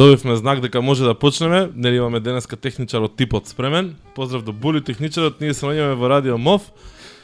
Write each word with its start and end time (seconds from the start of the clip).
добивме 0.00 0.36
знак 0.36 0.60
дека 0.60 0.82
може 0.82 1.04
да 1.04 1.14
почнеме. 1.14 1.68
Нели 1.76 1.96
имаме 1.96 2.20
денеска 2.20 2.56
техничар 2.56 3.04
од 3.04 3.16
типот 3.20 3.48
спремен. 3.48 3.96
Поздрав 4.16 4.42
до 4.42 4.52
Були 4.52 4.80
техничарот. 4.80 5.40
Ние 5.44 5.52
се 5.54 5.66
наоѓаме 5.66 5.98
во 6.00 6.08
Радио 6.08 6.38
МОВ. 6.40 6.64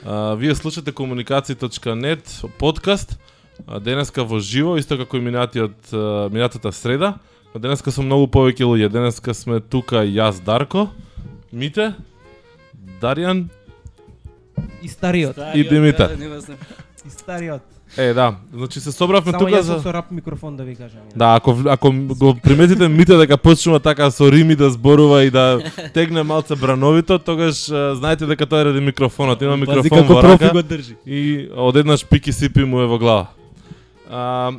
А, 0.05 0.37
вие 0.37 0.53
слушате 0.55 0.93
комуникација.нет 0.93 2.45
подкаст. 2.59 3.17
А, 3.67 3.81
денеска 3.81 4.25
во 4.25 4.41
живо, 4.45 4.77
исто 4.77 4.99
како 5.01 5.17
и 5.17 5.25
минатиот 5.25 5.93
а, 5.93 6.29
минатата 6.29 6.73
среда. 6.73 7.17
Но 7.55 7.61
денеска 7.65 7.89
се 7.89 8.05
многу 8.05 8.29
повеќе 8.29 8.69
луѓе. 8.69 8.93
Денеска 8.93 9.33
сме 9.33 9.61
тука 9.61 10.05
јас 10.05 10.45
Дарко, 10.45 10.91
Мите, 11.53 11.95
Даријан 13.01 13.49
И 14.83 14.89
стариот. 14.89 15.37
И 15.55 15.65
Димитар. 15.65 16.13
И 16.13 17.11
стариот. 17.11 17.76
Е, 17.97 18.13
да. 18.13 18.35
Значи 18.55 18.81
се 18.81 18.93
собравме 18.93 19.33
Само 19.33 19.47
тука 19.47 19.63
за 19.63 19.81
со 19.81 19.95
рап 19.95 20.11
микрофон 20.11 20.57
да 20.57 20.65
ви 20.65 20.77
кажам. 20.77 21.01
Да, 21.17 21.35
ако 21.35 21.57
ако 21.67 21.93
го 21.93 22.35
приметите 22.43 22.89
Мите 22.89 23.17
дека 23.17 23.37
почнува 23.37 23.81
така 23.81 24.11
со 24.11 24.33
рими 24.33 24.57
да 24.57 24.71
зборува 24.71 25.25
и 25.25 25.31
да 25.31 25.61
тегне 25.95 26.23
малце 26.23 26.57
брановито, 26.57 27.19
тогаш 27.19 27.67
знаете 27.95 28.27
дека 28.27 28.47
тоа 28.47 28.61
е 28.61 28.65
ради 28.65 28.81
микрофонот. 28.81 29.43
Има 29.43 29.51
Пази 29.51 29.61
микрофон 29.61 29.99
како 29.99 30.15
во 30.15 30.23
рака 30.23 30.51
го 30.53 30.63
држи. 30.63 30.97
и 31.07 31.49
одеднаш 31.57 32.07
пики 32.07 32.33
сипи 32.33 32.65
му 32.65 32.81
е 32.81 32.87
во 32.87 32.99
глава. 32.99 33.27
А, 34.11 34.53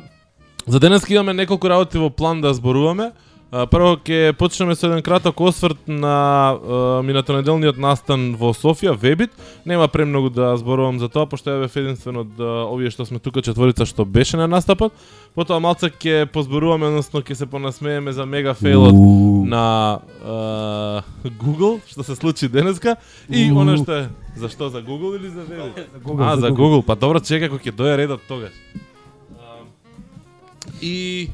за 0.68 0.80
денес 0.80 1.10
имаме 1.10 1.34
неколку 1.34 1.70
работи 1.70 1.98
во 1.98 2.10
план 2.10 2.42
да 2.42 2.54
зборуваме. 2.54 3.12
Прво 3.48 3.94
ќе 4.04 4.34
почнеме 4.36 4.76
со 4.76 4.90
еден 4.90 5.00
краток 5.00 5.40
осврт 5.40 5.86
на 5.88 6.16
а, 6.52 6.80
минатонеделниот 7.08 7.78
настан 7.80 8.34
во 8.36 8.52
Софија, 8.52 8.92
Вебит. 8.92 9.32
Нема 9.64 9.88
премногу 9.88 10.30
да 10.30 10.50
зборувам 10.60 11.00
за 11.00 11.08
тоа, 11.08 11.30
пошто 11.32 11.54
ја 11.54 11.62
бев 11.64 11.78
единствен 11.80 12.20
од 12.26 12.42
овие 12.44 12.92
што 12.92 13.06
сме 13.08 13.24
тука 13.24 13.40
четворица 13.40 13.88
што 13.88 14.04
беше 14.04 14.36
на 14.36 14.50
настапот. 14.52 14.92
Потоа 15.32 15.62
малце 15.64 15.88
ќе 15.88 16.28
позборуваме, 16.28 16.92
односно 16.92 17.24
ќе 17.24 17.40
се 17.40 17.48
понасмееме 17.48 18.12
за 18.12 18.28
мега 18.28 18.52
фейлот 18.52 19.00
на 19.48 19.64
а, 20.28 21.02
Google, 21.40 21.80
што 21.88 22.04
се 22.04 22.20
случи 22.20 22.52
денеска. 22.52 22.98
И 23.32 23.48
она 23.48 23.80
што 23.80 23.96
е... 23.96 24.10
Зашто, 24.36 24.68
за 24.70 24.84
Google 24.84 25.16
или 25.16 25.32
за 25.32 25.48
Вебит? 25.48 25.88
За 25.96 26.00
Google, 26.04 26.28
а, 26.28 26.36
за 26.36 26.52
Google. 26.52 26.84
Па 26.84 27.00
добро, 27.00 27.24
чекај 27.24 27.48
кога 27.48 27.64
ќе 27.64 27.72
дое 27.72 27.96
редот 27.96 28.28
тогаш. 28.28 28.52
И 30.82 31.32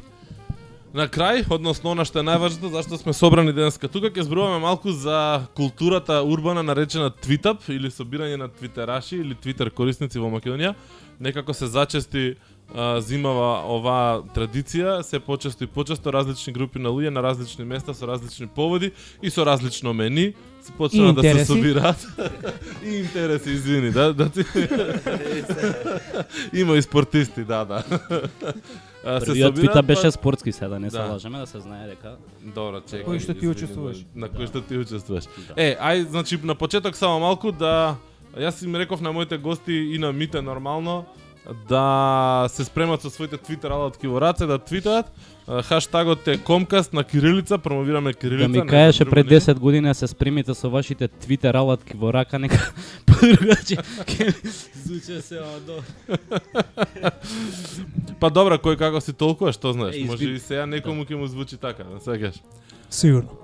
на 0.93 1.07
крај, 1.09 1.47
односно 1.49 1.91
она 1.91 2.05
што 2.05 2.21
е 2.21 2.27
најважното, 2.27 2.69
зашто 2.71 2.97
сме 3.01 3.13
собрани 3.17 3.53
денеска 3.53 3.89
тука, 3.89 4.11
ќе 4.13 4.27
зборуваме 4.27 4.61
малку 4.61 4.93
за 4.93 5.47
културата 5.57 6.21
урбана 6.21 6.61
наречена 6.63 7.09
твитап 7.09 7.65
или 7.67 7.89
собирање 7.89 8.37
на 8.37 8.47
твитераши 8.47 9.17
или 9.17 9.33
твитер 9.33 9.73
корисници 9.73 10.21
во 10.21 10.29
Македонија. 10.29 10.75
Некако 11.19 11.53
се 11.53 11.67
зачести 11.67 12.35
а, 12.69 13.01
зимава 13.01 13.65
оваа 13.73 14.21
традиција, 14.35 15.01
се 15.01 15.19
почесто 15.19 15.65
и 15.65 15.67
почесто 15.67 16.13
различни 16.13 16.53
групи 16.53 16.79
на 16.79 16.93
луѓе 16.93 17.09
на 17.09 17.23
различни 17.25 17.65
места 17.65 17.93
со 17.93 18.05
различни 18.07 18.47
поводи 18.47 18.91
и 19.21 19.29
со 19.33 19.45
различно 19.45 19.93
мени 19.93 20.33
се 20.61 20.71
почнаа 20.77 21.13
да 21.13 21.21
се 21.21 21.45
собираат. 21.45 22.05
и 22.85 23.01
интереси, 23.01 23.49
извини, 23.49 23.91
да, 23.91 24.13
да 24.13 24.29
ти... 24.29 24.45
Има 26.59 26.77
и 26.77 26.81
спортисти, 26.81 27.43
да, 27.43 27.65
да. 27.65 27.83
А, 29.05 29.19
се 29.19 29.25
Првиот 29.25 29.27
собираат, 29.27 29.55
твита 29.55 29.73
па- 29.73 29.83
беше 29.83 30.11
спортски 30.11 30.51
сега, 30.51 30.79
не 30.79 30.89
се 30.89 30.97
Да. 30.97 31.03
лажеме 31.05 31.39
да 31.39 31.47
се 31.47 31.59
знае 31.59 31.87
дека 31.87 32.15
Добро, 32.45 32.77
чекај. 32.79 33.05
Кој 33.05 33.19
што 33.19 33.33
ти 33.33 33.47
учествуваш? 33.47 33.97
На 34.15 34.27
кој 34.27 34.37
Да. 34.37 34.47
што 34.47 34.61
ти 34.61 34.77
учествуваш. 34.77 35.23
Да. 35.47 35.53
Е, 35.57 35.77
ај, 35.77 36.03
значи 36.05 36.39
на 36.43 36.55
почеток 36.55 36.95
само 36.95 37.19
малку 37.19 37.51
да 37.51 37.95
јас 38.33 38.63
им 38.63 38.75
реков 38.75 39.01
на 39.01 39.11
моите 39.11 39.37
гости 39.37 39.73
и 39.73 39.97
на 39.97 40.11
Мите 40.11 40.41
нормално 40.41 41.05
да 41.69 42.47
се 42.49 42.63
спремат 42.63 43.01
со 43.01 43.09
своите 43.09 43.37
твитер 43.37 43.71
алатки 43.71 44.07
во 44.07 44.21
раце 44.21 44.47
да 44.47 44.57
твитаат. 44.57 45.11
Хаштагот 45.47 46.27
е 46.27 46.37
Комкаст 46.37 46.93
на 46.93 47.03
кирилица, 47.03 47.57
промовираме 47.57 48.13
кирилица. 48.13 48.47
Да 48.47 48.63
ми 48.63 48.67
кажеше 48.67 49.05
пред 49.05 49.29
ништо. 49.29 49.51
10 49.51 49.59
години 49.59 49.87
да 49.87 49.93
се 49.93 50.07
спремите 50.07 50.53
со 50.53 50.69
вашите 50.69 51.07
твитер 51.07 51.55
алатки 51.55 51.97
во 51.97 52.13
рака, 52.13 52.39
нека 52.39 52.71
подругачи 53.05 53.75
ќе 54.07 54.31
звучи 54.75 55.21
се 55.21 55.43
одо. 55.43 55.83
Па 58.19 58.31
добра, 58.31 58.55
кој 58.55 58.79
како 58.79 59.03
си 59.03 59.11
толкува, 59.11 59.51
што 59.51 59.75
знаеш? 59.75 59.99
Е, 59.99 60.07
Може 60.07 60.31
и 60.31 60.39
сега 60.39 60.63
некому 60.65 61.03
ќе 61.03 61.19
му 61.19 61.27
звучи 61.27 61.59
така, 61.59 61.83
не 61.83 61.99
сеќаш. 61.99 62.39
Сигурно. 62.87 63.35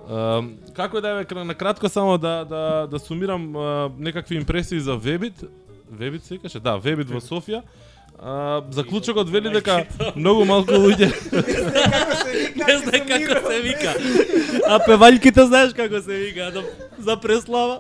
Како 0.73 0.97
е 0.97 1.01
да 1.01 1.19
е 1.19 1.43
на 1.43 1.55
кратко 1.55 1.89
само 1.89 2.17
да 2.17 2.45
да 2.45 2.88
да 2.88 2.99
сумирам 2.99 3.55
а, 3.55 3.91
некакви 3.97 4.35
импресии 4.35 4.79
за 4.79 4.95
Вебит. 4.95 5.43
Вебит 5.91 6.23
се 6.23 6.33
викаше? 6.33 6.59
Да, 6.59 6.77
Вебит 6.77 7.09
во 7.09 7.19
Софија. 7.19 7.61
А, 8.22 8.63
заклучокот 8.72 9.30
вели 9.30 9.50
дека 9.50 9.85
многу 10.16 10.44
малку 10.46 10.75
луѓе 10.75 11.07
Не 12.59 12.75
знае 12.81 13.00
како 13.07 13.38
се 13.47 13.62
вика. 13.63 13.94
А 14.68 14.80
певальките 14.84 15.46
знаеш 15.47 15.72
како 15.74 16.02
се 16.03 16.18
вика, 16.25 16.52
да, 16.52 16.63
за 17.00 17.16
преслава. 17.18 17.80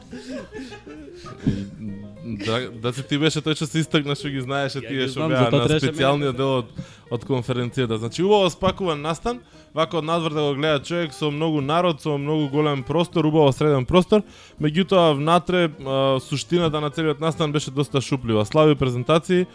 да, 2.45 2.71
да 2.71 2.93
си 2.93 3.03
ти 3.03 3.17
беше 3.17 3.41
тој 3.43 3.57
што 3.57 3.67
се 3.67 3.83
истакна 3.83 4.15
што 4.15 4.31
ги 4.31 4.41
знаеше 4.45 4.79
тие 4.85 5.09
што 5.11 5.27
беа 5.27 5.49
на 5.51 5.67
специјалниот 5.67 6.37
дел 6.37 6.55
од 6.63 6.71
од 7.11 7.25
конференцијата. 7.25 7.97
Значи 7.97 8.23
убаво 8.23 8.49
спакуван 8.49 9.01
настан, 9.01 9.39
вака 9.73 9.97
од 9.97 10.05
надвор 10.05 10.33
да 10.33 10.41
го 10.41 10.55
гледа 10.55 10.83
човек 10.83 11.13
со 11.13 11.31
многу 11.31 11.61
народ, 11.61 12.01
со 12.01 12.17
многу 12.17 12.49
голем 12.49 12.83
простор, 12.83 13.25
убаво 13.25 13.51
среден 13.51 13.85
простор, 13.85 14.21
меѓутоа 14.61 15.15
внатре 15.17 15.69
а, 15.69 16.19
суштината 16.19 16.81
на 16.81 16.89
целиот 16.89 17.19
настан 17.19 17.51
беше 17.51 17.71
доста 17.71 18.01
шуплива. 18.01 18.45
Слаби 18.45 18.75
презентации, 18.75 19.47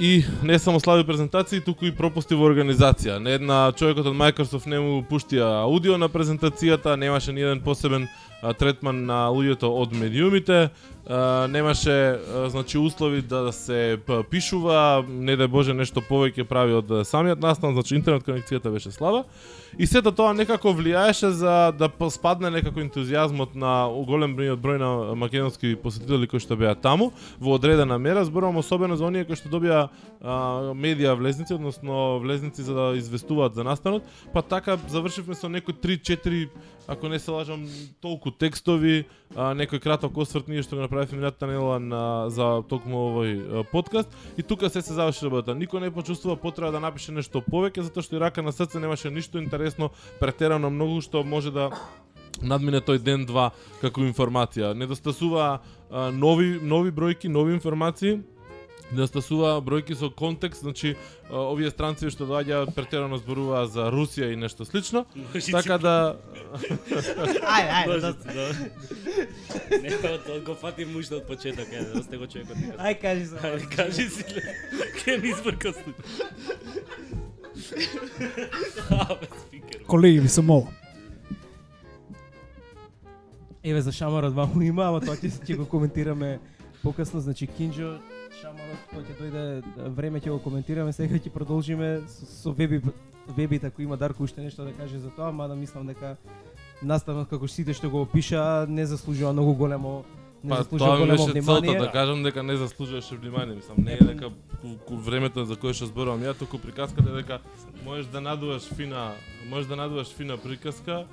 И 0.00 0.24
не 0.42 0.58
само 0.58 0.80
слаби 0.80 1.06
презентации, 1.06 1.60
туку 1.60 1.84
и 1.86 1.92
пропусти 1.94 2.34
во 2.34 2.48
организација. 2.48 3.20
Не 3.22 3.36
една 3.36 3.70
човекот 3.76 4.08
од 4.08 4.16
Microsoft 4.18 4.66
не 4.66 4.80
му 4.80 5.02
пуштија 5.06 5.62
аудио 5.62 5.98
на 6.00 6.08
презентацијата, 6.08 6.96
немаше 6.96 7.32
ни 7.32 7.44
еден 7.44 7.60
посебен 7.62 8.08
третман 8.58 9.04
на 9.06 9.26
луѓето 9.30 9.70
од 9.70 9.94
медиумите, 9.94 10.70
немаше 11.48 12.18
значи 12.48 12.78
услови 12.78 13.22
да 13.22 13.52
се 13.52 13.98
пишува, 14.30 15.04
не 15.08 15.36
да 15.36 15.48
Боже 15.48 15.74
нешто 15.74 16.02
повеќе 16.02 16.46
прави 16.46 16.74
од 16.78 16.90
самиот 17.06 17.42
настан, 17.42 17.74
значи 17.74 17.94
интернет 17.94 18.26
конекцијата 18.26 18.70
беше 18.70 18.90
слаба. 18.90 19.24
И 19.78 19.86
сето 19.86 20.12
тоа 20.12 20.34
некако 20.34 20.74
влијаеше 20.74 21.32
за 21.32 21.72
да 21.78 21.88
спадне 22.10 22.50
некако 22.50 22.82
ентузијазмот 22.82 23.54
на 23.54 23.88
голем 24.06 24.36
број 24.36 24.54
број 24.56 24.78
на 24.78 25.14
македонски 25.14 25.74
посетители 25.76 26.26
кои 26.26 26.40
што 26.42 26.56
беа 26.56 26.74
таму 26.74 27.12
во 27.40 27.54
одредена 27.54 27.98
мера, 27.98 28.24
зборувам 28.24 28.56
особено 28.56 28.96
за 28.96 29.06
оние 29.06 29.24
кои 29.24 29.36
што 29.36 29.48
добија 29.48 29.88
а, 30.20 30.74
медија 30.74 31.16
влезници, 31.18 31.54
односно 31.54 32.18
влезници 32.20 32.62
за 32.62 32.74
да 32.74 32.86
известуваат 32.98 33.54
за 33.54 33.64
настанот, 33.64 34.04
па 34.32 34.42
така 34.42 34.78
завршивме 34.88 35.34
со 35.34 35.48
некои 35.48 35.74
3-4 35.74 36.48
ако 36.86 37.08
не 37.08 37.18
се 37.18 37.30
лажам, 37.30 37.68
толку 38.00 38.30
текстови, 38.38 39.04
а, 39.36 39.52
некој 39.54 39.80
краток 39.80 40.16
осврт 40.16 40.48
ние 40.48 40.62
што 40.62 40.76
го 40.76 40.82
направивме 40.82 41.18
минатата 41.18 41.46
недела 41.46 41.78
на 41.80 42.02
за 42.30 42.62
токму 42.68 43.08
овој 43.08 43.32
а, 43.38 43.64
подкаст 43.64 44.08
и 44.36 44.42
тука 44.42 44.70
се 44.70 44.82
се 44.82 44.94
заврши 44.94 45.24
работа. 45.24 45.54
Никој 45.54 45.80
не 45.80 45.90
почувствува 45.90 46.36
потреба 46.36 46.72
да 46.72 46.80
напише 46.80 47.12
нешто 47.12 47.42
повеќе 47.42 47.88
затоа 47.88 48.02
што 48.02 48.16
и 48.16 48.22
рака 48.22 48.42
на 48.42 48.52
срце 48.52 48.80
немаше 48.80 49.10
ништо 49.10 49.38
интересно, 49.38 49.90
претерано 50.20 50.70
многу 50.70 51.00
што 51.00 51.24
може 51.24 51.50
да 51.50 51.70
надмине 52.42 52.80
тој 52.80 52.98
ден 52.98 53.26
два 53.26 53.52
како 53.80 54.02
информација. 54.02 54.74
Недостасува 54.74 55.60
а, 55.90 56.10
нови 56.10 56.58
нови 56.62 56.90
бројки, 56.90 57.28
нови 57.28 57.54
информации. 57.54 58.22
Недостасува 58.92 59.54
бројки 59.64 59.94
со 59.96 60.10
контекст, 60.10 60.60
значи 60.60 60.96
овие 61.30 61.70
странци 61.70 62.10
што 62.12 62.26
доаѓаат 62.28 62.74
претерано 62.76 63.16
зборуваа 63.16 63.64
за 63.66 63.86
Русија 63.88 64.32
и 64.32 64.36
нешто 64.36 64.64
слично. 64.64 65.06
Така 65.32 65.78
да 65.78 65.94
Ајде, 66.52 67.40
ајде. 67.40 67.86
Може, 67.86 68.00
да- 68.00 68.12
да. 68.12 68.46
Не, 69.80 69.96
од 70.36 70.44
го 70.44 70.54
фати 70.54 70.84
мушта 70.84 71.16
од 71.16 71.26
почеток, 71.26 71.72
е, 71.72 71.84
да 71.84 72.02
сте 72.02 72.16
го 72.16 72.26
човекот 72.26 72.56
нека. 72.56 72.76
Ај 72.78 73.00
кажи 73.00 73.26
се. 73.26 73.36
Ајде, 73.36 73.68
кажи 73.76 74.08
си. 74.08 74.24
Ке 74.98 75.18
ми 75.18 75.28
избрка 75.28 75.72
студ. 75.72 75.96
Абе, 78.90 79.26
спикер. 79.38 79.82
Колеги, 79.86 80.20
ви 80.20 80.28
се 80.28 80.42
молам. 80.42 80.68
Еве 83.64 83.80
за 83.80 83.92
шамарот 83.92 84.34
ваму 84.34 84.62
има, 84.62 84.84
ама 84.84 85.00
тоа 85.00 85.14
ќе 85.14 85.30
ќе 85.30 85.56
го 85.56 85.64
коментираме 85.66 86.40
покасно, 86.82 87.20
значи 87.20 87.46
Кинџо 87.46 87.98
шамарот 88.40 88.82
кој 88.92 89.04
ќе 89.06 89.14
дојде 89.20 89.90
време 89.94 90.20
ќе 90.20 90.30
го 90.30 90.38
коментираме, 90.42 90.92
сега 90.92 91.18
ќе 91.18 91.30
продолжиме 91.30 92.00
со, 92.08 92.26
со 92.26 92.52
веби 92.52 92.82
вебит 93.36 93.64
ако 93.64 93.82
има 93.82 93.96
Дарко 93.96 94.22
уште 94.22 94.42
нешто 94.42 94.64
да 94.64 94.72
каже 94.72 94.98
за 94.98 95.10
тоа, 95.10 95.32
мада 95.32 95.54
мислам 95.54 95.86
дека 95.86 96.16
наставот 96.82 97.28
како 97.30 97.48
сите 97.48 97.74
што 97.74 97.90
го 97.90 98.02
опиша 98.02 98.66
не 98.68 98.86
заслужува 98.86 99.32
многу 99.32 99.54
големо 99.54 100.04
не 100.42 100.50
Па 100.50 100.56
заслужува 100.56 100.90
тоа 100.90 100.98
ми 100.98 101.06
големо 101.06 101.26
беше 101.26 101.42
целта 101.42 101.60
внимание. 101.60 101.80
да 101.80 101.92
кажам 101.92 102.22
дека 102.22 102.42
не 102.42 102.56
заслужуваше 102.56 103.16
внимание, 103.16 103.54
мислам, 103.54 103.76
не 103.78 103.92
е 103.92 104.04
дека 104.04 104.30
времето 104.90 105.44
за 105.44 105.56
кое 105.56 105.74
што 105.74 105.86
зборувам. 105.86 106.22
Ја, 106.22 106.34
туку 106.34 106.58
приказката 106.58 107.10
е 107.10 107.22
дека 107.22 107.38
можеш 107.84 108.06
да 108.06 108.20
надуваш 108.20 108.66
фина, 108.74 109.14
можеш 109.50 109.68
да 109.68 109.76
надуваш 109.76 110.10
фина 110.10 110.36
приказка, 110.36 111.06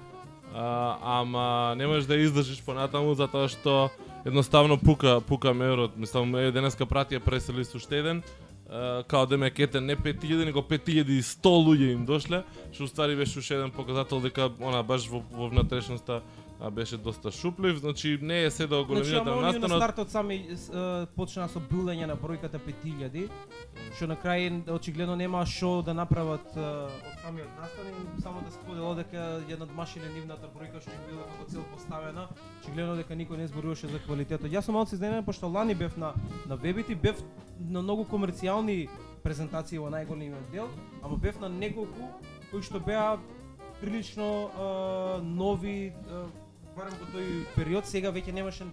а, 0.56 0.98
ама 1.21 1.75
не 1.77 1.88
можеш 1.88 2.06
да 2.06 2.18
издржиш 2.18 2.62
понатаму 2.66 3.13
затоа 3.13 3.45
што 3.48 3.89
едноставно 4.30 4.78
пука 4.78 5.20
пука 5.22 5.54
меурот. 5.54 5.98
Мислам, 5.98 6.36
е 6.38 6.52
денеска 6.56 6.86
пратија 6.86 7.20
пресели 7.20 7.66
со 7.66 7.78
уште 7.78 8.00
еден. 8.00 8.24
Uh, 8.70 9.04
као 9.10 9.26
да 9.26 9.34
демек 9.36 9.60
ете 9.60 9.81
не 9.81 9.96
5000 9.98 10.46
него 10.46 10.62
5100 10.62 11.42
луѓе 11.42 11.94
им 11.94 12.06
дошле, 12.06 12.44
што 12.72 12.86
уствари 12.86 13.16
беше 13.18 13.40
уште 13.40 13.58
еден 13.58 13.72
показател 13.72 14.22
дека 14.22 14.52
она 14.62 14.84
баш 14.84 15.10
во, 15.10 15.24
во 15.31 15.50
внатрешноста 15.50 16.22
а, 16.59 16.71
беше 16.71 16.97
доста 16.97 17.31
шуплив, 17.31 17.77
значи 17.77 18.19
не 18.21 18.44
е 18.44 18.51
се 18.51 18.67
до 18.67 18.75
Значи, 18.75 18.88
големината 18.88 19.29
ама 19.29 19.41
на 19.41 19.47
оние 19.47 19.59
на 19.59 19.59
настанот. 19.59 19.83
стартот 19.83 20.11
сами 20.11 20.38
почнаа 21.15 21.47
со 21.47 21.59
билење 21.59 22.06
на 22.07 22.17
бројката 22.19 22.59
5000, 22.59 23.29
што 23.95 24.07
на 24.07 24.15
крај 24.19 24.69
очигледно 24.71 25.15
нема 25.15 25.45
шо 25.45 25.81
да 25.81 25.94
направат 25.94 26.44
од 26.56 26.91
самиот 27.23 27.51
настан, 27.59 27.88
и 27.88 28.21
само 28.21 28.41
да 28.41 28.51
сподело 28.51 28.95
дека 28.95 29.39
ја 29.47 29.59
надмашиле 29.59 30.11
нивната 30.13 30.51
бројка 30.51 30.81
што 30.81 30.91
им 30.91 31.03
била 31.07 31.23
како 31.31 31.51
цел 31.51 31.63
поставена, 31.73 32.27
очигледно 32.61 32.95
дека 32.95 33.15
никој 33.15 33.38
не 33.38 33.47
зборуваше 33.47 33.88
за 33.88 34.00
квалитетот. 34.00 34.51
Јас 34.51 34.67
сум 34.67 34.75
малку 34.75 34.95
изненаден 34.95 35.23
пошто 35.23 35.47
лани 35.47 35.75
бев 35.75 35.97
на 35.97 36.13
на 36.45 36.56
вебите, 36.56 36.95
бев 36.95 37.23
на 37.59 37.81
многу 37.81 38.03
комерцијални 38.03 38.89
презентации 39.23 39.77
во 39.77 39.89
најголемиот 39.89 40.51
дел, 40.51 40.67
ама 41.03 41.17
бев 41.17 41.39
на 41.39 41.50
неколку 41.50 42.11
кои 42.51 42.61
што 42.61 42.79
беа 42.79 43.19
прилично 43.81 44.51
а, 44.57 45.21
нови 45.23 45.94
а, 46.09 46.25
барем 46.80 46.96
во 47.00 47.08
тој 47.14 47.30
период, 47.56 47.86
сега 47.86 48.12
веќе 48.16 48.34
немаше 48.34 48.68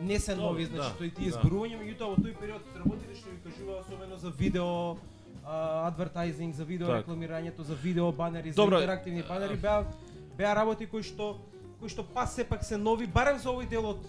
не 0.00 0.18
се 0.18 0.34
нови, 0.34 0.66
значи 0.66 0.90
да, 0.90 0.98
тој 1.00 1.10
тие 1.14 1.30
да. 1.30 1.38
зборувања, 1.38 1.78
меѓутоа 1.80 2.10
во 2.12 2.16
тој 2.18 2.34
период 2.40 2.62
работите 2.76 3.14
што 3.20 3.30
ви 3.30 3.38
кажува 3.44 3.80
особено 3.80 4.18
за 4.18 4.30
видео 4.30 4.96
адвертайзинг, 5.44 6.54
за 6.54 6.64
видео 6.64 6.86
Так. 6.88 7.04
рекламирањето, 7.04 7.62
за 7.62 7.74
видео 7.74 8.12
банери, 8.12 8.52
за 8.52 8.56
Добро, 8.56 8.80
интерактивни 8.80 9.22
банери, 9.22 9.56
беа 9.56 9.84
беа 10.38 10.54
работи 10.56 10.86
кои 10.86 11.02
што 11.02 11.36
кои 11.84 11.92
што 11.92 12.00
па 12.00 12.24
сепак 12.24 12.62
се 12.64 12.78
нови, 12.80 13.04
барем 13.04 13.36
за 13.36 13.50
овој 13.52 13.66
дел 13.68 13.84
од 13.90 14.06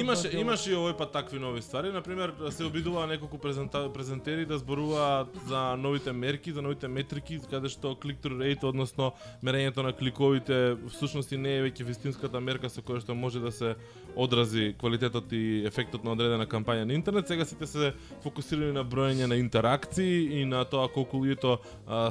Имаше 0.00 0.30
имаше 0.40 0.70
и 0.72 0.76
овој 0.78 0.94
пат 0.96 1.12
такви 1.12 1.36
нови 1.36 1.60
ствари. 1.60 1.92
На 1.92 2.00
пример, 2.00 2.32
се 2.48 2.64
обидуваа 2.64 3.04
неколку 3.06 3.36
презента, 3.36 3.82
презентери 3.92 4.46
да 4.48 4.56
зборуваат 4.56 5.28
за 5.48 5.76
новите 5.76 6.12
мерки, 6.12 6.52
за 6.52 6.62
новите 6.64 6.88
метрики, 6.88 7.36
каде 7.50 7.68
што 7.68 7.92
click-through 7.92 8.40
rate, 8.40 8.64
односно 8.64 9.12
мерењето 9.44 9.84
на 9.84 9.92
кликовите, 9.92 10.78
всушност 10.88 11.36
не 11.36 11.58
е 11.58 11.66
веќе 11.68 11.84
вистинската 11.84 12.40
мерка 12.40 12.72
со 12.72 12.80
која 12.80 13.04
што 13.04 13.12
може 13.14 13.44
да 13.44 13.52
се 13.52 13.74
одрази 14.16 14.72
квалитетот 14.80 15.28
и 15.32 15.66
ефектот 15.68 16.04
на 16.04 16.16
одредена 16.16 16.46
кампања 16.48 16.88
на 16.88 16.96
интернет. 16.96 17.28
Сега 17.28 17.44
сите 17.44 17.66
се 17.66 17.92
фокусирани 18.24 18.72
на 18.72 18.80
броење 18.80 19.28
на 19.28 19.36
интеракции 19.36 20.40
и 20.40 20.44
на 20.48 20.64
тоа 20.64 20.88
колку 20.88 21.20
луѓето 21.20 21.58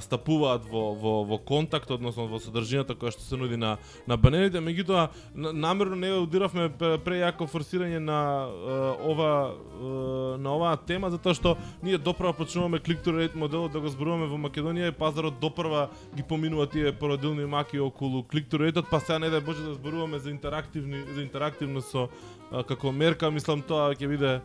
стапуваат 0.06 0.70
во, 0.70 0.94
во, 0.94 1.24
во 1.26 1.42
контакт, 1.42 1.90
односно 1.92 2.28
во 2.30 2.38
содржината 2.38 2.94
која 2.94 3.18
што 3.18 3.26
се 3.26 3.42
нуди 3.42 3.58
на, 3.58 3.78
на 4.08 4.18
банерите. 4.18 4.62
Меѓутоа, 4.62 4.99
намерно 5.36 5.96
не 5.96 6.12
удиравме 6.18 6.70
прејако 6.80 7.48
форсирање 7.50 8.00
на 8.00 8.20
ова 9.12 9.32
на 10.40 10.56
оваа 10.56 10.78
тема 10.78 11.12
затоа 11.14 11.34
што 11.38 11.56
ние 11.84 11.98
допрва 11.98 12.34
почнуваме 12.34 12.80
click-through 12.84 13.24
rate 13.24 13.36
моделот 13.36 13.72
да 13.72 13.80
го 13.80 13.90
зборуваме 13.90 14.28
во 14.28 14.38
Македонија 14.38 14.90
и 14.90 14.98
пазарот 14.98 15.40
допрва 15.42 15.90
ги 16.16 16.24
поминува 16.24 16.68
тие 16.68 16.92
породилни 16.92 17.46
маки 17.46 17.80
околу 17.80 18.24
click-through 18.24 18.70
rate 18.70 18.86
па 18.90 19.00
сега 19.00 19.20
не 19.20 19.30
дај 19.30 19.46
Боже 19.46 19.64
да 19.64 19.74
зборуваме 19.74 20.20
за 20.20 20.32
интерактивни 20.32 21.04
за 21.14 21.22
интерактивно 21.22 21.82
со 21.82 22.10
како 22.50 22.92
мерка, 22.92 23.30
мислам 23.32 23.62
тоа 23.62 23.94
ќе 23.94 24.08
биде 24.10 24.40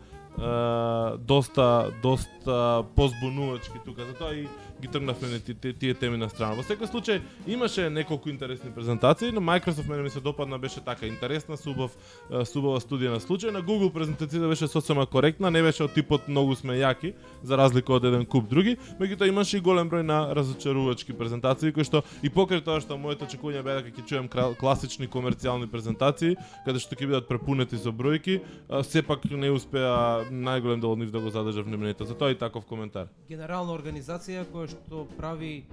доста 1.25 1.91
доста 2.03 2.85
позбунувачки 2.97 3.79
тука. 3.85 4.05
Затоа 4.05 4.35
и 4.35 4.49
ги 4.85 4.93
тргнавме 4.93 5.41
тие, 5.41 5.73
тие 5.73 5.95
теми 5.95 6.19
на 6.21 6.29
страна. 6.29 6.59
Во 6.61 6.63
секој 6.67 6.91
случај 6.91 7.21
имаше 7.49 7.89
неколку 7.91 8.29
интересни 8.29 8.71
презентации, 8.71 9.33
но 9.33 9.41
Microsoft 9.41 9.89
мене 9.89 10.03
ми 10.03 10.11
се 10.11 10.21
допадна 10.21 10.59
беше 10.59 10.81
така 10.85 11.07
интересна, 11.07 11.57
субав 11.57 11.97
субава 12.45 12.81
студија 12.81 13.17
на 13.17 13.21
случај. 13.21 13.53
На 13.55 13.63
Google 13.63 13.93
презентацијата 13.93 14.49
беше 14.49 14.69
сосема 14.69 15.07
коректна, 15.07 15.51
не 15.51 15.63
беше 15.63 15.85
од 15.85 15.95
типот 15.95 16.29
многу 16.29 16.57
сме 16.57 16.77
јаки, 16.81 17.15
за 17.43 17.57
разлика 17.57 17.95
од 17.95 18.05
еден 18.05 18.27
куп 18.27 18.49
други, 18.49 18.77
меѓутоа 19.01 19.29
имаше 19.29 19.59
и 19.59 19.65
голем 19.65 19.91
број 19.91 20.03
на 20.03 20.35
разочарувачки 20.35 21.17
презентации 21.17 21.73
кои 21.73 21.85
што 21.85 22.03
и 22.23 22.29
покрај 22.29 22.65
тоа 22.65 22.81
што 22.81 22.99
моето 22.99 23.25
очекување 23.25 23.63
беа 23.65 23.81
дека 23.81 23.95
ќе 24.01 24.07
чуем 24.09 24.29
класични 24.29 25.09
комерцијални 25.09 25.71
презентации, 25.71 26.37
каде 26.67 26.83
што 26.83 26.97
ќе 26.97 27.09
бидат 27.09 27.29
препунети 27.29 27.79
со 27.79 27.93
бројки, 27.93 28.41
сепак 28.85 29.25
не 29.31 29.51
успеа 29.51 30.27
најголем 30.31 30.81
дел 30.81 30.93
од 30.93 30.99
нив 30.99 31.11
да 31.15 31.21
го 31.21 31.31
задржа 31.31 31.63
вниманието. 31.63 32.05
Затоа 32.05 32.31
и 32.31 32.39
таков 32.39 32.67
коментар. 32.67 33.09
генерална 33.29 33.73
организација 33.73 34.45
која 34.53 34.74
што 34.75 35.07
прави 35.17 35.65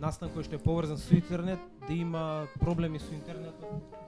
настан 0.00 0.30
кој 0.34 0.48
што 0.48 0.56
е 0.56 0.64
поврзан 0.64 0.98
со 0.98 1.14
интернет, 1.14 1.58
да 1.86 1.94
има 1.94 2.46
проблеми 2.60 2.98
со 2.98 3.12
интернетот 3.14 4.00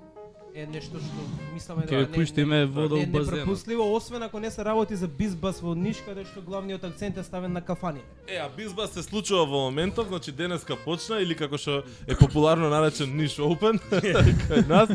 е 0.54 0.66
нешто 0.66 1.00
што 1.00 1.24
мисламе 1.54 1.86
Ќе 1.88 1.96
ви 1.96 2.06
да 2.06 2.12
пуштиме 2.12 2.58
вода 2.66 2.96
не, 2.96 3.06
у 3.06 3.12
базенот. 3.12 3.40
непропустливо, 3.40 3.86
освен 3.94 4.22
ако 4.22 4.40
не 4.40 4.50
се 4.50 4.64
работи 4.64 4.96
за 4.96 5.08
бизбас 5.08 5.60
во 5.60 5.74
Ниш, 5.74 6.02
каде 6.04 6.24
што 6.28 6.42
главниот 6.42 6.84
акцент 6.84 7.16
е 7.16 7.24
ставен 7.24 7.52
на 7.52 7.62
кафани. 7.64 8.02
Е, 8.28 8.36
а 8.36 8.48
бизба 8.56 8.86
се 8.86 9.02
случува 9.02 9.46
во 9.46 9.64
моментов, 9.70 10.08
значи 10.08 10.32
денеска 10.32 10.76
почна 10.76 11.22
или 11.22 11.34
како 11.34 11.56
што 11.56 11.82
е 12.06 12.16
популарно 12.16 12.68
наречен 12.68 13.16
Niche 13.16 13.40
Open 13.40 13.80
кај 14.48 14.68
нас. 14.68 14.90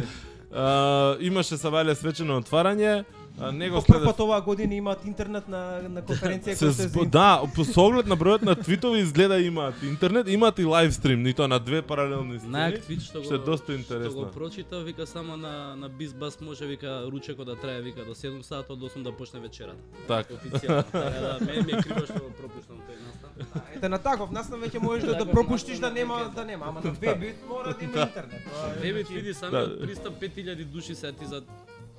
А, 0.53 1.17
имаше 1.19 1.57
Савале 1.57 1.95
свечено 1.95 2.37
отварање, 2.41 3.03
По 3.37 3.43
прв 3.51 3.81
следев 3.85 4.03
пат 4.05 4.19
оваа 4.19 4.41
година 4.41 4.75
имаат 4.75 5.05
интернет 5.05 5.47
на 5.47 5.81
на 5.89 6.01
конференција 6.01 6.53
се 6.53 6.65
која 6.65 7.03
се. 7.03 7.05
Да, 7.05 7.41
по 7.55 7.63
со 7.65 7.81
оглед 7.85 8.07
на 8.07 8.17
бројот 8.17 8.41
на 8.41 8.55
твитови 8.55 8.99
изгледа 8.99 9.37
имаат 9.39 9.83
интернет, 9.83 10.27
имаат 10.27 10.59
и 10.59 10.65
лайв 10.65 10.93
стрим, 10.93 11.27
и 11.27 11.33
тоа 11.33 11.47
на 11.47 11.59
две 11.59 11.81
паралелни 11.81 12.39
Најак 12.39 12.81
сцени. 12.81 12.81
твит 12.81 13.01
што 13.01 13.23
што 13.23 13.35
е 13.35 13.37
го 13.37 13.45
доста 13.45 13.71
Што 13.71 13.73
интересно. 13.73 14.25
го 14.25 14.31
прочита, 14.31 14.79
вика 14.83 15.07
само 15.07 15.37
на 15.37 15.75
на 15.75 15.89
Бизбас 15.89 16.41
може 16.41 16.65
вика 16.65 17.03
ручекот 17.11 17.45
да 17.45 17.55
трае 17.55 17.81
вика 17.81 18.05
до 18.05 18.15
7 18.15 18.41
сата, 18.41 18.73
од 18.73 18.79
8 18.79 19.03
да 19.03 19.11
почне 19.11 19.39
вечерата. 19.39 19.77
Така. 20.07 20.33
Официјално. 20.33 20.83
Така 20.91 21.19
да, 21.19 21.37
мене 21.45 21.61
ми 21.61 21.71
е 21.71 21.81
криво 21.81 22.05
што 22.05 22.13
го 22.19 22.29
пропуштам 22.41 22.77
тој 22.89 22.97
настан. 23.05 23.29
Ете 23.75 23.89
на 23.89 23.97
таков 23.99 24.31
настан 24.31 24.59
веќе 24.61 24.81
можеш 24.81 25.03
да, 25.05 25.11
да 25.11 25.17
Таков 25.17 25.33
пропуштиш 25.33 25.77
да 25.79 25.91
нема 25.91 26.31
да 26.35 26.45
нема, 26.45 26.65
ама 26.69 26.81
на 26.81 26.91
вебит 27.01 27.35
мора 27.49 27.75
да 27.79 27.85
има 27.85 27.93
интернет. 27.93 28.41
Тоа 28.49 28.73
е, 28.73 28.79
Вебит 28.81 29.07
види 29.09 29.33
самиот 29.33 29.81
пристап 29.81 30.13
5000 30.21 30.65
души 30.65 30.95
се 30.95 31.11
ти 31.11 31.25
за 31.25 31.43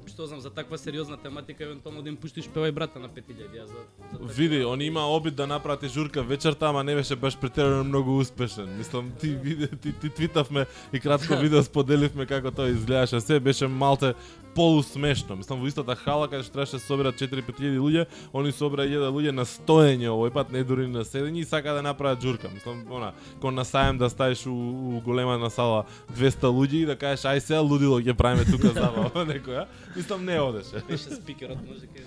што 0.08 0.26
знам 0.26 0.40
за 0.40 0.50
таква 0.50 0.78
сериозна 0.78 1.16
тематика 1.16 1.64
евентуално 1.64 2.02
да 2.02 2.08
им 2.08 2.16
пуштиш 2.16 2.48
певај 2.48 2.72
брата 2.72 2.98
на 2.98 3.08
5000 3.08 3.52
ја 3.54 3.64
за, 3.66 3.80
за 4.12 4.32
Види, 4.34 4.64
они 4.64 4.84
има 4.84 5.06
обид 5.06 5.34
да 5.34 5.46
направат 5.46 5.84
журка 5.88 6.22
вечерта, 6.22 6.68
ама 6.68 6.84
не 6.84 6.94
беше 6.94 7.16
баш 7.16 7.36
претерано 7.36 7.84
многу 7.84 8.18
успешен. 8.18 8.76
Мислам, 8.78 9.12
ти 9.20 9.28
виде, 9.28 9.68
ти, 9.68 9.92
ти 9.92 10.10
твитавме 10.10 10.66
и 10.92 11.00
кратко 11.00 11.36
видео 11.40 11.62
споделивме 11.62 12.26
како 12.26 12.50
тоа 12.50 12.68
изгледаше. 12.68 13.20
Се 13.20 13.40
беше 13.40 13.68
малте 13.68 14.14
полусмешно. 14.58 15.36
Мислам, 15.36 15.60
во 15.60 15.68
истата 15.70 15.94
хала 15.94 16.26
каде 16.26 16.42
што 16.42 16.56
требаше 16.56 16.78
да 16.78 16.80
се 16.82 16.86
соберат 16.90 17.20
4-5 17.20 17.78
луѓе, 17.78 18.06
они 18.34 18.50
собра 18.52 18.82
1000 18.88 19.12
луѓе 19.14 19.32
на 19.36 19.44
стоење 19.46 20.10
овој 20.10 20.32
пат, 20.34 20.50
не 20.50 20.64
дури 20.66 20.88
на 20.90 21.04
седење 21.06 21.44
и 21.44 21.46
сака 21.46 21.76
да 21.76 21.82
направат 21.82 22.22
журка. 22.22 22.50
Мислам, 22.50 22.82
она, 22.90 23.12
кон 23.40 23.54
на 23.54 23.62
сајм 23.62 23.98
да 24.02 24.10
ставиш 24.10 24.46
у, 24.50 24.54
у 24.54 25.00
голема 25.06 25.38
на 25.38 25.50
сала 25.50 25.84
200 26.10 26.50
луѓе 26.50 26.82
и 26.82 26.88
да 26.90 26.96
кажеш 26.98 27.28
ај 27.30 27.38
сега 27.38 27.60
лудило 27.62 28.00
ќе 28.02 28.16
правиме 28.18 28.48
тука 28.50 28.74
забава 28.74 29.22
некоја. 29.32 29.68
Мислам 29.98 30.24
не 30.24 30.40
одеше. 30.40 30.82
Беше 30.88 31.10
спикерот 31.10 31.58
може 31.66 31.86
ке 31.90 32.06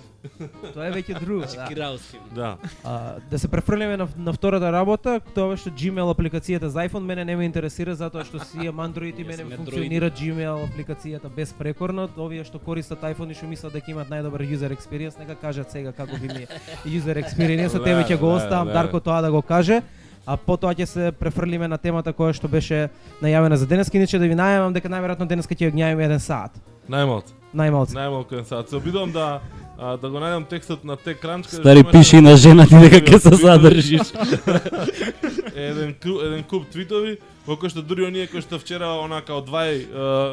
Тоа 0.74 0.86
е 0.88 0.92
веќе 0.94 1.18
друго. 1.20 1.46
Да. 1.50 1.66
Кирауски. 1.68 2.20
Да. 2.36 2.52
А, 2.84 3.16
да 3.32 3.40
се 3.40 3.48
префрлиме 3.48 3.98
на, 3.98 4.08
на 4.18 4.34
втората 4.34 4.72
работа, 4.72 5.20
тоа 5.36 5.56
беше 5.56 5.74
Gmail 5.74 6.14
апликацијата 6.14 6.70
за 6.72 6.86
iPhone, 6.86 7.04
мене 7.10 7.26
не 7.26 7.36
ме 7.36 7.46
интересира 7.46 7.96
затоа 7.98 8.24
што 8.24 8.40
си 8.40 8.70
имам 8.70 8.86
Android 8.86 9.18
и 9.18 9.26
мене 9.28 9.44
функционира 9.58 10.12
Gmail 10.12 10.70
апликацијата 10.70 11.30
безпрекорно. 11.36 12.08
Овие 12.18 12.46
што 12.48 12.64
користат 12.64 13.02
iPhone 13.02 13.34
и 13.34 13.36
што 13.36 13.50
мислат 13.50 13.74
дека 13.74 13.92
имаат 13.92 14.14
најдобар 14.14 14.46
user 14.46 14.72
experience, 14.72 15.20
нека 15.20 15.36
кажат 15.36 15.72
сега 15.72 15.92
како 15.92 16.16
ви 16.16 16.28
ми 16.32 16.46
е 16.46 16.48
user 16.98 17.18
experience, 17.18 17.74
тебе 17.74 18.06
ќе 18.06 18.20
го 18.20 18.36
оставам 18.38 18.72
да. 18.72 18.74
Дарко 18.74 19.00
тоа 19.00 19.22
да 19.22 19.32
го 19.32 19.42
каже. 19.42 19.82
А 20.26 20.38
потоа 20.38 20.76
ќе 20.78 20.86
се 20.86 21.12
префрлиме 21.12 21.68
на 21.68 21.82
темата 21.82 22.14
која 22.14 22.32
што 22.38 22.48
беше 22.48 22.92
најавена 23.26 23.58
за 23.58 23.66
денеска, 23.66 23.98
иначе 23.98 24.22
да 24.22 24.30
ви 24.30 24.38
најавам 24.38 24.74
дека 24.74 24.90
најверојатно 24.90 25.26
денеска 25.26 25.58
ќе 25.58 25.72
ја 25.72 25.74
гњавиме 25.74 26.06
еден 26.06 26.22
сат. 26.22 26.62
Најмалку. 26.92 27.32
Најмалку. 27.56 27.96
Најмалку 27.96 28.44
сат. 28.48 28.70
Се 28.70 28.80
обидувам 28.80 29.12
да 29.16 29.42
а, 29.78 29.98
да 29.98 30.10
го 30.10 30.20
најдам 30.20 30.48
текстот 30.48 30.84
на 30.84 30.98
те 30.98 31.16
кранчка. 31.16 31.56
Стари 31.56 31.84
пиши 31.84 32.22
на 32.22 32.36
жена 32.38 32.68
ти 32.68 32.76
дека 32.76 33.02
ќе 33.02 33.20
се 33.20 33.36
задржиш. 33.36 34.12
еден 35.56 35.94
ку- 36.04 36.22
еден 36.22 36.44
куп 36.44 36.70
твитови 36.72 37.18
во 37.46 37.56
кој 37.60 37.72
што 37.74 37.84
дури 37.86 38.06
оние 38.06 38.28
кои 38.30 38.42
што 38.44 38.60
вчера 38.62 38.92
онака 39.02 39.34
од 39.36 39.48
двај 39.50 39.82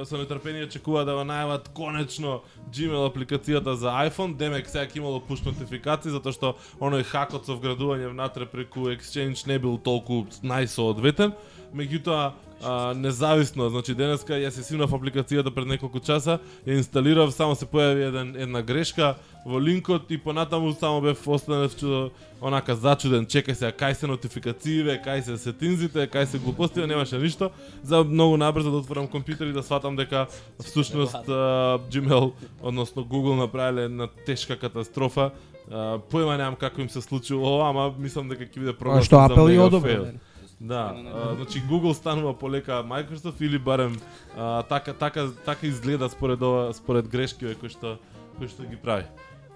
со 0.09 0.19
нетрпение 0.21 0.67
очекува 0.69 1.05
да 1.09 1.17
го 1.17 1.25
најават 1.29 1.71
конечно 1.77 2.43
Gmail 2.73 3.09
апликацијата 3.09 3.75
за 3.81 3.95
iPhone, 4.07 4.37
демек 4.37 4.69
сега 4.69 4.87
ќе 4.87 5.00
имало 5.00 5.23
push 5.25 5.45
нотификации 5.47 6.12
затоа 6.15 6.33
што 6.33 6.55
оној 6.81 7.07
хакот 7.09 7.47
со 7.47 7.57
вградување 7.57 8.12
внатре 8.12 8.47
преку 8.47 8.91
Exchange 8.93 9.47
не 9.47 9.59
бил 9.59 9.79
толку 9.79 10.27
најсоодветен, 10.43 11.33
меѓутоа 11.73 12.33
а, 12.62 12.95
независно, 12.95 13.71
значи 13.71 13.95
денеска 13.95 14.35
ја 14.35 14.50
се 14.50 14.62
симнав 14.62 14.91
апликацијата 14.91 15.50
пред 15.55 15.67
неколку 15.67 16.00
часа, 16.00 16.38
ја 16.67 16.79
инсталирав, 16.79 17.33
само 17.33 17.55
се 17.55 17.67
појави 17.67 18.09
еден 18.09 18.35
една 18.37 18.62
грешка 18.62 19.15
во 19.47 19.61
линкот 19.61 20.11
и 20.11 20.19
понатаму 20.19 20.73
само 20.73 21.00
бев 21.00 21.29
останав 21.29 21.77
чудо 21.77 22.11
онака 22.41 22.75
зачуден, 22.75 23.27
чекај 23.27 23.55
сега 23.55 23.73
кај 23.73 23.95
се 23.95 24.07
нотификацииве, 24.07 24.99
кај 25.05 25.23
се 25.23 25.38
сетинзите, 25.38 26.07
кај 26.07 26.25
се 26.25 26.38
глупостиве, 26.38 26.87
немаше 26.87 27.19
ништо. 27.19 27.50
За 27.83 28.05
многу 28.05 28.37
набрзо 28.37 28.71
да 28.71 28.79
отворам 28.79 29.09
компјутер 29.09 29.50
и 29.50 29.53
да 29.53 29.62
сватам 29.62 29.97
дека 29.97 30.27
всушност 30.59 31.15
а, 31.29 31.79
Gmail, 31.91 32.33
односно 32.62 33.05
Google 33.05 33.38
направиле 33.38 33.85
една 33.85 34.09
тешка 34.27 34.59
катастрофа 34.59 35.31
А, 35.71 35.99
поема 36.11 36.37
немам 36.37 36.57
како 36.57 36.81
им 36.81 36.88
се 36.88 37.00
случило 37.00 37.45
ова, 37.45 37.69
ама 37.69 37.93
мислам 37.99 38.29
дека 38.29 38.47
ќе 38.47 38.61
биде 38.62 38.73
А 38.73 38.79
прогласен 38.79 39.05
што 39.05 39.21
Apple 39.21 39.53
и 39.53 39.59
нели? 39.59 40.15
Да, 40.61 40.95
а, 41.15 41.35
значи 41.35 41.62
Google 41.62 41.93
станува 41.93 42.38
полека 42.38 42.73
Microsoft 42.73 43.43
или 43.43 43.59
барем 43.59 44.00
а, 44.37 44.62
така 44.62 44.93
така 44.93 45.29
така 45.45 45.67
изгледа 45.67 46.09
според 46.09 46.43
ова 46.43 46.75
според 46.75 47.09
грешките 47.09 47.55
кои 47.55 47.71
што 47.71 47.99
кои 48.38 48.49
што 48.49 48.67
ги 48.67 48.77
прави. 48.77 49.07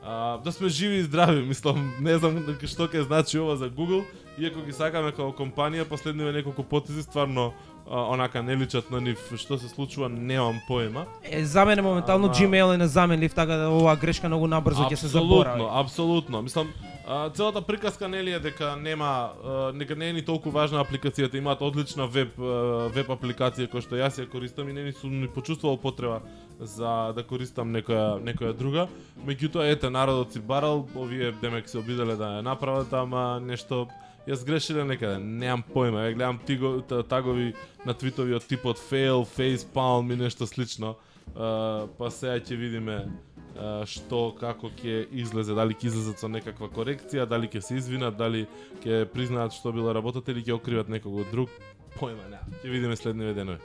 А, 0.03 0.39
да 0.39 0.53
сме 0.53 0.69
живи 0.69 0.97
и 0.97 1.03
здрави, 1.03 1.43
мислам, 1.43 1.93
не 2.01 2.19
знам 2.19 2.39
што 2.67 2.87
ќе 2.87 3.03
значи 3.03 3.39
ова 3.39 3.57
за 3.57 3.71
Google, 3.71 4.07
иако 4.39 4.63
ги 4.63 4.73
сакаме 4.73 5.11
како 5.11 5.35
компанија, 5.35 5.89
последниве 5.91 6.33
неколку 6.33 6.63
потези 6.63 7.03
стварно 7.03 7.53
онака 7.91 8.43
не 8.43 8.57
личат 8.57 8.91
на 8.91 9.01
нив. 9.01 9.19
Што 9.37 9.59
се 9.59 9.69
случува, 9.69 10.09
немам 10.09 10.61
поема. 10.69 11.05
Е, 11.25 11.45
за 11.45 11.65
мене 11.65 11.83
моментално 11.83 12.27
Ама- 12.27 12.35
Gmail 12.35 12.75
е 12.75 12.79
незаменлив, 12.79 13.35
така 13.35 13.57
да 13.57 13.69
оваа 13.71 13.97
грешка 13.97 14.29
многу 14.29 14.47
набрзо 14.47 14.83
ќе 14.83 14.95
се 14.95 15.07
заборави. 15.09 15.63
Апсолутно, 15.63 15.81
апсолутно. 15.81 16.43
Мислам, 16.43 16.69
целата 17.35 17.63
приказка 17.63 18.09
нели 18.09 18.31
е 18.33 18.39
дека 18.39 18.77
нема 18.77 19.31
нека 19.75 19.97
не 19.97 20.09
е 20.09 20.13
ни 20.13 20.23
толку 20.23 20.51
важна 20.51 20.85
апликацијата, 20.85 21.37
имаат 21.39 21.63
одлична 21.63 22.07
веб 22.07 22.39
веб 22.95 23.09
апликација 23.11 23.69
која 23.69 23.83
што 23.83 23.97
јас 23.97 24.19
ја 24.23 24.29
користам 24.31 24.69
и 24.69 24.73
не 24.73 24.85
ни 24.85 24.93
сум 24.93 25.21
ни 25.21 25.29
почувствувал 25.29 25.77
потреба 25.77 26.21
за 26.61 27.13
да 27.17 27.23
користам 27.23 27.73
некоја 27.73 28.23
некоја 28.23 28.53
друга. 28.57 28.89
Меѓутоа 29.27 29.73
ете 29.73 29.91
народот 29.91 30.33
си 30.33 30.41
барал, 30.41 30.87
овие 30.97 31.33
демек 31.33 31.69
се 31.69 31.79
обиделе 31.79 32.17
да 32.17 32.39
ја 32.39 32.43
направат, 32.43 32.93
ама 32.93 33.41
нешто 33.43 33.89
ја 34.27 34.39
сгрешиле 34.39 34.85
некаде, 34.87 35.19
немам 35.19 35.65
појма, 35.73 36.07
ја 36.07 36.15
гледам 36.17 36.41
тиго, 36.47 36.77
тагови 37.09 37.53
на 37.87 37.95
твитови 37.95 38.37
од 38.39 38.47
типот 38.47 38.79
fail, 38.79 39.25
face 39.27 39.67
palm 39.75 40.13
и 40.13 40.17
нешто 40.17 40.47
слично. 40.47 40.97
Uh, 41.33 41.89
па 41.99 42.11
сега 42.11 42.41
ќе 42.43 42.59
видиме 42.59 43.05
што 43.87 44.33
како 44.41 44.71
ќе 44.81 45.07
излезе, 45.13 45.55
дали 45.55 45.75
ќе 45.75 45.91
излезат 45.91 46.23
со 46.23 46.29
некаква 46.29 46.71
корекција, 46.73 47.27
дали 47.29 47.49
ќе 47.49 47.61
се 47.61 47.77
извинат, 47.77 48.17
дали 48.17 48.47
ќе 48.85 49.05
признаат 49.13 49.53
што 49.53 49.73
било 49.73 49.93
работата 49.93 50.33
или 50.33 50.45
ќе 50.45 50.57
окриват 50.57 50.89
некого 50.89 51.25
друг. 51.31 51.51
Појма 51.99 52.31
не, 52.31 52.41
Ќе 52.63 52.73
видиме 52.73 52.97
следниве 52.97 53.35
денови. 53.35 53.61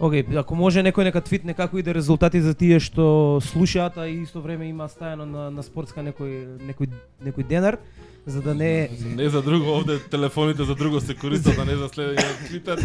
Океј, 0.00 0.36
ако 0.40 0.56
може 0.56 0.82
некој 0.82 1.04
нека 1.04 1.20
твитне 1.20 1.54
како 1.54 1.78
иде 1.78 1.92
резултати 1.94 2.40
за 2.42 2.54
тие 2.54 2.80
што 2.80 3.40
слушаат, 3.44 3.98
а 3.98 4.08
и 4.08 4.22
исто 4.22 4.40
време 4.40 4.68
има 4.68 4.88
стајано 4.88 5.26
на, 5.28 5.50
на 5.50 5.62
спортска 5.62 6.02
некој, 6.02 6.58
некој, 6.64 6.88
некој 7.22 7.46
денар, 7.46 7.78
за 8.26 8.42
да 8.42 8.54
не... 8.54 8.88
Не 9.16 9.28
за 9.28 9.42
друго, 9.42 9.76
овде 9.76 9.98
телефоните 10.10 10.64
за 10.64 10.74
друго 10.74 11.00
се 11.00 11.14
користат, 11.14 11.58
а 11.58 11.64
не 11.64 11.76
за 11.76 11.88
следење 11.92 12.24
на 12.24 12.34
Твитер. 12.46 12.82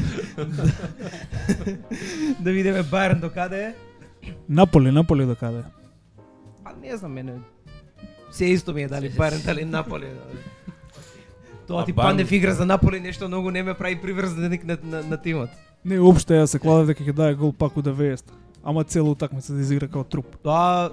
да 2.44 2.52
видиме 2.52 2.84
Бајерн 2.84 3.22
до 3.22 3.30
каде 3.30 3.64
е. 3.72 3.74
Наполи, 4.50 4.92
Наполи 4.92 5.26
до 5.26 5.36
каде? 5.36 5.64
А 6.66 6.74
не 6.82 6.98
знам, 6.98 7.14
мене... 7.14 7.40
Се 8.32 8.46
исто 8.46 8.74
ми 8.74 8.84
е 8.84 8.88
дали 8.88 9.10
Бајерн, 9.10 9.46
дали 9.46 9.66
Наполи. 9.66 10.08
Тоа 11.68 11.86
ти 11.86 11.94
Пандев 11.94 12.32
игра 12.32 12.54
за 12.54 12.66
Наполи 12.66 13.00
нешто 13.00 13.28
многу 13.28 13.52
не 13.52 13.64
ме 13.64 13.74
прави 13.74 14.02
приврзаник 14.02 14.64
на, 14.66 14.78
на, 14.84 15.04
на 15.04 15.22
тимот. 15.22 15.50
Не, 15.86 16.00
уопште 16.00 16.34
ја 16.42 16.46
се 16.50 16.60
кладев 16.60 16.88
дека 16.92 17.04
ќе 17.04 17.14
даде 17.14 17.36
гол 17.36 17.54
пак 17.54 17.78
у 17.78 17.82
90. 17.82 18.24
Ама 18.68 18.84
цело 18.84 19.12
утакмица 19.12 19.54
да 19.54 19.62
изигра 19.62 19.88
како 19.88 20.04
труп. 20.04 20.26
Тоа 20.44 20.90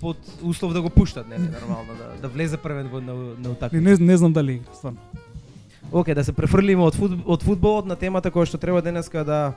под 0.00 0.16
услов 0.42 0.72
да 0.72 0.82
го 0.82 0.90
пуштат, 0.90 1.28
нели, 1.28 1.48
нормално, 1.60 1.96
да, 1.98 2.12
да 2.22 2.28
влезе 2.28 2.56
првен 2.56 2.86
во 2.92 3.00
на, 3.00 3.14
на 3.14 3.34
Не, 3.42 3.48
утакмица. 3.48 3.82
не, 3.82 3.96
не 4.06 4.16
знам 4.16 4.32
дали 4.32 4.52
игра, 4.52 4.74
стварно. 4.74 4.98
Океј, 5.92 6.14
да 6.14 6.24
се 6.24 6.32
префрлиме 6.32 6.82
од, 6.82 6.94
фут, 6.94 7.12
од 7.26 7.42
фудбалот 7.42 7.86
на 7.86 7.96
темата 7.96 8.30
која 8.30 8.46
што 8.46 8.58
треба 8.58 8.82
денеска 8.82 9.24
да 9.24 9.54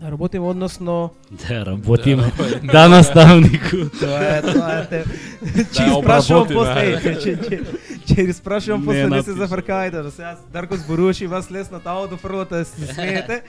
да 0.00 0.10
работиме, 0.10 0.46
односно 0.46 1.10
Да, 1.48 1.66
работиме. 1.66 2.32
Да, 2.62 2.88
наставнику. 2.88 3.76
тоа 4.00 4.36
е 4.36 4.42
тоа 4.42 4.72
е 4.72 4.86
те. 4.88 5.04
Ќе 5.44 5.82
ја 5.82 5.98
испрашувам 5.98 6.48
после, 6.48 6.72
ајде. 6.72 6.98
ќе 6.98 7.14
ќе 7.16 7.34
ќе 7.38 7.58
ќе 8.06 8.28
испрашувам 8.28 8.84
после 8.84 9.06
не 9.06 9.22
се 9.22 9.32
зафркавајте, 9.32 10.02
да 10.02 10.10
сега 10.10 10.36
Дарко 10.52 10.76
зборуваше 10.76 11.24
и 11.24 11.26
вас 11.26 11.50
лесно 11.50 11.80
тамо 11.80 12.06
до 12.06 12.16
фрлата 12.16 12.56
да 12.56 12.64
се 12.64 12.86
смеете. 12.86 13.42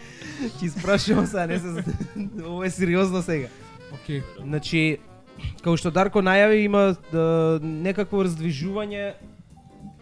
Ќе 0.60 0.64
испрашувам 0.64 1.26
сега, 1.28 1.48
не 1.48 1.60
се 1.60 1.84
ова 2.46 2.66
е 2.66 2.70
сериозно 2.70 3.22
сега. 3.22 3.48
Океј. 3.94 4.22
Значи, 4.44 4.98
како 5.64 5.78
што 5.78 5.92
Дарко 5.92 6.22
најави, 6.22 6.66
има 6.66 6.96
да, 7.12 7.60
некакво 7.64 8.24
раздвижување 8.24 9.14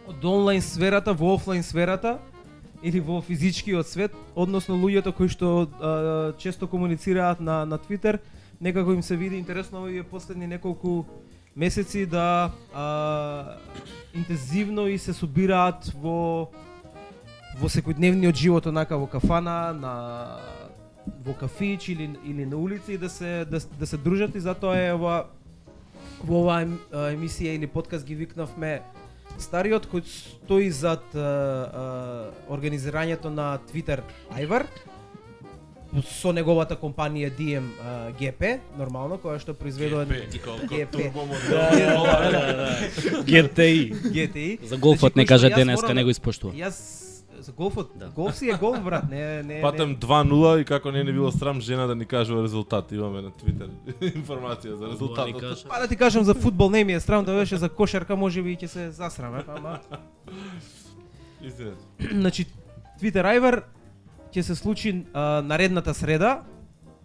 од 0.08 0.26
онлайн 0.26 0.62
сферата 0.62 1.14
во 1.14 1.36
офлайн 1.38 1.64
сферата 1.64 2.18
или 2.84 3.00
во 3.00 3.22
физичкиот 3.22 3.88
свет, 3.88 4.14
односно 4.36 4.76
луѓето 4.76 5.14
кои 5.14 5.30
што 5.30 5.68
а, 5.80 6.34
често 6.38 6.68
комуницираат 6.68 7.40
на 7.40 7.66
на 7.66 7.78
Твитер, 7.78 8.20
некако 8.62 8.94
им 8.94 9.04
се 9.04 9.16
види 9.16 9.38
интересно 9.38 9.84
овие 9.84 10.04
последни 10.04 10.48
неколку 10.48 11.06
месеци 11.56 12.06
да 12.06 12.52
а, 12.74 13.58
интензивно 14.14 14.88
и 14.88 14.98
се 14.98 15.14
собираат 15.14 15.92
во 15.96 16.50
во 17.60 17.68
секојдневниот 17.68 18.36
живот 18.36 18.68
онака 18.68 18.98
во 18.98 19.08
кафана, 19.08 19.74
на 19.74 20.40
во 21.26 21.34
кафич 21.34 21.90
или 21.90 22.10
или 22.26 22.46
на 22.46 22.58
улица 22.58 22.94
и 22.94 22.98
да 22.98 23.10
се 23.10 23.46
да, 23.46 23.60
да 23.80 23.88
се 23.88 23.98
дружат 23.98 24.36
и 24.36 24.40
затоа 24.40 24.78
е 24.78 24.94
ова 24.94 25.28
во 26.24 26.42
оваа 26.42 26.66
емисија 27.14 27.56
или 27.58 27.68
подкаст 27.68 28.06
ги 28.06 28.16
викнавме 28.16 28.82
стариот 29.42 29.88
кој 29.92 30.04
стои 30.06 30.70
зад 30.72 31.04
а, 31.16 31.20
а, 31.20 32.32
организирањето 32.50 33.30
на 33.30 33.60
Twitter 33.72 34.02
Айвар 34.32 34.66
со 36.08 36.32
неговата 36.32 36.76
компанија 36.80 37.32
DM 37.36 37.66
а, 37.84 38.12
GP, 38.16 38.60
нормално, 38.80 39.18
која 39.20 39.40
што 39.44 39.54
произведува 39.54 40.06
GP. 40.06 41.12
GTI. 43.28 43.92
GTI. 44.14 44.68
За 44.68 44.78
голфот 44.78 45.14
Значи, 45.14 45.20
не 45.20 45.26
каже 45.26 45.50
јас 45.50 45.56
денеска, 45.56 45.82
морам 45.86 45.96
не 45.96 46.02
да- 46.02 46.06
го 46.06 46.10
испоштува. 46.12 46.54
Јас 46.54 47.11
за 47.42 47.52
голфот, 47.52 47.92
Да. 47.96 48.10
голф 48.10 48.36
си 48.36 48.50
е 48.50 48.54
голф 48.54 48.84
брат, 48.84 49.04
не 49.10 49.44
не 49.44 49.62
Патем 49.62 49.90
не. 49.90 49.96
2-0 49.96 50.62
и 50.62 50.66
како 50.66 50.92
не 50.92 51.04
ни 51.04 51.14
било 51.14 51.32
срам 51.32 51.62
жена 51.62 51.88
да 51.88 51.96
ни 51.96 52.06
кажува 52.06 52.44
резултат. 52.44 52.92
Имаме 52.92 53.22
на 53.22 53.32
Твитер 53.32 53.70
информација 54.02 54.76
за 54.76 54.88
резултатот. 54.88 55.66
Па 55.68 55.80
да 55.80 55.88
ти 55.88 55.96
кажам 55.96 56.24
за 56.24 56.34
фудбал 56.34 56.70
не 56.70 56.84
ми 56.84 56.94
е 56.94 57.00
срам, 57.00 57.26
да 57.26 57.34
беше 57.34 57.58
за 57.58 57.70
кошарка 57.70 58.16
можеби 58.16 58.52
и 58.52 58.58
ќе 58.58 58.66
се 58.66 58.92
засраме, 58.92 59.44
ама 59.48 59.80
Истината. 61.44 61.84
значи 62.12 62.46
Twitter 63.02 63.26
Айвар 63.26 63.64
ќе 64.32 64.42
се 64.42 64.56
случи 64.56 65.06
а, 65.14 65.42
наредната 65.42 65.94
среда. 65.94 66.42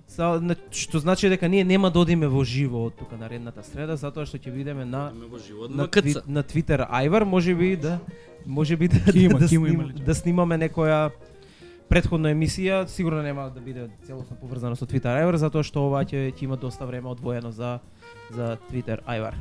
Са, 0.06 0.40
што 0.70 0.98
значи 1.02 1.28
дека 1.28 1.48
ние 1.48 1.64
нема 1.64 1.90
да 1.90 2.00
одиме 2.00 2.28
во 2.30 2.44
живо 2.44 2.86
од 2.86 2.94
тука 2.94 3.18
наредната 3.18 3.64
среда, 3.66 3.96
затоа 3.98 4.26
што 4.26 4.38
ќе 4.38 4.52
бидеме 4.54 4.84
на 4.86 5.10
во 5.10 5.38
живот 5.42 5.70
на, 5.70 5.82
на 5.82 5.86
тви, 5.90 6.14
КЦ. 6.14 6.22
на 6.26 6.42
Twitter 6.46 6.86
Айвар, 6.88 7.26
можеби 7.26 7.76
да 7.76 7.98
можеби 8.46 8.88
да, 8.88 9.02
Ќе 9.10 9.24
има, 9.26 9.38
да, 9.38 9.46
ќе 9.46 9.58
има, 9.58 9.66
сним, 9.66 9.80
има 9.80 10.06
да 10.06 10.14
снимаме 10.14 10.58
некоја 10.62 11.10
предходна 11.90 12.30
емисија, 12.34 12.86
сигурно 12.86 13.22
нема 13.22 13.50
да 13.50 13.60
биде 13.60 13.88
целосно 14.06 14.36
поврзано 14.38 14.76
со 14.78 14.86
Twitter 14.86 15.10
Айвар, 15.10 15.36
затоа 15.42 15.66
што 15.66 15.88
ова 15.90 16.04
ќе 16.06 16.30
ќе 16.30 16.46
има 16.46 16.56
доста 16.56 16.86
време 16.86 17.10
одвоено 17.10 17.50
за 17.50 17.78
за 18.30 18.56
Twitter 18.70 18.98
Айвар. 19.06 19.34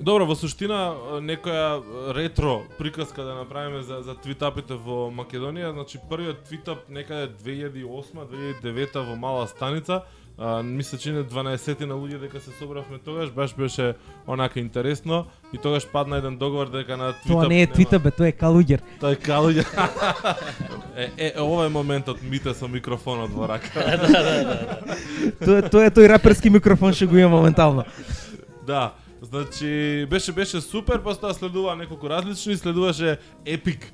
Добро, 0.00 0.26
во 0.26 0.34
суштина 0.34 0.96
некоја 1.22 1.82
ретро 2.12 2.62
приказка 2.78 3.22
да 3.22 3.34
направиме 3.34 3.82
за 3.82 4.00
за 4.02 4.14
твитапите 4.14 4.74
во 4.74 5.10
Македонија, 5.10 5.72
значи 5.72 5.98
првиот 6.10 6.42
твитап 6.42 6.88
некаде 6.88 7.28
2008-2009 7.44 8.98
во 8.98 9.16
мала 9.16 9.46
станица, 9.46 10.02
а, 10.38 10.62
ми 10.62 10.82
се 10.82 10.98
чини 10.98 11.22
12 11.22 11.86
на 11.86 11.94
луѓе 11.94 12.18
дека 12.18 12.40
се 12.40 12.50
собравме 12.50 12.98
тогаш, 12.98 13.30
баш 13.30 13.54
беше 13.54 13.94
онака 14.26 14.60
интересно 14.60 15.26
и 15.52 15.58
тогаш 15.58 15.86
падна 15.86 16.16
еден 16.16 16.36
договор 16.36 16.70
дека 16.70 16.96
на 16.96 17.12
твитап 17.12 17.28
Тоа 17.28 17.48
не 17.48 17.62
е 17.62 17.66
нема- 17.66 17.74
Twitter, 17.74 17.98
бе, 17.98 18.10
тоа 18.10 18.28
е 18.28 18.32
Калуѓер. 18.32 18.80
Тој 19.00 19.16
калуѓе. 19.18 19.64
е, 20.96 21.10
е, 21.18 21.40
ова 21.40 21.66
е 21.66 21.68
моментот 21.68 22.22
мите 22.22 22.54
со 22.54 22.68
микрофонот 22.68 23.30
во 23.30 23.46
рака. 23.46 23.70
Тоа 25.44 25.58
е- 25.58 25.68
тоа 25.70 25.86
е 25.86 25.90
тој 25.90 26.08
раперски 26.08 26.50
микрофон 26.50 26.92
што 26.92 27.06
го 27.06 27.18
има 27.18 27.28
моментално. 27.28 27.84
Да, 28.66 28.94
значи 29.22 30.06
беше 30.10 30.32
беше 30.32 30.60
супер, 30.60 31.02
после 31.02 31.20
тоа 31.20 31.34
следува 31.34 31.76
неколку 31.76 32.10
различни, 32.10 32.56
следуваше 32.56 33.18
Епик 33.46 33.92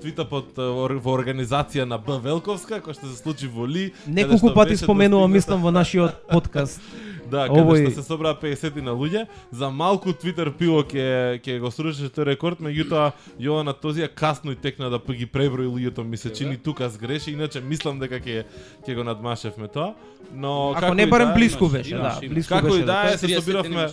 твитапот 0.00 0.58
а, 0.58 0.62
ор- 0.62 0.98
во 0.98 1.16
организација 1.16 1.84
на 1.84 1.98
Б 1.98 2.18
Велковска, 2.22 2.80
кој 2.80 2.94
што 2.96 3.06
се 3.06 3.16
случи 3.16 3.46
во 3.46 3.66
Ли. 3.66 3.90
каде 4.04 4.12
Неколку 4.12 4.54
пати 4.54 4.76
споменувам, 4.76 5.32
мислам, 5.32 5.62
во 5.62 5.70
нашиот 5.70 6.28
подкаст. 6.28 6.80
Да, 7.32 7.46
каде 7.48 7.60
Овој- 7.62 7.88
што 7.88 8.02
се 8.02 8.08
собраа 8.08 8.34
50 8.36 8.82
на 8.82 8.92
луѓе, 8.92 9.26
за 9.50 9.70
малку 9.70 10.12
Твитер 10.12 10.52
пиво 10.52 10.82
ќе 10.84 11.40
ќе 11.40 11.60
го 11.60 11.70
срушеше 11.70 12.10
тој 12.12 12.24
рекорд, 12.34 12.60
меѓутоа 12.60 13.12
Јована 13.40 13.72
Тозија 13.72 14.08
касно 14.12 14.52
и 14.52 14.56
текна 14.56 14.90
да 14.90 14.98
ги 14.98 15.24
преброи 15.26 15.64
луѓето, 15.66 16.04
ми 16.04 16.16
се 16.16 16.28
чини 16.32 16.56
тука 16.58 16.90
сгреши, 16.90 17.32
иначе 17.32 17.60
мислам 17.60 17.98
дека 17.98 18.20
ќе 18.20 18.44
ќе 18.84 18.94
го 18.94 19.04
надмашевме 19.04 19.68
тоа. 19.68 19.94
Но 20.34 20.70
Ако 20.70 20.80
како 20.80 20.94
не 20.94 21.06
барем 21.06 21.28
да 21.28 21.34
имаш, 21.66 21.72
беше, 21.72 21.90
имаш, 21.94 22.20
да, 22.20 22.28
близко 22.28 22.54
Како 22.54 22.66
беше. 22.66 22.80
и 22.80 22.84
да 22.84 23.12
е, 23.14 23.18
се 23.18 23.26
30 23.26 23.40
собиравме 23.40 23.88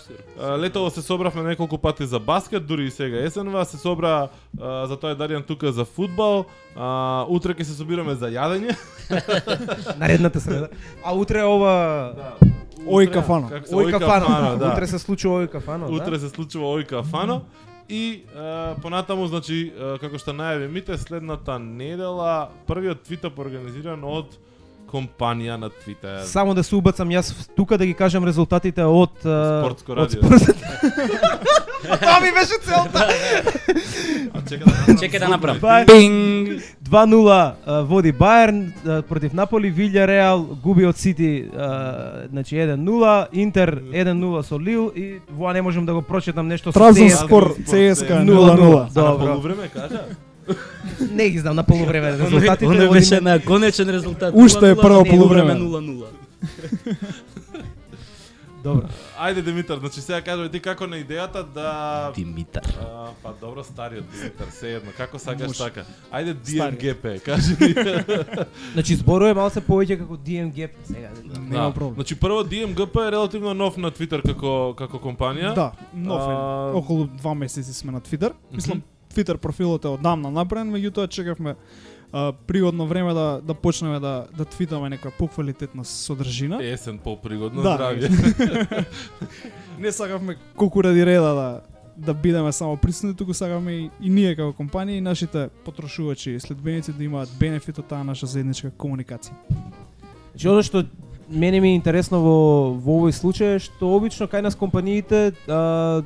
Летово 0.60 0.90
се 0.90 1.02
собравме 1.02 1.44
неколку 1.44 1.78
пати 1.78 2.06
за 2.06 2.20
баскет, 2.20 2.68
дури 2.68 2.86
и 2.86 2.92
сега 2.92 3.24
есенва 3.24 3.66
се 3.66 3.78
собра 3.78 4.28
за 4.60 4.98
тоа 5.00 5.09
е 5.12 5.18
Даријан 5.20 5.46
тука 5.46 5.72
за 5.72 5.86
фудбал. 5.86 6.46
А, 6.76 7.26
утре 7.30 7.54
ќе 7.54 7.68
се 7.68 7.78
собираме 7.78 8.16
за 8.16 8.30
јадење. 8.34 8.76
Наредната 10.02 10.40
среда. 10.40 10.70
А 11.04 11.16
утре 11.16 11.44
ова 11.44 12.14
Да. 12.18 12.32
Ој 12.80 13.10
утре, 13.10 13.14
кафано. 13.14 13.50
Ој 13.52 13.92
кафано, 13.92 14.58
да. 14.58 14.72
утре 14.72 14.88
се 14.88 15.00
случува 15.00 15.44
ој 15.44 15.50
кафано, 15.52 15.90
Утре 15.92 16.16
да? 16.16 16.20
се 16.20 16.30
случува 16.30 16.78
ој 16.80 16.88
кафано 16.88 17.42
и 17.90 18.24
е, 18.24 18.76
понатаму 18.82 19.28
значи 19.28 19.74
е, 19.74 19.98
како 20.00 20.20
што 20.22 20.32
најави 20.38 20.70
Мите 20.72 20.98
следната 21.02 21.58
недела 21.60 22.52
првиот 22.70 23.02
твитап 23.04 23.40
организиран 23.42 24.04
од 24.06 24.38
компанија 24.90 25.56
на 25.56 25.70
Твитер. 25.72 26.22
Само 26.26 26.54
да 26.54 26.64
се 26.64 26.76
убацам 26.76 27.10
јас 27.10 27.30
тука 27.56 27.78
да 27.78 27.86
ги 27.86 27.94
кажам 27.94 28.26
резултатите 28.26 28.84
од 28.84 29.12
Спортско 29.20 29.92
од 29.92 29.98
радио. 30.00 30.22
спорт- 30.22 30.56
Тоа 32.00 32.20
ми 32.20 32.32
беше 32.32 32.60
целта. 32.62 33.08
Чека 34.50 34.66
да 34.66 34.94
Чекај 34.96 35.20
да 35.20 35.28
направам. 35.28 35.58
Бај. 35.60 35.86
Пинг. 35.86 36.62
2-0 36.84 37.30
а, 37.66 37.82
води 37.82 38.12
Баерн 38.12 38.74
против 39.08 39.34
Наполи, 39.34 39.72
Вилја 39.72 40.06
Реал 40.06 40.44
губи 40.56 40.86
од 40.86 40.98
Сити 40.98 41.46
значи 42.30 42.56
1-0, 42.56 43.28
Интер 43.34 43.82
1-0 43.84 44.42
со 44.42 44.58
Лил 44.58 44.92
и 44.96 45.20
воа 45.30 45.54
не 45.54 45.62
можам 45.62 45.86
да 45.86 45.94
го 45.94 46.02
прочитам 46.02 46.48
нешто 46.48 46.72
со 46.72 46.80
ЦСКА. 46.94 47.10
спор 47.18 47.44
Транзон 47.46 47.66
ЦСКА 47.66 48.06
спор, 48.06 48.26
0-0. 48.26 48.88
А 48.88 49.02
на 49.02 49.12
Добро. 49.12 49.26
полувреме 49.28 49.68
кажа? 49.70 50.04
Не 51.12 51.30
ги 51.30 51.40
знам 51.40 51.56
на 51.56 51.64
полувреме 51.64 52.12
резултатите. 52.12 52.68
Оне 52.68 52.88
од 52.88 52.94
беше 52.94 53.22
на 53.22 53.40
конечен 53.40 53.90
резултат. 53.90 54.34
Уште 54.36 54.70
е 54.70 54.76
0:0, 54.76 54.82
прво 54.82 55.00
на 55.00 55.06
полувреме. 55.06 55.54
0:0. 55.54 56.06
Добро. 58.64 58.88
Ајде 59.20 59.42
Димитар, 59.42 59.80
значи 59.80 60.02
сега 60.02 60.20
кажувај 60.24 60.52
ти 60.52 60.60
како 60.60 60.88
на 60.88 60.98
идејата 61.00 61.44
да 61.56 62.12
Димитар. 62.16 62.66
А, 62.82 63.12
па 63.24 63.32
добро 63.42 63.64
стариот 63.64 64.04
Димитар, 64.12 64.50
се 64.52 64.74
едно, 64.76 64.92
како 64.98 65.20
сакаш 65.20 65.48
Може. 65.48 65.64
така. 65.64 65.84
Ајде. 66.12 66.34
DMGP, 66.34 67.20
кажи 67.28 67.56
ми. 67.60 67.74
Значи 68.74 68.96
зборува 69.00 69.34
малце 69.34 69.64
повеќе 69.64 70.00
како 70.02 70.18
DMG 70.18 70.70
сега. 70.84 71.10
Нема 71.40 71.72
проблем. 71.72 71.96
Значи 72.04 72.20
прво 72.20 72.44
DMGP 72.44 73.08
е 73.08 73.12
релативно 73.12 73.54
нов 73.54 73.78
на 73.78 73.92
Твитер 73.92 74.22
како 74.28 74.74
како 74.78 75.00
компанија. 75.00 75.54
Да, 75.56 75.72
нов 75.94 76.20
е. 76.20 76.36
А, 76.36 76.72
Околу 76.76 77.08
два 77.08 77.34
месеци 77.34 77.74
сме 77.74 77.92
на 77.92 78.02
Твитер. 78.02 78.36
Мислам, 78.52 78.82
Твитер 79.10 79.38
профилот 79.38 79.86
е 79.86 79.88
одамна 79.88 80.32
направен, 80.32 80.72
меѓутоа 80.72 81.08
чекавме 81.10 81.56
а, 82.12 82.34
пригодно 82.48 82.88
време 82.88 83.14
да 83.14 83.42
да 83.44 83.54
почнеме 83.54 84.00
да 84.00 84.28
да 84.38 84.46
твитаме 84.46 84.90
нека 84.90 85.12
поквалитетна 85.12 85.86
содржина. 85.86 86.60
Есен 86.62 86.98
попригодно 86.98 87.62
Да. 87.62 87.78
здравје. 87.78 88.86
Не 89.80 89.92
сакавме 89.92 90.36
колку 90.56 90.84
ради 90.84 91.06
реда 91.06 91.34
да 91.34 91.62
да 91.98 92.14
бидеме 92.14 92.52
само 92.52 92.78
присутни, 92.78 93.16
туку 93.16 93.34
сакаме 93.34 93.72
и, 93.72 93.90
и 94.02 94.10
ние 94.10 94.36
како 94.36 94.54
компанија 94.56 94.98
и 94.98 95.02
нашите 95.02 95.50
потрошувачи 95.66 96.32
и 96.32 96.40
следбеници 96.40 96.94
да 96.94 97.04
имаат 97.04 97.30
бенефит 97.40 97.80
од 97.80 97.88
таа 97.92 98.04
наша 98.04 98.26
заедничка 98.26 98.72
комуникација. 98.72 99.36
Значи 100.32 100.48
оно 100.48 100.64
што 100.64 100.86
мене 101.30 101.60
ми 101.60 101.70
е 101.72 101.76
интересно 101.76 102.22
во 102.24 102.72
во 102.80 103.02
овој 103.02 103.12
случај 103.12 103.56
е 103.56 103.60
што 103.60 103.92
обично 103.98 104.28
кај 104.32 104.42
нас 104.42 104.56
компаниите 104.56 105.34
а, 105.48 106.02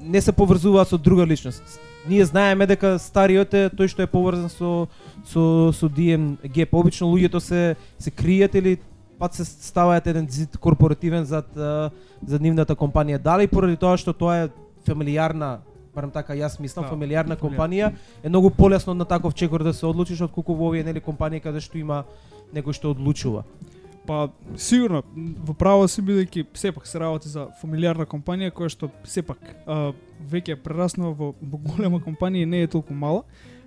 не 0.00 0.20
се 0.20 0.32
поврзуваат 0.32 0.88
со 0.88 0.98
друга 0.98 1.26
личност. 1.26 1.80
Ние 2.08 2.24
знаеме 2.24 2.66
дека 2.66 2.98
стариот 2.98 3.54
е 3.54 3.68
тој 3.70 3.86
што 3.86 4.02
е 4.02 4.10
поврзан 4.10 4.50
со 4.50 4.88
со 5.24 5.70
со 5.70 5.86
DMG. 5.86 6.66
Обично 6.72 7.06
луѓето 7.06 7.38
се 7.38 7.76
се 7.98 8.10
кријат 8.10 8.54
или 8.58 8.78
пат 9.18 9.34
се 9.34 9.44
ставаат 9.44 10.06
еден 10.06 10.26
зид 10.30 10.58
корпоративен 10.58 11.24
зад 11.24 11.46
за 11.54 12.38
нивната 12.40 12.74
компанија. 12.74 13.22
Дали 13.22 13.46
поради 13.46 13.76
тоа 13.76 13.96
што 13.96 14.12
тоа 14.12 14.36
е 14.44 14.48
фамилиарна 14.86 15.60
барем 15.94 16.10
така 16.10 16.32
јас 16.34 16.58
мислам, 16.60 16.84
Да, 16.84 16.90
фамилиарна 16.90 17.36
фамилиарна. 17.36 17.38
компанија 17.38 17.92
е 18.24 18.28
многу 18.28 18.50
полесно 18.50 18.94
на 18.94 19.04
таков 19.04 19.34
чекор 19.34 19.62
да 19.62 19.72
се 19.74 19.86
одлучиш 19.86 20.20
отколку 20.20 20.54
во 20.54 20.68
овие 20.68 20.82
нели 20.84 21.00
компании 21.00 21.40
каде 21.40 21.60
што 21.60 21.78
има 21.78 22.04
некој 22.54 22.72
што 22.72 22.90
одлучува. 22.90 23.44
Па 24.06 24.32
сигурно 24.56 25.02
во 25.14 25.54
право 25.54 25.86
си 25.88 26.02
бидејќи 26.02 26.46
сепак 26.58 26.86
се 26.90 26.98
работи 26.98 27.30
за 27.30 27.46
фамилиарна 27.60 28.06
компанија 28.06 28.50
која 28.50 28.72
што 28.72 28.90
сепак 29.06 29.38
а, 29.66 29.92
веќе 30.30 30.56
прераснува 30.58 31.12
во, 31.14 31.28
во 31.38 31.58
голема 31.58 32.00
компанија 32.02 32.42
и 32.42 32.50
не 32.50 32.62
е 32.64 32.70
толку 32.70 32.94
мала. 32.94 33.22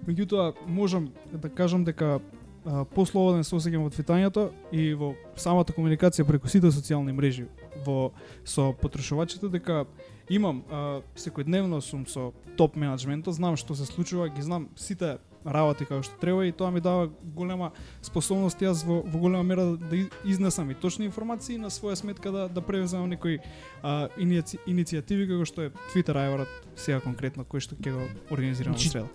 Меѓутоа 0.08 0.54
можам 0.68 1.08
да 1.32 1.50
кажам 1.50 1.86
дека 1.88 2.20
а, 2.20 2.84
послободен 2.84 3.48
се 3.48 3.56
осеќам 3.56 3.86
во 3.88 3.94
твитањето 3.94 4.50
и 4.76 4.92
во 4.94 5.14
самата 5.40 5.74
комуникација 5.78 6.28
преку 6.28 6.52
сите 6.52 6.68
социјални 6.68 7.16
мрежи 7.16 7.48
во 7.86 8.12
со 8.44 8.74
потрошувачите 8.82 9.48
дека 9.54 9.86
имам 10.30 10.64
а, 10.68 11.02
секојдневно 11.16 11.80
сум 11.82 12.04
со 12.06 12.34
топ 12.58 12.76
менеджментот, 12.76 13.36
знам 13.38 13.56
што 13.56 13.76
се 13.76 13.88
случува, 13.88 14.28
ги 14.30 14.42
знам 14.42 14.68
сите 14.76 15.18
работи 15.46 15.86
како 15.86 16.04
што 16.04 16.18
треба 16.20 16.46
и 16.46 16.52
тоа 16.52 16.72
ми 16.72 16.82
дава 16.82 17.10
голема 17.22 17.72
способност 18.02 18.60
јас 18.62 18.86
во, 18.86 19.02
во 19.06 19.20
голема 19.20 19.44
мера 19.44 19.66
да, 19.66 19.78
да 19.78 19.96
изнесам 20.26 20.72
и 20.72 20.76
точни 20.76 21.06
информации 21.06 21.56
и 21.56 21.62
на 21.62 21.70
своја 21.70 21.96
сметка 21.96 22.32
да 22.32 22.48
да 22.50 22.62
превземам 22.62 23.10
некои 23.10 23.40
а, 23.84 24.08
иници, 24.18 24.58
иницијативи 24.68 25.28
како 25.30 25.46
што 25.46 25.62
е 25.70 25.72
Twitter 25.94 26.18
Ајварат 26.18 26.50
сега 26.76 27.00
конкретно 27.00 27.46
кој 27.46 27.60
што 27.60 27.76
ќе 27.76 27.94
го 27.94 28.08
организираме 28.32 28.76
во 28.76 28.80
Значи, 28.80 28.90
среда. 28.90 29.08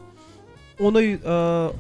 оној 0.79 1.19
а, 1.25 1.73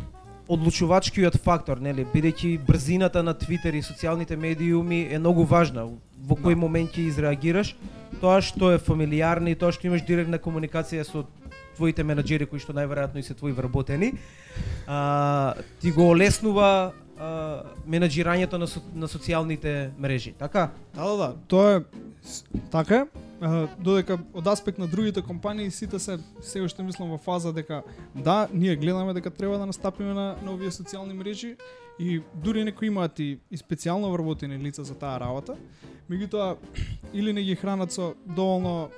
одлучувачкиот 0.50 1.36
фактор, 1.44 1.78
нели, 1.78 2.02
бидејќи 2.10 2.58
брзината 2.66 3.22
на 3.22 3.34
Твитер 3.38 3.74
и 3.78 3.82
социјалните 3.86 4.34
медиуми 4.36 5.06
е 5.06 5.18
многу 5.18 5.44
важна. 5.46 5.84
Во 6.18 6.34
кој 6.34 6.54
Да. 6.54 6.60
момент 6.60 6.90
ќе 6.90 7.06
изреагираш, 7.06 7.76
тоа 8.20 8.40
што 8.42 8.72
е 8.74 8.78
фамилиарно 8.78 9.48
и 9.50 9.54
тоа 9.54 9.70
што 9.70 9.86
имаш 9.86 10.02
директна 10.02 10.38
комуникација 10.38 11.04
со 11.06 11.22
твоите 11.80 12.04
менаџери 12.04 12.48
кои 12.50 12.60
што 12.60 12.76
најверојатно 12.76 13.22
и 13.22 13.24
се 13.24 13.34
твои 13.34 13.56
вработени, 13.56 14.12
а, 14.86 15.54
ти 15.80 15.92
го 15.96 16.10
олеснува 16.12 16.92
а, 16.92 17.30
менаџирањето 17.88 18.60
на, 18.60 18.68
со, 18.68 18.84
на 18.92 19.08
социјалните 19.08 19.90
мрежи, 19.96 20.34
така? 20.36 20.70
Да, 20.94 21.08
да, 21.08 21.16
да, 21.16 21.28
тоа 21.48 21.80
е 21.80 21.82
така. 22.72 23.06
А, 23.40 23.66
додека 23.80 24.18
од 24.36 24.46
аспект 24.52 24.78
на 24.78 24.86
другите 24.86 25.22
компании 25.24 25.70
сите 25.72 25.98
се 25.98 26.18
се 26.44 26.60
уште 26.60 26.84
мислам 26.84 27.16
во 27.16 27.18
фаза 27.18 27.52
дека 27.56 27.82
да, 28.14 28.48
ние 28.52 28.76
гледаме 28.76 29.14
дека 29.16 29.30
треба 29.30 29.58
да 29.58 29.66
настапиме 29.66 30.12
на, 30.12 30.36
на 30.44 30.52
овие 30.52 30.68
социјални 30.68 31.16
мрежи 31.16 31.56
и 31.98 32.20
дури 32.34 32.64
некои 32.64 32.92
имаат 32.92 33.18
и, 33.18 33.38
и 33.50 33.56
специјално 33.56 34.12
вработени 34.12 34.60
лица 34.60 34.84
за 34.84 34.94
таа 34.94 35.20
работа. 35.20 35.56
Меѓутоа 36.10 36.56
или 37.16 37.32
не 37.32 37.42
ги 37.42 37.56
хранат 37.56 37.92
со 37.92 38.12
доволно 38.26 38.90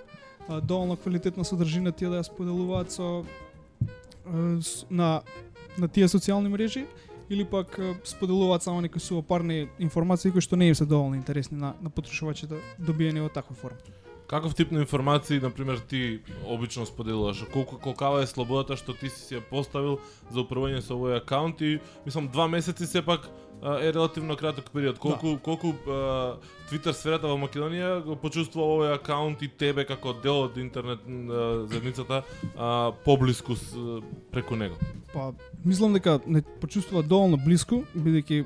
доволно 0.49 0.97
квалитетна 0.97 1.45
содржина 1.45 1.93
тие 1.93 2.09
да 2.09 2.23
ја 2.23 2.27
споделуваат 2.27 2.93
со 2.93 3.25
на 4.91 5.23
на 5.79 5.89
тие 5.89 6.09
социјални 6.09 6.49
мрежи 6.49 6.87
или 7.31 7.45
пак 7.45 7.79
споделуваат 8.05 8.63
само 8.63 8.81
некои 8.81 9.01
сувопарни 9.01 9.69
информации 9.79 10.33
кои 10.33 10.41
што 10.41 10.57
не 10.57 10.69
им 10.69 10.75
се 10.75 10.85
доволно 10.85 11.17
интересни 11.17 11.59
на, 11.59 11.75
на 11.81 11.91
потрошувачите 11.91 12.61
добиени 12.79 13.21
во 13.21 13.29
таква 13.29 13.57
форма. 13.57 13.79
Каков 14.27 14.55
тип 14.55 14.71
на 14.73 14.81
информации, 14.81 15.41
на 15.41 15.51
пример, 15.51 15.79
ти 15.79 16.21
обично 16.49 16.87
споделуваш? 16.87 17.45
Колку 17.53 17.79
колкава 17.79 18.23
е 18.23 18.27
слободата 18.27 18.77
што 18.77 18.95
ти 18.95 19.09
си 19.09 19.37
ја 19.37 19.41
поставил 19.45 19.99
за 20.31 20.41
управување 20.45 20.81
со 20.81 20.97
овој 20.97 21.21
акаунт 21.21 21.61
и 21.61 21.81
мислам 22.07 22.29
два 22.29 22.49
месеци 22.49 22.87
сепак 22.87 23.29
е 23.63 23.93
релативно 23.93 24.37
краток 24.37 24.71
период. 24.71 24.99
Колку 24.99 25.39
колку 25.39 25.75
а, 25.89 26.37
Твитер 26.69 26.95
сферата 26.95 27.29
во 27.31 27.37
Македонија 27.39 28.01
го 28.03 28.17
почувствува 28.19 28.67
овој 28.67 28.95
акаунт 28.97 29.43
и 29.43 29.49
тебе 29.49 29.85
како 29.87 30.15
дел 30.23 30.49
од 30.49 30.59
интернет 30.59 31.05
а, 31.07 31.67
заедницата 31.71 32.23
а, 32.57 32.93
поблиску 33.05 33.57
с, 33.57 34.03
преку 34.33 34.57
него? 34.57 34.75
Па, 35.13 35.33
мислам 35.65 35.93
дека 35.93 36.19
не 36.27 36.43
почувствува 36.43 37.03
доволно 37.03 37.39
блиску, 37.39 37.85
бидејќи 37.95 38.45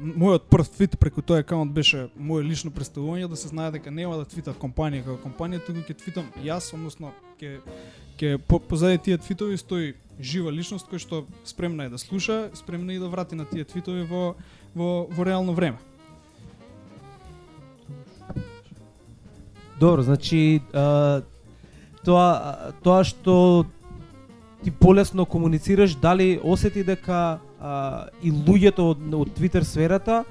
мојот 0.00 0.48
прв 0.50 0.68
твит 0.74 0.98
преку 0.98 1.22
тој 1.22 1.44
акаунт 1.44 1.72
беше 1.76 2.08
моје 2.16 2.48
лично 2.48 2.72
представување 2.74 3.28
да 3.28 3.36
се 3.36 3.48
знае 3.52 3.70
дека 3.76 3.90
нема 3.90 4.16
да 4.16 4.24
твита 4.24 4.54
компанија 4.56 5.04
како 5.06 5.18
компанија, 5.28 5.62
туку 5.66 5.84
ќе 5.84 5.98
твитам 6.02 6.30
јас, 6.42 6.72
односно 6.74 7.12
ќе 7.40 7.60
ќе 8.20 8.38
по, 8.48 8.58
позади 8.58 8.98
тие 8.98 9.18
твитови 9.18 9.58
стои 9.60 9.94
жива 10.22 10.52
личност 10.52 10.88
која 10.88 11.00
што 11.00 11.24
спремна 11.44 11.88
е 11.88 11.92
да 11.92 11.98
слуша, 11.98 12.50
спремна 12.54 12.92
е 12.92 12.96
и 12.96 13.02
да 13.02 13.08
врати 13.08 13.34
на 13.34 13.44
тие 13.44 13.64
твитови 13.64 14.02
во 14.04 14.34
во 14.74 15.06
во 15.10 15.24
реално 15.24 15.54
време. 15.54 15.78
Добро, 19.80 20.02
значи 20.02 20.60
а, 20.72 21.22
тоа 22.04 22.72
тоа 22.82 23.04
што 23.04 23.64
ти 24.64 24.70
полесно 24.70 25.24
комуницираш, 25.24 25.94
дали 25.96 26.40
осети 26.42 26.84
дека 26.84 27.40
а, 27.60 28.08
и 28.22 28.32
луѓето 28.32 28.92
од, 28.92 29.00
од 29.14 29.32
Twitter 29.38 29.64
сферата 29.64 30.24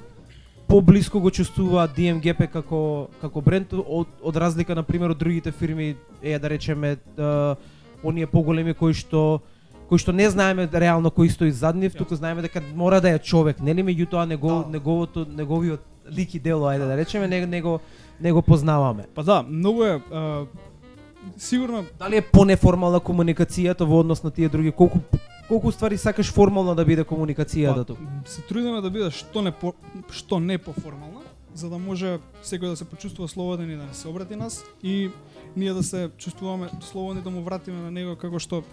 поблиско 0.69 1.19
го 1.19 1.31
чувствува 1.33 1.87
DMGP 1.89 2.45
како 2.53 3.09
како 3.21 3.41
бренд 3.41 3.73
од, 3.73 4.07
од 4.21 4.35
разлика 4.37 4.75
на 4.77 4.83
пример 4.83 5.09
од 5.09 5.17
другите 5.17 5.51
фирми, 5.51 5.95
е 6.21 6.37
да 6.39 6.49
речеме 6.49 6.97
а, 7.17 7.55
оние 8.03 8.27
поголеми 8.27 8.73
кои 8.73 8.93
што 8.93 9.41
кои 9.89 9.97
што 9.97 10.13
не 10.13 10.29
знаеме 10.29 10.69
реално 10.73 11.09
кој 11.09 11.29
стои 11.33 11.51
зад 11.51 11.75
нив, 11.75 11.95
туку 11.97 12.15
знаеме 12.15 12.41
дека 12.41 12.61
мора 12.75 13.01
да 13.01 13.09
е 13.09 13.19
човек, 13.19 13.59
нели 13.59 13.81
меѓутоа 13.83 14.25
него, 14.25 14.47
Да. 14.47 14.69
неговото 14.69 15.25
неговиот 15.25 15.81
лик 16.11 16.33
и 16.33 16.39
дело, 16.39 16.69
ајде 16.69 16.85
да 16.87 16.97
речеме, 16.97 17.27
не, 17.27 17.45
него 17.45 17.79
не 18.21 18.31
го 18.31 18.41
познаваме. 18.41 19.05
Па 19.15 19.23
да, 19.23 19.43
многу 19.43 19.83
е 19.83 20.01
а, 20.13 20.45
сигурно 21.37 21.85
Дали 21.99 22.17
е 22.17 22.21
понеформална 22.21 22.99
комуникацијата 22.99 23.85
во 23.85 23.99
однос 23.99 24.23
на 24.23 24.31
тие 24.31 24.49
други? 24.49 24.71
Колку 24.71 24.99
колку 25.49 25.71
ствари 25.71 25.97
сакаш 25.97 26.31
формална 26.31 26.75
да 26.75 26.85
биде 26.85 27.03
комуникацијата 27.03 27.75
Па, 27.75 27.85
тука? 27.85 28.01
се 28.25 28.41
трудиме 28.41 28.81
да 28.81 28.89
биде 28.89 29.09
што 29.11 29.41
не 29.41 29.51
по, 29.51 29.73
што 30.11 30.39
не 30.39 30.57
поформална, 30.57 31.21
за 31.55 31.69
да 31.69 31.77
може 31.77 32.19
секој 32.43 32.69
да 32.69 32.75
се 32.77 32.85
почувствува 32.85 33.27
слободен 33.27 33.71
и 33.71 33.75
да 33.75 33.83
не 33.83 33.93
се 33.93 34.07
обрати 34.07 34.35
нас 34.35 34.63
и 34.83 35.09
ние 35.55 35.73
да 35.73 35.83
се 35.83 36.09
чувствуваме 36.17 36.69
слободни 36.81 37.21
да 37.21 37.29
му 37.29 37.41
вратиме 37.41 37.81
на 37.81 37.91
него 37.91 38.15
како 38.15 38.39
што 38.39 38.63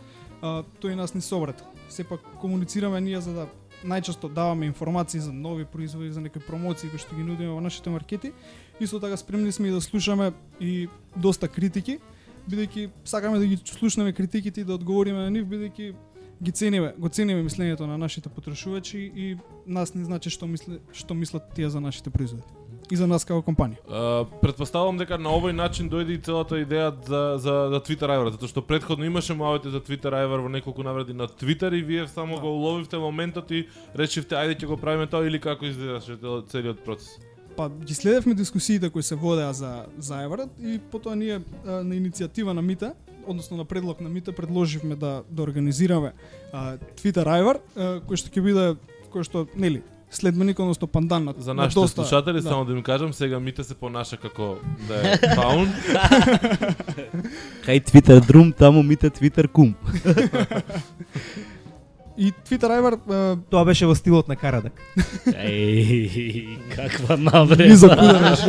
а, 0.42 0.62
тој 0.82 0.94
нас 0.94 1.14
не 1.14 1.20
собрат. 1.20 1.64
Сепак 1.88 2.20
комуницираме 2.40 3.00
ние 3.00 3.20
за 3.20 3.32
да 3.32 3.46
најчесто 3.84 4.28
даваме 4.32 4.66
информации 4.66 5.20
за 5.20 5.32
нови 5.32 5.64
производи, 5.64 6.12
за 6.12 6.20
некои 6.20 6.42
промоции 6.42 6.90
кои 6.90 6.98
што 6.98 7.16
ги 7.16 7.22
нудиме 7.22 7.52
во 7.52 7.60
нашите 7.60 7.90
маркети. 7.90 8.32
Исто 8.80 9.00
така 9.00 9.16
спремни 9.16 9.52
сме 9.52 9.68
и 9.68 9.70
да 9.70 9.80
слушаме 9.80 10.32
и 10.60 10.88
доста 11.16 11.48
критики, 11.48 11.98
бидејќи 12.48 12.90
сакаме 13.04 13.38
да 13.38 13.46
ги 13.46 13.58
слушнеме 13.64 14.12
критиките 14.12 14.60
и 14.60 14.64
да 14.64 14.74
одговориме 14.74 15.26
на 15.26 15.30
нив, 15.30 15.46
бидејќи 15.46 15.94
ги 16.42 16.52
цениме, 16.52 16.94
го 16.98 17.08
цениме 17.08 17.42
мислењето 17.42 17.86
на 17.86 17.98
нашите 17.98 18.28
потрошувачи 18.28 19.10
и 19.14 19.36
нас 19.66 19.94
не 19.94 20.04
значи 20.04 20.30
што 20.30 20.46
мисле, 20.46 20.80
што 20.92 21.14
мислат 21.14 21.54
тие 21.54 21.70
за 21.70 21.80
нашите 21.80 22.10
производи 22.10 22.44
и 22.90 22.96
за 22.96 23.06
нас 23.06 23.24
како 23.24 23.42
компанија. 23.42 23.78
А, 23.88 24.24
предпоставувам 24.42 24.98
дека 24.98 25.18
на 25.18 25.30
овој 25.34 25.52
начин 25.56 25.90
дојде 25.90 26.14
и 26.16 26.22
целата 26.22 26.60
идеја 26.62 26.92
за 27.06 27.22
за 27.38 27.54
за 27.72 27.80
Twitter 27.80 28.10
Iver, 28.10 28.30
затоа 28.30 28.48
што 28.48 28.62
предходно 28.62 29.04
имаше 29.04 29.34
мавите 29.34 29.70
за 29.70 29.80
Twitter 29.80 30.12
Iver 30.12 30.40
во 30.42 30.48
неколку 30.48 30.82
навреди 30.82 31.12
на 31.12 31.26
Twitter 31.28 31.74
и 31.78 31.82
вие 31.82 32.08
само 32.08 32.40
го 32.40 32.48
уловивте 32.48 32.98
моментот 32.98 33.50
и 33.50 33.66
решивте 33.94 34.34
ајде 34.34 34.58
ќе 34.60 34.66
го 34.66 34.76
правиме 34.76 35.06
тоа 35.06 35.26
или 35.26 35.40
како 35.40 35.64
изгледаше 35.66 36.16
цел- 36.16 36.42
целиот 36.46 36.84
процес. 36.84 37.18
Па 37.56 37.70
ги 37.70 37.94
следевме 37.94 38.34
дискусиите 38.34 38.90
кои 38.90 39.02
се 39.02 39.14
водеа 39.14 39.52
за 39.52 39.86
за 39.98 40.22
Еверат 40.22 40.50
и 40.60 40.78
потоа 40.78 41.16
ние 41.16 41.40
на 41.64 41.94
иницијатива 41.94 42.52
на 42.52 42.62
Мите, 42.62 42.92
односно 43.26 43.56
на 43.56 43.64
предлог 43.64 44.00
на 44.00 44.08
Мите 44.08 44.32
предложивме 44.32 44.96
да 44.96 45.22
да 45.30 45.42
организираме 45.42 46.12
а, 46.52 46.76
Twitter 46.96 47.24
Iver, 47.26 47.58
кој 48.06 48.16
што 48.16 48.28
ќе 48.30 48.40
биде 48.42 48.76
кој 49.10 49.22
што 49.24 49.46
нели 49.56 49.82
следбеник 50.10 50.58
односно 50.58 50.86
пандан 50.86 51.24
на 51.24 51.34
За 51.38 51.54
на 51.54 51.62
нашите 51.62 51.80
доста- 51.80 51.94
слушатели 51.94 52.34
да. 52.34 52.42
само 52.42 52.64
да 52.64 52.72
им 52.72 52.82
кажам, 52.82 53.12
сега 53.12 53.40
Мите 53.40 53.64
се 53.64 53.74
понаша 53.74 54.16
како 54.16 54.56
да 54.88 54.94
е 55.02 55.34
фаун. 55.34 55.66
Кај 57.66 57.82
Twitter 57.82 58.26
друм, 58.26 58.52
таму 58.52 58.82
мите 58.82 59.10
Twitter 59.10 59.48
кум. 59.48 59.74
И 62.18 62.32
Twitter 62.32 62.70
Iver 62.72 62.96
а, 63.10 63.36
Тоа 63.50 63.64
беше 63.64 63.86
во 63.86 63.94
стилот 63.94 64.28
на 64.28 64.36
Карадак. 64.36 64.72
Еј, 65.26 66.58
каква 66.76 67.16
ни 67.16 67.24
навреда. 67.24 67.76
закудараш. 67.76 68.40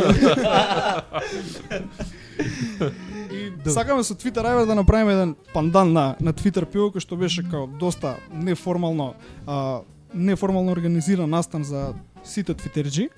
И 3.30 3.70
сакаме 3.70 4.02
со 4.04 4.14
Twitter 4.14 4.40
Iver 4.42 4.66
да 4.66 4.74
направиме 4.74 5.12
еден 5.12 5.36
пандан 5.54 5.92
на 5.92 6.16
на 6.20 6.32
Twitter 6.32 6.64
пиво 6.64 6.88
кој 6.88 7.00
што 7.00 7.16
беше 7.16 7.42
као 7.44 7.66
доста 7.66 8.16
неформално 8.32 9.14
а, 9.46 9.80
неформално 10.14 10.72
организиран 10.72 11.30
настан 11.30 11.64
за 11.64 11.94
сите 12.24 12.54
твитерџи 12.54 13.08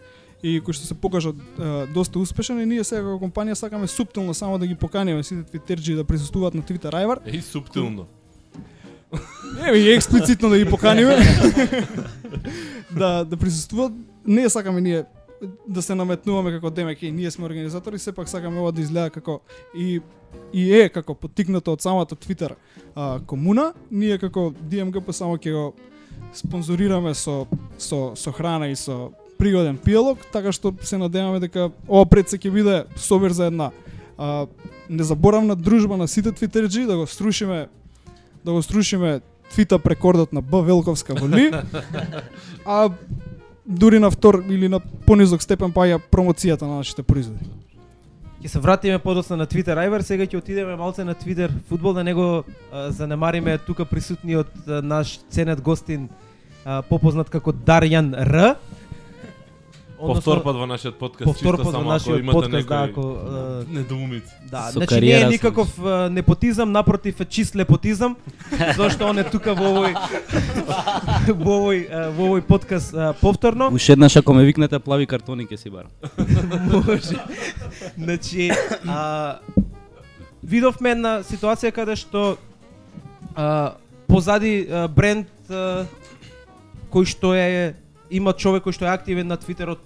и 0.43 0.61
кој 0.61 0.73
што 0.73 0.87
се 0.89 0.95
покажа 0.95 1.33
а, 1.33 1.87
доста 1.93 2.19
успешен 2.19 2.61
и 2.61 2.67
ние 2.67 2.85
сега 2.85 3.03
како 3.03 3.21
компанија 3.21 3.59
сакаме 3.59 3.87
суптилно 3.87 4.35
само 4.35 4.59
да 4.59 4.67
ги 4.67 4.75
поканиме 4.75 5.23
сите 5.23 5.45
твитерџи 5.45 5.97
да 5.97 6.05
присуствуваат 6.05 6.55
на 6.55 6.63
Twitter 6.63 6.93
Iver. 6.93 7.21
Еј 7.27 7.41
суптилно. 7.41 8.07
Еве 9.67 9.79
и 9.79 9.93
експлицитно 9.95 10.49
да 10.49 10.59
ги 10.59 10.65
поканиме. 10.65 11.19
да 12.99 13.25
да 13.25 13.37
присуствуваат. 13.37 13.93
Не 14.27 14.49
сакаме 14.49 14.81
ние 14.81 15.05
да 15.69 15.83
се 15.83 15.95
наметнуваме 15.95 16.53
како 16.53 16.71
демек 16.71 17.03
и 17.03 17.13
ние 17.13 17.31
сме 17.31 17.45
организатори, 17.45 17.99
сепак 17.99 18.29
сакаме 18.29 18.61
ова 18.61 18.73
да 18.73 18.81
изгледа 18.81 19.11
како 19.11 19.41
и 19.75 20.01
и 20.53 20.73
е 20.75 20.89
како 20.89 21.15
поттикнато 21.15 21.73
од 21.73 21.83
самата 21.83 22.15
Twitter 22.15 22.55
а, 22.95 23.21
комуна, 23.27 23.73
ние 23.91 24.19
како 24.19 24.51
DMGP 24.51 25.13
само 25.13 25.39
ќе 25.39 25.53
го 25.53 25.75
спонзорираме 26.35 27.15
со 27.15 27.47
со 27.79 28.13
со 28.17 28.33
храна 28.33 28.71
и 28.71 28.75
со 28.75 29.11
пригоден 29.39 29.79
пиелок, 29.79 30.19
така 30.33 30.53
што 30.53 30.75
се 30.83 30.99
надеваме 30.99 31.41
дека 31.41 31.71
ова 31.89 32.05
пред 32.07 32.29
се 32.29 32.39
ќе 32.39 32.51
биде 32.53 32.85
собир 32.97 33.33
за 33.33 33.47
една 33.49 33.71
а, 34.19 34.47
незаборавна 34.89 35.57
дружба 35.57 35.97
на 35.97 36.09
сите 36.09 36.33
твитерџи 36.33 36.87
да 36.87 36.97
го 36.97 37.07
струшиме 37.07 37.69
да 38.45 38.53
го 38.53 38.63
струшиме 38.63 39.21
твита 39.51 39.79
прекордот 39.79 40.33
на 40.33 40.43
Б 40.43 40.63
Велковска 40.63 41.15
во 41.15 41.29
Ли, 41.29 41.51
а 42.65 42.91
дури 43.67 43.99
на 43.99 44.11
втор 44.11 44.45
или 44.49 44.69
на 44.69 44.81
понизок 44.81 45.43
степен 45.43 45.73
паја 45.73 46.01
промоцијата 46.01 46.63
на 46.63 46.81
нашите 46.83 47.03
производи. 47.03 47.45
Ќе 48.41 48.49
се 48.49 48.59
вратиме 48.59 48.99
подоцна 48.99 49.37
на 49.37 49.45
Twitter. 49.45 49.77
Iver, 49.77 50.01
сега 50.01 50.25
ќе 50.25 50.39
отидеме 50.39 50.73
малце 50.77 51.05
на 51.05 51.13
Twitter. 51.13 51.51
Фудбал 51.69 51.93
да 51.93 52.05
него 52.05 52.45
а, 52.73 52.89
занемариме. 52.89 53.59
Тука 53.59 53.85
присутниот 53.85 54.49
а, 54.65 54.81
наш 54.81 55.19
ценет 55.29 55.61
гостин 55.61 56.09
а, 56.65 56.81
попознат 56.81 57.29
како 57.29 57.53
Дарјан 57.53 58.15
Р. 58.17 58.55
Повтор 60.01 60.43
пат 60.43 60.57
во 60.57 60.67
нашиот 60.67 60.97
подкаст, 60.99 61.25
повтор 61.29 61.57
чисто 61.57 61.57
пат 61.57 61.67
во 61.67 61.73
само 61.73 61.91
ако 61.91 61.93
нашиот 61.93 62.21
имате 62.21 62.35
подкаст, 62.35 62.51
да, 62.51 62.57
некои 62.57 62.91
ако 62.91 63.03
а, 63.03 63.65
недоумици. 63.69 64.33
Да, 64.51 64.63
Со 64.73 64.79
значи 64.79 65.01
не 65.01 65.11
е 65.11 65.27
никаков 65.29 65.79
а, 65.85 66.09
непотизам, 66.11 66.73
напротив 66.73 67.21
е 67.21 67.25
чист 67.25 67.57
лепотизам, 67.57 68.17
зашто 68.77 69.07
он 69.07 69.19
е 69.19 69.25
тука 69.25 69.55
во 69.55 69.69
овој 69.75 69.93
во 71.45 71.53
овој 71.59 71.85
а, 71.93 72.09
во 72.17 72.31
овој 72.31 72.41
подкаст 72.41 72.95
а, 72.95 73.13
повторно. 73.21 73.69
Уште 73.69 73.93
еднаш 73.93 74.17
ако 74.17 74.33
ме 74.33 74.45
викнете 74.45 74.79
плави 74.81 75.07
картони 75.07 75.45
ќе 75.45 75.57
си 75.61 75.71
барам. 75.71 75.93
Може. 76.73 77.21
Значи, 77.99 78.51
а, 78.89 79.39
видовме 80.43 80.97
една 80.97 81.21
ситуација 81.21 81.77
каде 81.77 81.97
што 82.01 82.39
а, 83.37 83.77
позади 84.09 84.65
а, 84.65 84.89
бренд 84.89 85.29
а, 85.53 85.85
кој 86.89 87.05
што 87.05 87.37
е 87.37 87.77
има 88.11 88.33
човек 88.33 88.65
кој 88.65 88.73
што 88.73 88.85
е 88.85 88.95
активен 88.95 89.27
на 89.27 89.37
Твитерот 89.37 89.83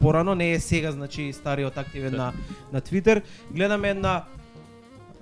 порано, 0.00 0.34
не 0.34 0.52
е 0.52 0.60
сега, 0.60 0.92
значи 0.92 1.32
стариот 1.32 1.78
активен 1.78 2.16
на 2.16 2.32
на 2.72 2.80
Твитер. 2.80 3.22
Гледаме 3.50 3.90
една 3.90 4.22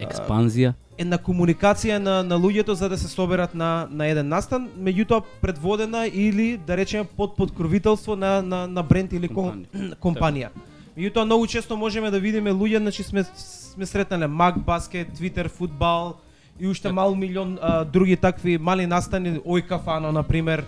Експанзија. 0.01 0.75
една 0.99 1.19
комуникација 1.19 1.99
на 1.99 2.23
на 2.23 2.39
луѓето 2.39 2.73
за 2.73 2.89
да 2.89 2.99
се 2.99 3.09
соберат 3.09 3.55
на 3.55 3.89
на 3.91 4.07
еден 4.07 4.29
настан, 4.29 4.69
меѓутоа 4.79 5.23
предводена 5.41 6.07
или 6.07 6.57
да 6.57 6.77
речеме 6.77 7.05
под 7.17 7.37
подкровителство 7.37 8.17
на 8.17 8.43
на 8.43 8.67
на 8.67 8.83
бренд 8.83 9.13
или 9.13 9.29
ком, 9.29 9.65
Компанија. 9.65 9.97
компанија. 10.07 10.49
Меѓутоа 10.97 11.25
многу 11.25 11.47
често 11.47 11.77
можеме 11.77 12.11
да 12.11 12.21
видиме 12.21 12.53
луѓе, 12.53 12.79
значи 12.79 13.03
сме 13.03 13.25
сме 13.73 13.87
сретнале 13.87 14.27
Мак 14.27 14.59
баскет, 14.59 15.13
Твитер 15.13 15.49
фудбал 15.49 16.21
и 16.61 16.67
уште 16.67 16.93
мал 16.93 17.15
милион 17.15 17.59
а, 17.63 17.85
други 17.85 18.17
такви 18.17 18.59
мали 18.59 18.87
настани, 18.87 19.41
Ој 19.41 19.67
кафано 19.67 20.13
на 20.13 20.23
пример, 20.23 20.65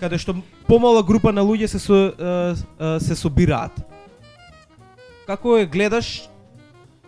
каде 0.00 0.18
што 0.18 0.36
помала 0.66 1.02
група 1.02 1.32
на 1.32 1.42
луѓе 1.42 1.66
се 1.66 1.78
со, 1.78 1.98
се 3.00 3.14
собираат. 3.14 3.72
Како 5.26 5.56
е 5.58 5.66
гледаш 5.66 6.28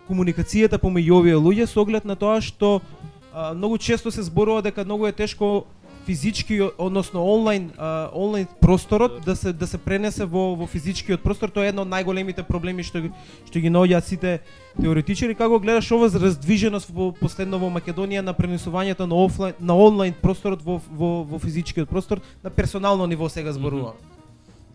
комуникацијата 0.09 0.79
помеѓу 0.81 1.21
овие 1.21 1.37
луѓе 1.37 1.67
со 1.69 1.83
оглед 1.83 2.05
на 2.05 2.17
тоа 2.17 2.41
што 2.41 2.81
а, 3.33 3.53
многу 3.53 3.77
често 3.77 4.11
се 4.11 4.25
зборува 4.25 4.63
дека 4.65 4.85
многу 4.85 5.05
е 5.05 5.13
тешко 5.13 5.65
физички 6.09 6.61
односно 6.77 7.21
онлайн 7.33 7.71
а, 7.77 8.09
онлайн 8.13 8.47
просторот 8.61 9.21
да 9.25 9.35
се 9.35 9.53
да 9.53 9.67
се 9.67 9.77
пренесе 9.77 10.25
во 10.25 10.55
во 10.57 10.65
физичкиот 10.65 11.21
простор 11.21 11.53
тоа 11.53 11.67
е 11.67 11.69
едно 11.69 11.85
од 11.85 11.91
најголемите 11.91 12.41
проблеми 12.47 12.81
што 12.81 13.03
што 13.45 13.61
ги 13.61 13.69
наоѓаат 13.69 14.09
сите 14.09 14.31
теоретичари 14.81 15.37
како 15.37 15.59
гледаш 15.61 15.91
ова 15.93 16.09
раздвиженост 16.09 16.89
во 16.89 17.11
последно 17.13 17.59
во 17.61 17.69
Македонија 17.69 18.25
на 18.25 18.33
пренесувањето 18.33 19.05
на 19.05 19.21
офлайн 19.21 19.53
на 19.59 19.77
онлайн 19.77 20.17
просторот 20.17 20.65
во 20.65 20.79
во 20.89 21.11
во 21.29 21.37
физичкиот 21.37 21.89
простор 21.89 22.25
на 22.43 22.49
персонално 22.49 23.05
ниво 23.05 23.29
сега 23.29 23.53
зборувам. 23.53 23.93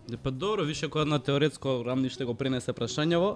Де, 0.07 0.17
Па 0.17 0.31
добро, 0.31 0.63
више 0.63 0.87
кога 0.87 1.05
на 1.05 1.19
теоретско 1.19 1.83
рамниште 1.85 2.23
го 2.23 2.33
пренесе 2.33 2.71
прашањево. 2.71 3.35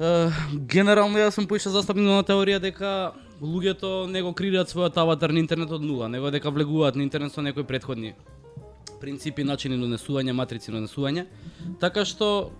Е, 0.00 0.30
генерално 0.72 1.20
јас 1.20 1.36
сум 1.36 1.44
поише 1.44 1.68
застапник 1.68 2.08
на 2.08 2.24
теорија 2.24 2.60
дека 2.60 3.12
луѓето 3.40 4.06
не 4.10 4.22
го 4.22 4.32
креираат 4.32 4.70
својот 4.72 4.96
аватар 4.96 5.30
на 5.30 5.40
интернет 5.42 5.70
од 5.70 5.82
нула, 5.84 6.08
него 6.08 6.30
дека 6.30 6.50
влегуваат 6.50 6.96
на 6.96 7.02
интернет 7.02 7.32
со 7.32 7.42
некои 7.42 7.64
претходни 7.64 8.14
принципи, 9.00 9.44
начини 9.44 9.76
на 9.76 9.86
донесување, 9.86 10.32
матрици 10.32 10.72
на 10.72 10.80
донесување. 10.80 11.26
Така 11.80 12.04
што 12.08 12.50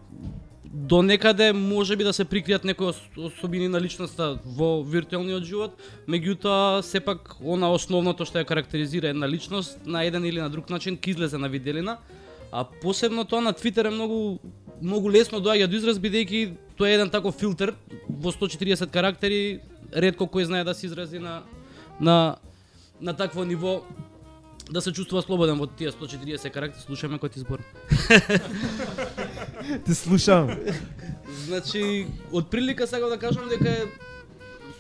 до 0.65 1.01
некаде 1.03 1.53
може 1.57 1.97
би 1.97 2.05
да 2.05 2.12
се 2.12 2.27
прикријат 2.29 2.65
некои 2.69 2.93
особини 3.17 3.69
на 3.69 3.81
личноста 3.81 4.37
во 4.45 4.83
виртуелниот 4.83 5.45
живот, 5.45 5.81
меѓутоа 6.09 6.83
сепак 6.85 7.39
она 7.41 7.71
основното 7.73 8.27
што 8.29 8.43
ја 8.43 8.49
карактеризира 8.49 9.09
една 9.09 9.29
личност 9.29 9.79
на 9.87 10.05
еден 10.05 10.25
или 10.25 10.41
на 10.41 10.51
друг 10.51 10.69
начин 10.71 10.99
ќе 10.99 11.17
излезе 11.17 11.39
на 11.39 11.49
виделина, 11.49 11.97
а 12.53 12.65
посебно 12.65 13.25
тоа 13.25 13.41
на 13.41 13.53
Твитер 13.53 13.87
е 13.87 13.91
многу 13.91 14.39
многу 14.83 15.11
лесно 15.11 15.41
доаѓа 15.41 15.67
до 15.67 15.77
израз 15.77 15.99
бидејќи 16.01 16.41
тоа 16.77 16.91
е 16.91 16.97
еден 16.99 17.11
таков 17.11 17.37
филтер 17.41 17.73
во 18.09 18.33
140 18.33 18.91
карактери, 18.93 19.61
ретко 19.92 20.25
кој 20.27 20.42
знае 20.44 20.64
да 20.64 20.75
се 20.75 20.87
изрази 20.87 21.18
на 21.18 21.42
на 22.01 22.37
на 23.01 23.12
такво 23.12 23.44
ниво 23.44 23.83
да 24.70 24.81
се 24.81 24.92
чувствува 24.92 25.22
слободен 25.22 25.59
во 25.59 25.66
тие 25.66 25.90
140 25.90 26.51
карактери, 26.51 26.83
слушаме 26.83 27.18
кој 27.18 27.31
ти 27.31 27.40
збор. 27.40 27.61
Те 29.85 29.94
слушам. 29.94 30.51
Значи, 31.46 32.07
од 32.33 32.51
прилика 32.51 32.87
сакам 32.87 33.09
да 33.09 33.18
кажам 33.18 33.49
дека 33.49 33.70
е 33.70 33.85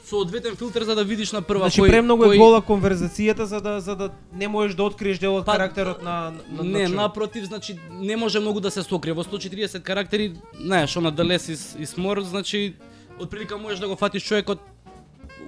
соодветен 0.06 0.56
филтер 0.56 0.82
за 0.82 0.94
да 0.94 1.04
видиш 1.04 1.32
на 1.32 1.42
прва 1.42 1.66
Значи 1.66 1.80
кој 1.80 1.88
премногу 1.88 2.24
е 2.24 2.28
кој- 2.28 2.38
гола 2.38 2.62
конверзацијата 2.62 3.42
за 3.42 3.60
да 3.60 3.80
за 3.80 3.96
да 3.96 4.10
не 4.32 4.48
можеш 4.48 4.74
да 4.74 4.82
откриеш 4.84 5.18
дел 5.18 5.36
од 5.36 5.46
Па, 5.46 5.52
карактерот 5.52 6.02
на 6.02 6.30
на, 6.50 6.62
на 6.62 6.64
Не, 6.64 6.84
човек. 6.84 6.96
напротив, 6.96 7.44
значи 7.44 7.78
не 7.90 8.16
може 8.16 8.40
многу 8.40 8.60
да 8.60 8.70
се 8.70 8.82
сокрие. 8.82 9.12
Во 9.12 9.24
140 9.24 9.82
карактери, 9.82 10.32
знаеш, 10.60 10.96
она 10.96 11.10
да 11.10 11.24
less 11.24 11.52
is, 11.54 11.78
is 11.78 11.98
more, 11.98 12.20
значи 12.20 12.74
отприлика 13.20 13.58
можеш 13.58 13.78
да 13.78 13.88
го 13.88 13.96
фатиш 13.96 14.24
човекот 14.24 14.58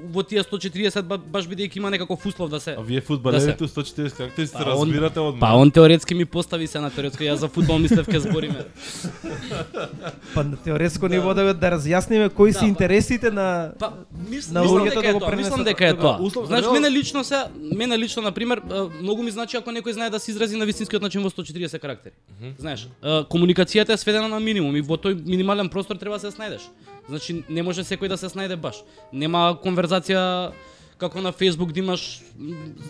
во 0.05 0.23
тие 0.23 0.41
140 0.41 1.03
ба, 1.03 1.19
баш 1.19 1.47
бидејќи 1.47 1.77
има 1.77 1.91
некаков 1.91 2.25
услов 2.25 2.51
да 2.51 2.61
се 2.61 2.71
А 2.73 2.83
вие 2.83 3.01
фудбалерите 3.01 3.65
140 3.65 4.11
карактери 4.13 4.47
се 4.47 4.53
Па, 4.55 4.65
он- 4.67 4.67
разбирате 4.83 5.21
одма. 5.21 5.41
Па 5.41 5.55
он 5.55 5.71
теоретски 5.71 6.15
ми 6.15 6.25
постави 6.27 6.67
се 6.67 6.81
на 6.81 6.91
теоретско, 6.91 7.23
јас 7.23 7.35
за 7.37 7.49
фудбал 7.49 7.79
мислев 7.79 8.07
ке 8.07 8.21
збориме. 8.21 8.65
Па 10.35 10.45
на 10.45 10.57
теоретско 10.59 11.09
ниво 11.09 11.35
да 11.35 11.55
да 11.55 11.71
разјасниме 11.71 12.29
кои 12.31 12.49
Да, 12.49 12.55
се 12.55 12.61
па- 12.61 12.67
интересите 12.69 13.31
на 13.31 13.73
Па, 13.79 13.93
мис, 14.23 14.51
На 14.51 14.61
мислам 14.61 14.79
луѓето 14.79 14.85
дека 14.91 15.03
да 15.03 15.09
е 15.09 15.13
го 15.13 15.19
тоа, 15.19 15.29
пренесат 15.29 15.51
мислам 15.51 15.65
дека 15.65 15.87
е 15.87 15.95
тоа. 15.95 16.01
тоа. 16.17 16.19
Услов- 16.21 16.47
Значи 16.47 16.63
реал- 16.63 16.73
мене 16.73 16.91
лично 16.91 17.25
се, 17.25 17.39
мене 17.75 17.99
лично 17.99 18.23
на 18.23 18.33
пример, 18.33 18.61
многу 19.01 19.23
ми 19.23 19.31
значи 19.31 19.57
ако 19.57 19.71
некој 19.71 19.91
знае 19.91 20.11
да 20.11 20.19
се 20.19 20.31
изрази 20.31 20.57
на 20.57 20.67
вистинскиот 20.67 21.03
начин 21.03 21.23
во 21.23 21.31
140 21.31 21.79
карактери. 21.79 22.15
Знаеш, 22.59 22.89
комуникацијата 23.03 23.91
е 23.91 23.97
сведена 23.97 24.29
на 24.29 24.41
минимум 24.41 24.77
и 24.77 24.81
во 24.83 24.97
тој 24.97 25.27
минимален 25.27 25.69
простор 25.69 25.97
треба 25.97 26.15
да 26.15 26.21
се 26.21 26.37
снајдеш. 26.37 26.61
Значи 27.09 27.45
не 27.49 27.63
може 27.63 27.85
секој 27.85 28.09
да 28.09 28.17
се 28.21 28.29
снајде 28.29 28.57
баш. 28.57 28.83
Нема 29.13 29.57
конверзација 29.63 30.53
како 30.99 31.23
на 31.23 31.33
Facebook 31.33 31.73
да 31.73 31.81
имаш 31.81 32.05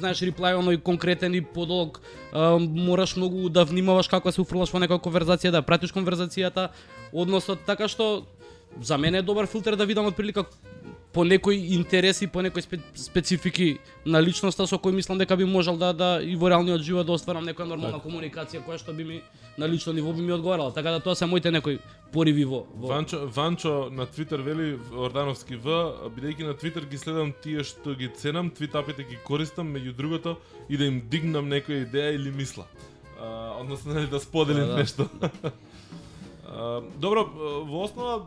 знаеш 0.00 0.22
реплај 0.24 0.57
оној 0.59 0.81
конкретен 0.83 1.35
и 1.37 1.42
подолг 1.44 2.00
а, 2.33 2.57
мораш 2.59 3.14
многу 3.16 3.48
да 3.52 3.66
внимаваш 3.68 4.09
како 4.09 4.33
се 4.33 4.40
уфрлаш 4.40 4.72
во 4.72 4.81
некоја 4.81 5.02
конверзација 5.04 5.52
да 5.52 5.62
пратиш 5.62 5.92
конверзацијата 5.92 6.70
односно 7.12 7.57
така 7.68 7.88
што 7.88 8.24
за 8.81 8.98
мене 8.98 9.18
е 9.18 9.22
добар 9.22 9.46
филтер 9.46 9.76
да 9.76 9.87
видам 9.87 10.07
отприлика 10.07 10.46
по 11.12 11.25
некои 11.25 11.75
интереси, 11.75 12.27
по 12.27 12.42
некои 12.42 12.62
спе, 12.62 12.79
специфики 12.94 13.79
на 14.07 14.21
личноста 14.23 14.66
со 14.66 14.77
кој 14.77 14.92
мислам 14.92 15.18
дека 15.18 15.37
би 15.37 15.44
можел 15.44 15.77
да 15.77 15.92
да 15.92 16.21
и 16.23 16.37
во 16.37 16.51
реалниот 16.51 16.83
живот 16.83 17.07
да 17.07 17.12
остварам 17.12 17.47
некоја 17.47 17.64
нормална 17.64 17.97
Така. 17.97 18.09
комуникација 18.09 18.61
која 18.66 18.79
што 18.79 18.92
би 18.92 19.05
ми 19.05 19.23
на 19.59 19.68
лично 19.68 19.92
ниво 19.92 20.12
би 20.12 20.23
ми 20.23 20.33
одговарала. 20.33 20.73
Така 20.73 20.90
да 20.90 21.01
тоа 21.01 21.14
се 21.14 21.27
моите 21.27 21.51
некои 21.51 21.79
пориви 22.12 22.44
во, 22.44 22.66
во... 22.77 22.88
Ванчо, 22.88 23.27
Ванчо 23.27 23.88
на 23.90 24.07
Твитер 24.07 24.40
вели 24.40 24.79
Ордановски 24.92 25.57
В, 25.57 26.11
бидејќи 26.12 26.44
на 26.47 26.55
Твитер 26.55 26.85
ги 26.85 26.99
следам 26.99 27.33
тие 27.42 27.64
што 27.64 27.94
ги 27.94 28.09
ценам, 28.09 28.51
твитапите 28.51 29.03
ги 29.03 29.16
користам, 29.25 29.73
меѓу 29.75 29.97
другото 29.97 30.37
и 30.68 30.77
да 30.77 30.85
им 30.85 31.01
дигнам 31.09 31.49
некоја 31.49 31.88
идеја 31.88 32.14
или 32.14 32.31
мисла. 32.31 32.66
А, 33.21 33.57
односно 33.61 34.07
да 34.07 34.21
споделим 34.21 34.66
Да, 34.66 34.73
да. 34.73 34.77
нешто. 34.77 35.09
Добро, 36.97 37.25
во 37.64 37.85
основа 37.85 38.27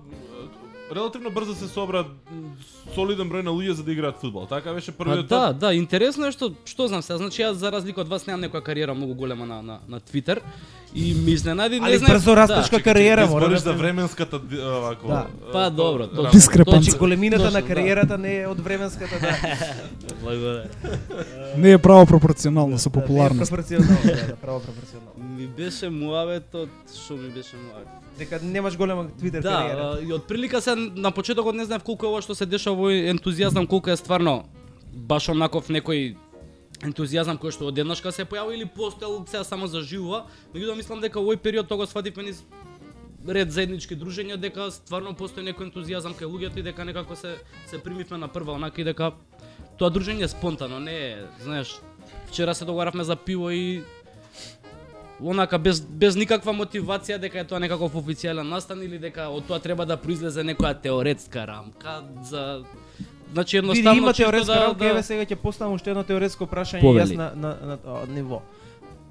релативно 0.95 1.29
брзо 1.31 1.55
се 1.55 1.67
собра 1.67 2.05
солиден 2.95 3.29
број 3.29 3.43
на 3.43 3.51
луѓе 3.51 3.71
за 3.71 3.83
да 3.83 3.91
играат 3.91 4.19
фудбал. 4.21 4.45
Така 4.45 4.73
беше 4.73 4.91
Па 4.91 5.03
првиот 5.03 5.27
да, 5.27 5.53
да, 5.53 5.73
интересно 5.73 6.27
е 6.27 6.31
што 6.31 6.51
што 6.65 6.87
знам 6.87 7.01
се, 7.01 7.17
значи 7.17 7.41
јас 7.41 7.59
за 7.59 7.71
разлика 7.71 8.01
од 8.01 8.11
вас 8.11 8.27
немам 8.27 8.43
некоја 8.43 8.63
кариера 8.63 8.93
многу 8.93 9.15
голема 9.15 9.45
на 9.45 9.61
на 9.61 9.79
на 9.87 9.99
Твитер 9.99 10.41
и 10.95 11.13
ми 11.13 11.31
изненади, 11.31 11.79
не 11.79 11.87
Али 11.87 11.97
знаев. 11.97 12.13
брзо 12.13 12.35
растешка 12.35 12.77
да, 12.77 12.83
кариера, 12.83 13.27
мора 13.27 13.49
да 13.49 13.57
за 13.57 13.73
временската 13.73 14.39
овако. 14.77 15.07
Да. 15.07 15.27
Па, 15.51 15.69
добро, 15.69 16.03
а, 16.03 16.07
точно. 16.07 16.23
рамка. 16.23 16.37
Дискрепанца. 16.37 16.81
Значи 16.81 16.97
големината 16.97 17.43
на 17.43 17.61
да. 17.61 17.67
кариерата 17.67 18.17
не 18.17 18.41
е 18.41 18.47
од 18.47 18.59
временската 18.59 19.19
да. 19.19 19.37
Благодарам. 20.21 20.67
Не 21.57 21.71
е 21.71 21.77
право 21.77 22.05
пропорционално 22.05 22.79
со 22.79 22.89
Да, 22.89 22.99
не 22.99 23.23
е 23.23 23.37
пропорционално, 23.37 23.97
да, 24.03 24.27
да, 24.27 24.35
право 24.35 24.59
пропорционално. 24.59 25.20
Ми 25.41 25.47
беше 25.47 25.89
муаветот, 25.89 26.69
што 26.93 27.15
ми 27.17 27.29
беше 27.33 27.57
муавет. 27.57 27.87
Дека 28.17 28.39
немаш 28.43 28.77
голема 28.77 29.07
Твитер 29.17 29.41
кариера. 29.41 29.95
Да, 29.95 30.01
и 30.05 30.13
од 30.13 30.27
прилика 30.29 30.61
се 30.61 30.75
на 30.75 31.11
почетокот 31.11 31.55
не 31.55 31.65
знаев 31.65 31.83
колку 31.83 32.05
е 32.05 32.09
ова 32.09 32.21
што 32.21 32.35
се 32.37 32.45
дешава 32.45 32.77
во 32.77 32.91
ентузијазам, 32.93 33.65
колку 33.65 33.89
е 33.89 33.97
стварно 33.97 34.43
баш 34.93 35.29
онаков 35.33 35.71
некој 35.73 36.13
ентузијазам 36.85 37.41
кој 37.41 37.55
што 37.57 37.71
одеднашка 37.73 38.11
се 38.13 38.25
појави 38.25 38.53
или 38.53 38.67
постоел 38.69 39.23
сега 39.25 39.43
само 39.43 39.65
за 39.65 39.81
живува, 39.81 40.27
меѓутоа 40.53 40.77
мислам 40.77 41.01
дека 41.01 41.17
овој 41.17 41.41
период 41.41 41.67
тоа 41.67 41.81
го 41.81 41.89
свативме 41.89 42.29
низ 42.29 42.43
ред 43.25 43.49
заеднички 43.49 43.97
дружења 43.97 44.37
дека 44.37 44.69
стварно 44.69 45.15
постои 45.17 45.45
некој 45.45 45.71
ентузијазам 45.71 46.13
кај 46.13 46.29
луѓето 46.29 46.61
и 46.61 46.67
дека 46.69 46.85
некако 46.85 47.15
се 47.15 47.37
се 47.65 47.81
примивме 47.81 48.17
на 48.17 48.27
прва 48.27 48.53
онака 48.53 48.81
и 48.81 48.85
дека 48.85 49.13
тоа 49.77 49.89
дружење 49.89 50.25
е 50.25 50.27
спонтано, 50.29 50.79
не 50.79 50.93
е, 50.93 51.17
знаеш, 51.41 51.79
вчера 52.29 52.53
се 52.53 52.65
договаравме 52.65 53.03
за 53.03 53.15
пиво 53.15 53.49
и 53.49 53.81
онака 55.23 55.57
без 55.57 55.81
без 55.81 56.15
никаква 56.15 56.53
мотивација 56.53 57.17
дека 57.21 57.39
е 57.39 57.47
тоа 57.47 57.59
некаков 57.59 57.95
официјален 57.95 58.49
настан 58.49 58.81
или 58.83 58.99
дека 58.99 59.29
од 59.29 59.45
тоа 59.47 59.59
треба 59.59 59.85
да 59.85 59.97
произлезе 59.97 60.43
некоја 60.43 60.73
теоретска 60.81 61.45
рамка 61.47 62.01
за 62.29 62.63
Значи 63.33 63.57
едноставно 63.57 63.97
има 63.97 64.13
теоретска 64.13 64.53
да, 64.53 64.59
рамка, 64.59 64.79
да... 64.79 64.89
еве 64.89 65.03
сега 65.03 65.23
ќе 65.25 65.35
поставам 65.35 65.77
уште 65.79 65.93
едно 65.93 66.03
теоретско 66.03 66.45
прашање 66.45 66.81
Повели. 66.81 67.13
јас 67.13 67.15
на 67.15 67.31
на 67.35 67.55
на 67.65 67.77
тоа 67.77 68.03
ниво. 68.07 68.41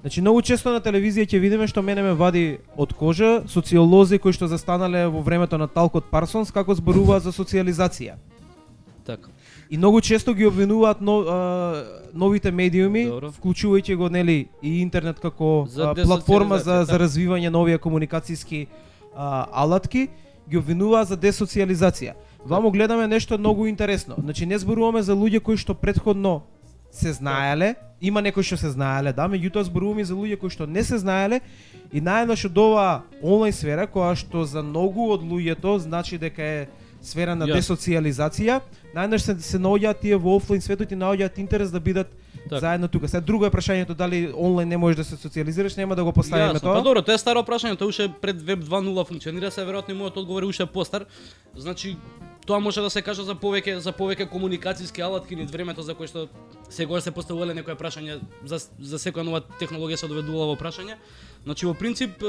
Значи 0.01 0.21
многу 0.21 0.41
често 0.41 0.73
на 0.73 0.81
телевизија 0.81 1.25
ќе 1.25 1.39
видиме 1.39 1.67
што 1.67 1.81
мене 1.81 2.01
ме 2.01 2.13
вади 2.13 2.59
од 2.77 2.93
кожа 2.93 3.43
социолози 3.47 4.19
кои 4.19 4.33
што 4.33 4.47
застанале 4.47 5.07
во 5.07 5.21
времето 5.21 5.57
на 5.57 5.67
Талкот 5.67 6.05
Парсонс 6.11 6.51
како 6.51 6.75
зборуваат 6.75 7.23
за 7.23 7.31
социализација. 7.31 8.15
така. 9.05 9.29
И 9.71 9.77
многу 9.77 10.01
често 10.01 10.33
ги 10.33 10.45
обвинуваат 10.45 11.01
но, 11.01 11.19
а, 11.19 11.83
новите 12.13 12.51
медиуми, 12.51 13.05
Добро. 13.07 13.29
вклучувајќи 13.31 13.95
го 13.95 14.09
нели 14.09 14.49
и 14.61 14.81
интернет 14.81 15.19
како 15.19 15.65
За 15.69 15.91
а, 15.91 15.95
платформа 15.95 16.57
за 16.59 16.83
десоциализација, 16.83 16.91
за 16.91 16.97
развивање 16.99 17.49
нови 17.49 17.77
комуникацијски 17.79 18.67
а, 19.15 19.47
алатки, 19.63 20.09
ги 20.49 20.57
обвинуваат 20.57 21.07
за 21.07 21.15
десоциализација. 21.15 22.13
Вамо 22.45 22.71
гледаме 22.71 23.07
нешто 23.07 23.37
многу 23.37 23.65
интересно. 23.65 24.15
Значи 24.19 24.45
не 24.45 24.59
зборуваме 24.59 25.01
за 25.01 25.15
луѓе 25.15 25.39
кои 25.39 25.57
што 25.57 25.73
предходно 25.73 26.41
се 26.91 27.13
знаеле, 27.13 27.75
има 28.01 28.21
некои 28.21 28.43
што 28.43 28.57
се 28.57 28.75
знаеле, 28.75 29.13
да, 29.13 29.29
меѓутоа 29.31 29.63
зборуваме 29.63 30.03
за 30.03 30.19
луѓе 30.19 30.35
кои 30.35 30.49
што 30.51 30.67
не 30.67 30.83
се 30.83 30.99
знаеле 30.99 31.39
и 31.93 32.01
наеднаш 32.01 32.43
од 32.51 32.57
оваа 32.57 33.03
онлайн 33.23 33.55
сфера 33.55 33.87
која 33.87 34.19
што 34.19 34.43
за 34.43 34.59
многу 34.59 35.13
од 35.15 35.23
луѓето 35.23 35.77
значи 35.79 36.19
дека 36.19 36.43
е 36.43 36.67
сфера 37.01 37.35
на 37.35 37.47
десоциализација, 37.47 38.61
наеднаш 38.95 39.21
се, 39.21 39.35
се 39.41 39.59
наоѓаат 39.59 40.01
тие 40.01 40.17
во 40.17 40.35
офлайн 40.37 40.61
светот 40.61 40.91
и 40.91 40.95
наоѓаат 40.95 41.39
интерес 41.39 41.71
да 41.71 41.79
бидат 41.79 42.11
Така. 42.49 42.59
заедно 42.59 42.87
тука. 42.87 43.07
Сега 43.07 43.21
друго 43.21 43.45
е 43.45 43.49
прашањето 43.49 43.93
дали 43.93 44.33
онлайн 44.35 44.69
не 44.69 44.77
можеш 44.77 44.95
да 44.97 45.03
се 45.03 45.15
социализираш, 45.15 45.75
нема 45.75 45.95
да 45.95 46.03
го 46.03 46.11
поставиме 46.11 46.53
Јасно. 46.53 46.61
тоа. 46.61 46.73
Па 46.73 46.81
добро, 46.81 47.01
тоа 47.01 47.15
е 47.15 47.17
старо 47.17 47.43
прашање, 47.43 47.77
тоа 47.77 47.87
уште 47.87 48.09
пред 48.21 48.41
Web 48.41 48.63
2.0 48.63 49.07
функционира, 49.07 49.51
се 49.51 49.61
веројатно 49.61 49.93
мојот 49.97 50.17
одговор 50.17 50.43
е 50.43 50.45
уште 50.45 50.65
постар. 50.65 51.05
Значи, 51.55 51.97
тоа 52.45 52.59
може 52.59 52.81
да 52.81 52.89
се 52.89 53.01
каже 53.01 53.23
за 53.23 53.35
повеќе 53.35 53.77
за 53.77 53.91
повеќе 53.93 54.29
комуникацијски 54.29 55.01
алатки 55.01 55.35
низ 55.35 55.51
времето 55.51 55.81
за 55.81 55.93
кој 55.93 56.07
што 56.09 56.27
секогаш 56.69 57.03
се 57.03 57.11
поставувале 57.11 57.53
некоја 57.53 57.77
прашање 57.77 58.19
за 58.45 58.59
за 58.79 58.97
секоја 58.97 59.23
нова 59.23 59.41
технологија 59.59 59.95
се 59.95 60.07
доведувала 60.07 60.49
во 60.51 60.55
прашање. 60.55 60.97
Значи 61.45 61.65
во 61.65 61.73
принцип 61.73 62.23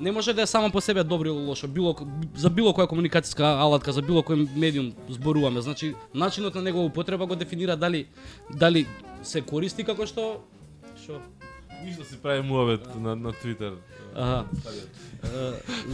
не 0.00 0.12
може 0.12 0.32
да 0.32 0.42
е 0.42 0.46
само 0.46 0.70
по 0.70 0.80
себе 0.80 1.04
добро 1.04 1.28
или 1.28 1.34
лошо. 1.34 1.68
Било 1.68 1.96
за 2.34 2.50
било 2.50 2.72
која 2.72 2.88
комуникацијска 2.90 3.58
алатка, 3.60 3.92
за 3.92 4.02
било 4.02 4.22
кој 4.22 4.48
медиум 4.56 4.92
зборуваме. 5.08 5.60
Значи 5.60 5.94
начинот 6.14 6.54
на 6.54 6.62
негова 6.62 6.84
употреба 6.84 7.26
го 7.26 7.36
дефинира 7.36 7.76
дали 7.76 8.06
дали 8.50 8.86
се 9.22 9.40
користи 9.40 9.84
како 9.84 10.06
што 10.06 10.42
што 10.96 11.20
Ништо 11.84 12.04
си 12.04 12.16
прави 12.22 12.42
муавет 12.42 12.94
на 12.94 13.16
на 13.16 13.32
Твитер. 13.32 13.72
Аха. 14.14 14.44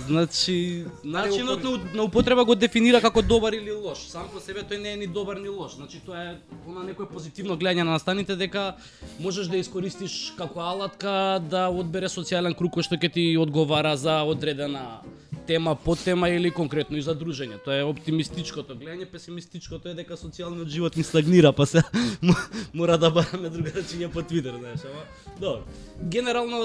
Значи, 0.07 0.85
начинот 1.05 1.62
на, 1.62 1.81
на 1.94 2.03
употреба 2.03 2.44
го 2.44 2.55
дефинира 2.55 3.01
како 3.01 3.22
добар 3.22 3.53
или 3.53 3.72
лош. 3.72 4.09
Сам 4.09 4.29
по 4.33 4.40
себе 4.40 4.64
тој 4.64 4.81
не 4.83 4.92
е 4.92 4.96
ни 4.96 5.07
добар 5.07 5.37
ни 5.37 5.48
лош. 5.48 5.77
Значи 5.77 6.01
тоа 6.07 6.22
е 6.22 6.35
она 6.66 6.83
некое 6.83 7.07
позитивно 7.07 7.59
гледање 7.59 7.85
на 7.85 7.98
настаните 7.98 8.37
дека 8.37 8.74
можеш 9.20 9.46
да 9.46 9.57
искористиш 9.57 10.33
како 10.38 10.61
алатка 10.61 11.38
да 11.44 11.68
одбере 11.68 12.09
социјален 12.09 12.57
круг 12.59 12.79
кој 12.79 12.88
што 12.88 12.96
ќе 12.96 13.12
ти 13.12 13.24
одговара 13.38 13.96
за 13.96 14.22
одредена 14.24 15.01
тема, 15.48 15.74
подтема 15.74 16.28
или 16.28 16.50
конкретно 16.52 16.96
и 17.00 17.02
за 17.02 17.14
дружење. 17.16 17.56
Тоа 17.64 17.80
е 17.80 17.87
оптимистичкото 17.88 18.76
гледање, 18.76 19.06
песимистичкото 19.08 19.88
е 19.88 19.94
дека 19.96 20.18
социјалниот 20.20 20.68
живот 20.68 20.96
ни 20.96 21.02
стагнира, 21.02 21.52
па 21.52 21.66
се 21.66 21.82
мора 22.76 22.98
да 23.00 23.11
бараме 23.11 23.48
другарчиња 23.48 24.11
по 24.12 24.22
Твитер, 24.22 24.58
знаеш, 24.61 24.84
ама 24.84 25.02
добро. 25.40 25.62
Генерално 26.02 26.61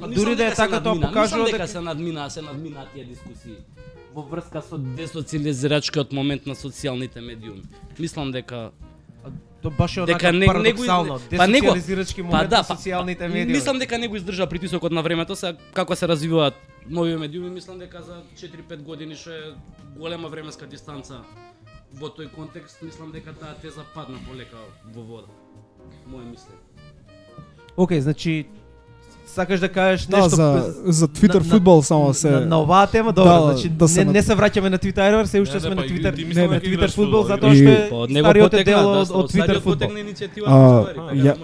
Па 0.00 0.08
дури 0.08 0.36
да 0.36 0.50
е 0.50 0.54
така, 0.54 0.82
тоа 0.82 1.00
покажува 1.00 1.46
дека 1.46 1.58
дека- 1.58 1.68
се 1.68 1.80
надмина, 1.80 2.30
се 2.30 2.42
надмина 2.42 2.86
тие 2.94 3.04
дискусии 3.04 3.56
во 4.14 4.22
врска 4.22 4.62
со 4.62 4.78
десоциализирачкиот 4.78 6.12
момент 6.12 6.46
на 6.46 6.54
социјалните 6.58 7.20
медиуми. 7.20 7.62
Мислам 7.98 8.32
дека 8.32 8.70
Тоа 9.62 9.74
баш 9.74 9.96
е 9.96 10.04
дека 10.06 10.32
не, 10.32 10.46
парадоксално. 10.46 11.20
па 11.36 11.48
него 11.48 11.74
Десоциализирачки 11.74 12.22
момент 12.22 12.50
на 12.50 12.62
социјалните 12.62 13.26
медиуми. 13.26 13.52
Мислам 13.52 13.78
дека 13.78 13.98
него 13.98 14.16
издржа 14.16 14.46
притисокот 14.46 14.92
на 14.92 15.02
времето, 15.02 15.36
сега 15.36 15.58
како 15.74 15.96
се 15.96 16.08
развиваат 16.08 16.54
нови 16.86 17.16
медиуми, 17.16 17.50
мислам 17.50 17.78
дека 17.78 18.02
за 18.02 18.22
4-5 18.38 18.82
години 18.82 19.16
што 19.16 19.30
е 19.30 19.42
голема 19.98 20.28
временска 20.28 20.66
дистанца 20.66 21.24
во 21.92 22.06
тој 22.06 22.30
контекст, 22.30 22.82
мислам 22.82 23.10
дека 23.12 23.34
таа 23.34 23.56
теза 23.62 23.82
падна 23.94 24.18
полека 24.28 24.62
во 24.94 25.02
вода. 25.02 25.32
Моје 26.06 26.30
мислење. 26.30 26.62
Океј, 27.76 28.00
значи 28.00 28.46
Сакаш 29.28 29.60
да 29.60 29.68
кажеш 29.68 30.06
Да, 30.06 30.16
нешто 30.16 30.28
за 30.30 30.74
за 30.84 31.08
Twitter 31.08 31.34
на- 31.36 31.40
фудбал 31.42 31.82
само 31.82 32.14
се 32.14 32.30
на, 32.30 32.40
на 32.42 32.60
оваа 32.60 32.86
тема, 32.86 33.12
добро, 33.12 33.30
Да, 33.30 33.42
значи 33.44 33.68
да 33.70 33.88
се 33.88 33.98
не, 33.98 34.04
на- 34.04 34.12
не 34.12 34.22
се 34.22 34.32
враќаме 34.32 34.68
на 34.68 34.78
Twitter, 34.78 35.24
се 35.24 35.40
уште 35.40 35.54
Не, 35.54 35.60
сме 35.60 35.68
не, 35.68 35.74
на 35.74 35.82
па 35.82 35.86
и 35.86 35.90
Twitter. 35.90 36.16
ти 36.16 36.24
Не, 36.24 36.34
дека 36.48 36.60
Twitter 36.60 36.90
фудбал, 36.90 37.22
фудбал, 37.22 37.22
затоа 37.26 37.52
што 37.52 37.68
е 37.70 37.88
од 37.92 38.10
него 38.10 38.26
стариот 38.26 38.46
е 38.46 38.50
потекна, 38.50 38.72
дел 38.72 38.82
да, 38.84 38.98
од, 38.98 39.10
од 39.12 39.30
Twitter 39.30 39.60
иницијатива 39.98 40.44
А, 40.46 40.54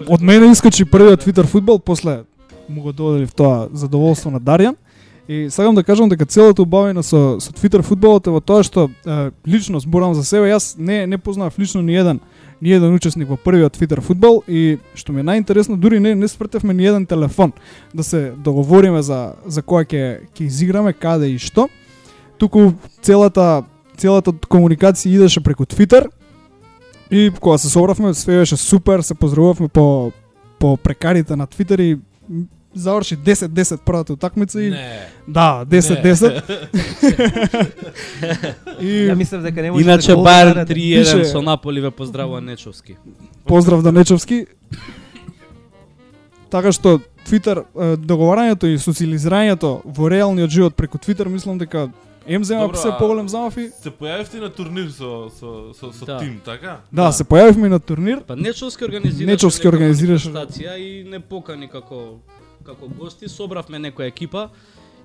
од 0.07 0.19
да- 0.19 0.25
мене 0.25 0.51
искачи 0.51 0.85
првиот 0.85 1.23
Twitter 1.23 1.45
фудбал, 1.45 1.79
после 1.79 2.23
му 2.69 2.81
го 2.81 2.91
доделив 2.91 3.31
тоа 3.31 3.67
задоволство 3.73 4.31
на 4.31 4.41
Дарјан. 4.41 4.75
И 5.27 5.49
сакам 5.49 5.75
да 5.75 5.83
кажам 5.83 6.09
дека 6.09 6.25
целото 6.25 6.61
убавина 6.61 7.03
со 7.03 7.37
со 7.39 7.51
Twitter 7.51 7.81
фудбалот 7.81 8.27
е 8.27 8.29
во 8.29 8.39
тоа 8.39 8.63
што 8.63 8.89
е, 9.05 9.31
лично 9.47 9.79
зборам 9.79 10.13
за 10.13 10.23
себе, 10.23 10.51
јас 10.51 10.75
не 10.77 11.07
не 11.07 11.17
познав 11.17 11.57
лично 11.59 11.81
ни 11.81 11.95
еден 11.95 12.19
ни 12.61 12.71
еден 12.71 12.93
учесник 12.95 13.29
во 13.29 13.37
првиот 13.37 13.77
Twitter 13.77 14.01
футбол 14.01 14.43
и 14.47 14.77
што 14.95 15.13
ми 15.13 15.21
е 15.21 15.27
најинтересно 15.27 15.77
дури 15.77 15.99
не 15.99 16.15
не 16.15 16.27
спртевме 16.27 16.73
ни 16.73 16.85
еден 16.85 17.05
телефон 17.05 17.53
да 17.93 18.03
се 18.03 18.33
договориме 18.37 19.01
за 19.01 19.35
за 19.45 19.61
која 19.61 19.85
ќе 19.85 20.03
ќе 20.33 20.45
изиграме, 20.45 20.93
каде 20.93 21.29
и 21.29 21.39
што. 21.39 21.69
Туку 22.37 22.73
целата 23.01 23.65
целата 23.97 24.31
комуникација 24.31 25.15
идеше 25.15 25.43
преку 25.43 25.65
Twitter 25.65 26.07
и 27.11 27.31
кога 27.39 27.57
се 27.57 27.69
собравме 27.69 28.13
све 28.13 28.39
беше 28.39 28.57
супер, 28.57 29.01
се 29.01 29.15
поздравувавме 29.15 29.67
по 29.67 30.11
по 30.59 30.77
прекарите 30.77 31.35
на 31.35 31.47
Твитер 31.47 31.79
и 31.79 31.99
заврши 32.75 33.17
10-10 33.17 33.77
првата 33.79 34.13
утакмица 34.13 34.61
и 34.61 34.69
Не. 34.69 34.99
да, 35.27 35.65
10-10. 35.65 36.43
и 38.79 39.07
Ја 39.07 39.15
мислев 39.15 39.41
дека 39.41 39.61
не 39.61 39.71
може 39.71 39.83
Иначе 39.83 40.07
да 40.07 40.15
гол 40.15 40.25
Бајерн 40.25 40.53
даде. 40.55 40.73
3-1 40.73 41.01
Пише- 41.01 41.25
со 41.25 41.41
Наполи 41.41 41.81
ве 41.81 41.91
поздравува 41.91 42.41
Нечовски. 42.41 42.95
поздрав 43.45 43.81
да 43.81 43.91
Нечовски. 43.91 44.45
Така 46.49 46.71
што 46.71 46.99
Твитер 47.25 47.63
договарањето 47.75 48.65
и 48.65 48.77
социализирањето 48.77 49.81
во 49.85 50.07
реалниот 50.07 50.49
живот 50.49 50.75
преку 50.75 50.97
Твитер 50.97 51.27
мислам 51.27 51.57
дека 51.57 51.89
ем 52.27 52.43
зема 52.43 52.75
се 52.75 52.91
поголем 52.99 53.29
замав 53.29 53.57
и 53.57 53.69
Се 53.73 53.91
појавивте 53.91 54.39
на 54.39 54.49
турнир 54.49 54.89
со 54.89 55.29
со 55.31 55.73
со, 55.73 55.91
со 55.91 56.05
Да. 56.05 56.17
тим, 56.17 56.41
така? 56.45 56.81
да, 56.91 57.11
се 57.11 57.23
појавивме 57.23 57.67
на 57.67 57.79
турнир. 57.79 58.21
Па 58.21 58.35
Нечовски 58.35 58.83
организираше 58.83 59.25
Нечовски 59.25 59.67
организираше. 59.67 60.29
и 60.77 61.03
не 61.03 61.19
покани 61.19 61.67
како 61.67 62.19
како 62.65 62.87
гости, 62.89 63.29
собравме 63.29 63.77
некоја 63.79 64.07
екипа 64.07 64.49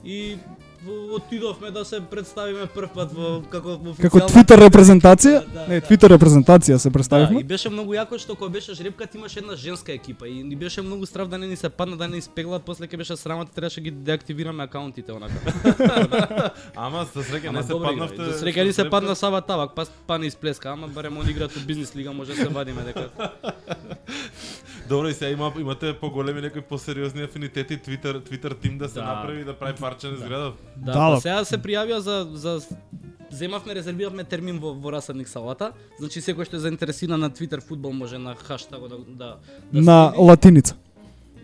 и 0.03 0.37
во- 0.81 1.15
отидовме 1.15 1.71
да 1.71 1.85
се 1.85 2.01
представиме 2.03 2.65
прв 2.67 2.89
пат 2.91 3.13
во 3.13 3.43
како 3.45 3.69
во 3.71 3.93
Како 3.95 4.19
официјална- 4.19 4.29
Твитер 4.29 4.59
репрезентација, 4.61 5.45
Да, 5.47 5.67
не, 5.69 5.77
да. 5.77 5.87
Твитер 5.87 6.11
репрезентација 6.11 6.77
се 6.77 6.89
Да, 6.89 6.93
представивме. 6.93 7.41
и 7.41 7.45
беше 7.45 7.69
многу 7.69 7.93
јако 7.93 8.17
што 8.17 8.35
кога 8.35 8.49
беше 8.51 8.73
жребка 8.73 9.07
ти 9.07 9.19
имаше 9.19 9.39
една 9.39 9.57
женска 9.57 9.93
екипа 9.93 10.27
и 10.27 10.43
ни 10.43 10.57
беше 10.57 10.81
многу 10.81 11.05
страв 11.05 11.29
да 11.29 11.39
не 11.39 11.47
ни 11.47 11.57
се 11.57 11.69
падна 11.71 11.97
да 11.97 12.09
не 12.09 12.17
испеглат, 12.17 12.63
после 12.63 12.87
ќе 12.87 12.97
беше 12.97 13.13
срамота 13.15 13.53
требаше 13.53 13.81
ги 13.81 13.91
деактивираме 13.93 14.65
акаунтите 14.65 15.13
онака. 15.13 15.37
Ама 16.77 17.05
за 17.07 17.21
среќа 17.23 17.51
не 17.51 17.63
се 17.63 17.73
паднавте. 17.75 18.15
играри. 18.15 18.33
За 18.33 18.39
среќа 18.39 18.65
ни 18.65 18.73
се 18.73 18.91
падна 18.91 19.15
Сава 19.15 19.41
Тавак, 19.43 19.75
па 19.75 19.85
па 20.07 20.19
не 20.19 20.27
исплеска, 20.27 20.71
ама 20.71 20.89
барем 20.89 21.19
он 21.19 21.29
играат 21.29 21.53
у 21.53 21.61
бизнис 21.61 21.95
лига, 21.95 22.13
може 22.13 22.31
да 22.31 22.37
се 22.39 22.49
вадиме 22.49 22.83
дека. 22.83 23.11
Добро, 24.91 25.09
и 25.09 25.15
сега 25.15 25.31
има, 25.31 25.53
имате 25.59 25.93
поголеми 25.95 26.41
некои 26.41 26.63
посериозни 26.63 27.23
афинитети 27.23 27.79
Twitter 27.79 28.21
Twitter 28.21 28.61
тим 28.61 28.79
да 28.79 28.89
се 28.89 28.95
Да. 28.95 29.05
направи 29.05 29.45
да 29.45 29.55
прави 29.55 29.75
парче 29.77 30.07
на 30.07 30.15
изградов. 30.15 30.55
Да, 30.77 30.87
Да, 30.87 30.99
па 31.01 31.11
да. 31.11 31.21
сега 31.21 31.45
се 31.45 31.59
пријавија 31.59 31.97
за 31.99 32.29
за 32.33 32.61
земавме, 33.31 33.75
резервиравме 33.75 34.25
термин 34.25 34.59
во, 34.59 34.75
во 34.75 34.93
Расадник 34.93 35.29
салата. 35.29 35.69
Значи 35.99 36.21
секој 36.21 36.45
што 36.45 36.57
е 36.57 36.61
заинтересиран 36.61 37.21
на 37.21 37.31
Twitter 37.31 37.61
фудбал 37.61 37.93
може 37.93 38.19
на 38.19 38.35
хаштаг 38.37 38.81
да 38.83 38.99
да, 38.99 39.37
да 39.73 39.81
На 39.81 40.09
следи. 40.09 40.23
латиница. 40.23 40.75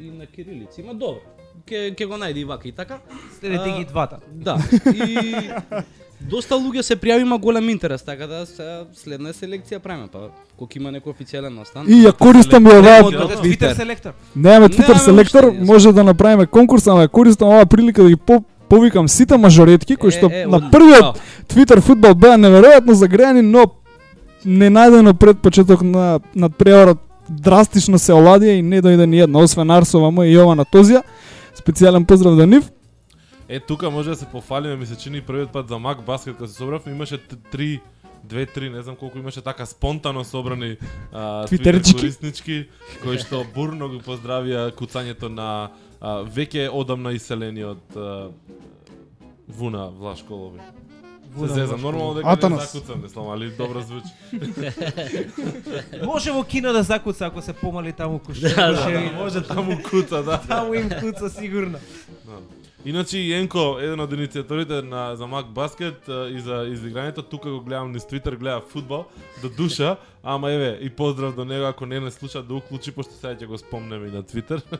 и 0.00 0.10
на 0.10 0.26
кирилици. 0.26 0.80
Има 0.80 0.94
добро. 0.94 1.20
Ке 1.64 1.94
ке 1.94 2.06
го 2.06 2.14
најде 2.14 2.36
и 2.36 2.44
вака 2.44 2.68
и 2.68 2.72
така. 2.72 2.98
Следете 3.32 3.70
ги 3.70 3.84
двата. 3.84 4.18
Да. 4.28 4.58
И 4.86 5.50
доста 6.20 6.54
луѓе 6.54 6.82
се 6.82 6.96
пријави, 6.96 7.22
има 7.22 7.38
голем 7.38 7.68
интерес, 7.68 8.02
така 8.02 8.26
да 8.26 8.46
сега 8.46 8.84
следна 8.94 9.32
селекција 9.32 9.78
правиме, 9.78 10.08
па 10.12 10.30
колку 10.56 10.78
има 10.78 10.90
некој 10.90 11.14
официјален 11.14 11.54
настан. 11.54 11.86
И 11.88 12.02
ја 12.04 12.12
користам 12.12 12.66
и 12.66 12.74
оваа 12.74 13.02
Twitter. 13.42 13.74
Селектор. 13.76 14.12
Немаме 14.34 14.68
Twitter 14.68 14.98
селектор, 15.04 15.52
може 15.60 15.92
да 15.92 16.04
направиме 16.04 16.46
конкурс, 16.46 16.86
ама 16.86 17.06
ја 17.06 17.08
користам 17.08 17.48
оваа 17.48 17.66
прилика 17.66 18.02
да 18.02 18.08
ги 18.08 18.16
по 18.16 18.42
повикам 18.68 19.08
сите 19.08 19.36
мажоретки 19.36 19.96
кои 19.96 20.10
што 20.10 20.30
Е, 20.30 20.42
е, 20.42 20.46
на 20.46 20.70
првиот. 20.70 21.20
Twitter 21.48 21.80
фудбал 21.80 22.14
беа 22.14 22.36
неверојатно 22.36 22.92
загреани, 22.92 23.42
но 23.42 23.66
ненајдено 24.44 25.14
пред 25.14 25.38
почеток 25.42 25.82
на 25.82 26.20
надпреварот 26.34 26.98
драстично 27.28 27.98
се 27.98 28.12
оладија 28.12 28.58
и 28.58 28.62
не 28.62 28.82
дојде 28.82 29.06
ни 29.06 29.20
една, 29.20 29.38
освен 29.38 29.70
Арсова 29.70 30.10
моја 30.10 30.30
и 30.30 30.36
Јована 30.36 30.64
Тозија. 30.64 31.02
Специјален 31.58 32.06
поздрав 32.06 32.36
до 32.36 32.46
нив. 32.46 32.70
Е, 33.48 33.60
тука 33.60 33.90
може 33.90 34.10
да 34.10 34.16
се 34.16 34.26
пофалиме, 34.26 34.76
ми 34.76 34.86
се 34.86 34.98
чини 34.98 35.20
првиот 35.20 35.52
пат 35.52 35.68
за 35.68 35.78
Мак 35.78 36.02
Баскет 36.02 36.36
кога 36.36 36.48
се 36.48 36.54
собравме, 36.54 36.92
имаше 36.92 37.18
три 37.52 37.80
две, 38.24 38.46
три, 38.46 38.70
не 38.70 38.82
знам 38.82 38.96
колку 38.96 39.18
имаше 39.18 39.40
така 39.40 39.66
спонтано 39.66 40.24
собрани 40.24 40.76
а, 41.12 41.46
Твитерчики. 41.46 41.90
Twitter 41.90 42.00
кориснички 42.00 42.68
кои 43.02 43.18
што 43.18 43.44
бурно 43.54 43.88
го 43.88 44.00
поздравија 44.02 44.74
куцањето 44.74 45.28
на 45.28 45.70
а, 46.00 46.24
веќе 46.26 46.68
одамна 46.72 47.12
иселениот 47.12 47.96
а, 47.96 48.28
Вуна 49.48 49.86
Влашколови. 49.90 50.58
Се 50.58 51.38
Вуна 51.38 51.54
зезам, 51.54 51.80
нормално 51.80 52.14
дека 52.14 52.26
не 52.26 52.32
Атанас. 52.32 52.72
закуцам, 52.72 53.02
мислам, 53.02 53.30
али 53.30 53.50
добро 53.50 53.80
звучи. 53.80 54.10
Може 56.04 56.32
во 56.32 56.42
кино 56.44 56.72
да 56.72 56.82
закуца 56.82 57.26
ако 57.26 57.42
се 57.42 57.52
помали 57.52 57.92
таму 57.92 58.18
куше. 58.18 58.40
Да, 58.40 58.72
да, 58.72 58.78
куше- 58.78 59.12
Може 59.14 59.42
таму 59.42 59.78
куца, 59.90 60.22
да. 60.22 60.40
Таму 60.40 60.74
им 60.74 60.90
куца 60.90 61.30
сигурно. 61.30 61.78
Да. 62.24 62.32
Иначе 62.86 63.18
Јенко, 63.18 63.80
еден 63.82 63.98
од 63.98 64.12
иницијаторите 64.14 64.76
на 64.86 65.16
за 65.18 65.26
Мак 65.26 65.48
Баскет 65.54 66.06
и 66.06 66.38
за 66.38 66.60
изиграњето, 66.70 67.24
тука 67.26 67.50
го 67.50 67.58
гледам 67.60 67.90
низ 67.90 68.06
Твитер, 68.06 68.36
гледа 68.38 68.60
фудбал 68.60 69.08
до 69.42 69.50
душа, 69.50 69.96
ама 70.22 70.52
еве 70.52 70.78
и 70.80 70.90
поздрав 70.90 71.34
до 71.34 71.44
него 71.44 71.66
ако 71.66 71.86
не 71.86 72.00
не 72.00 72.10
слуша 72.10 72.42
да 72.42 72.54
уклучи 72.54 72.92
пошто 72.94 73.12
сега 73.18 73.34
ќе 73.34 73.46
го 73.46 73.58
спомнеме 73.58 74.06
и 74.06 74.14
на 74.14 74.22
Твитер. 74.22 74.62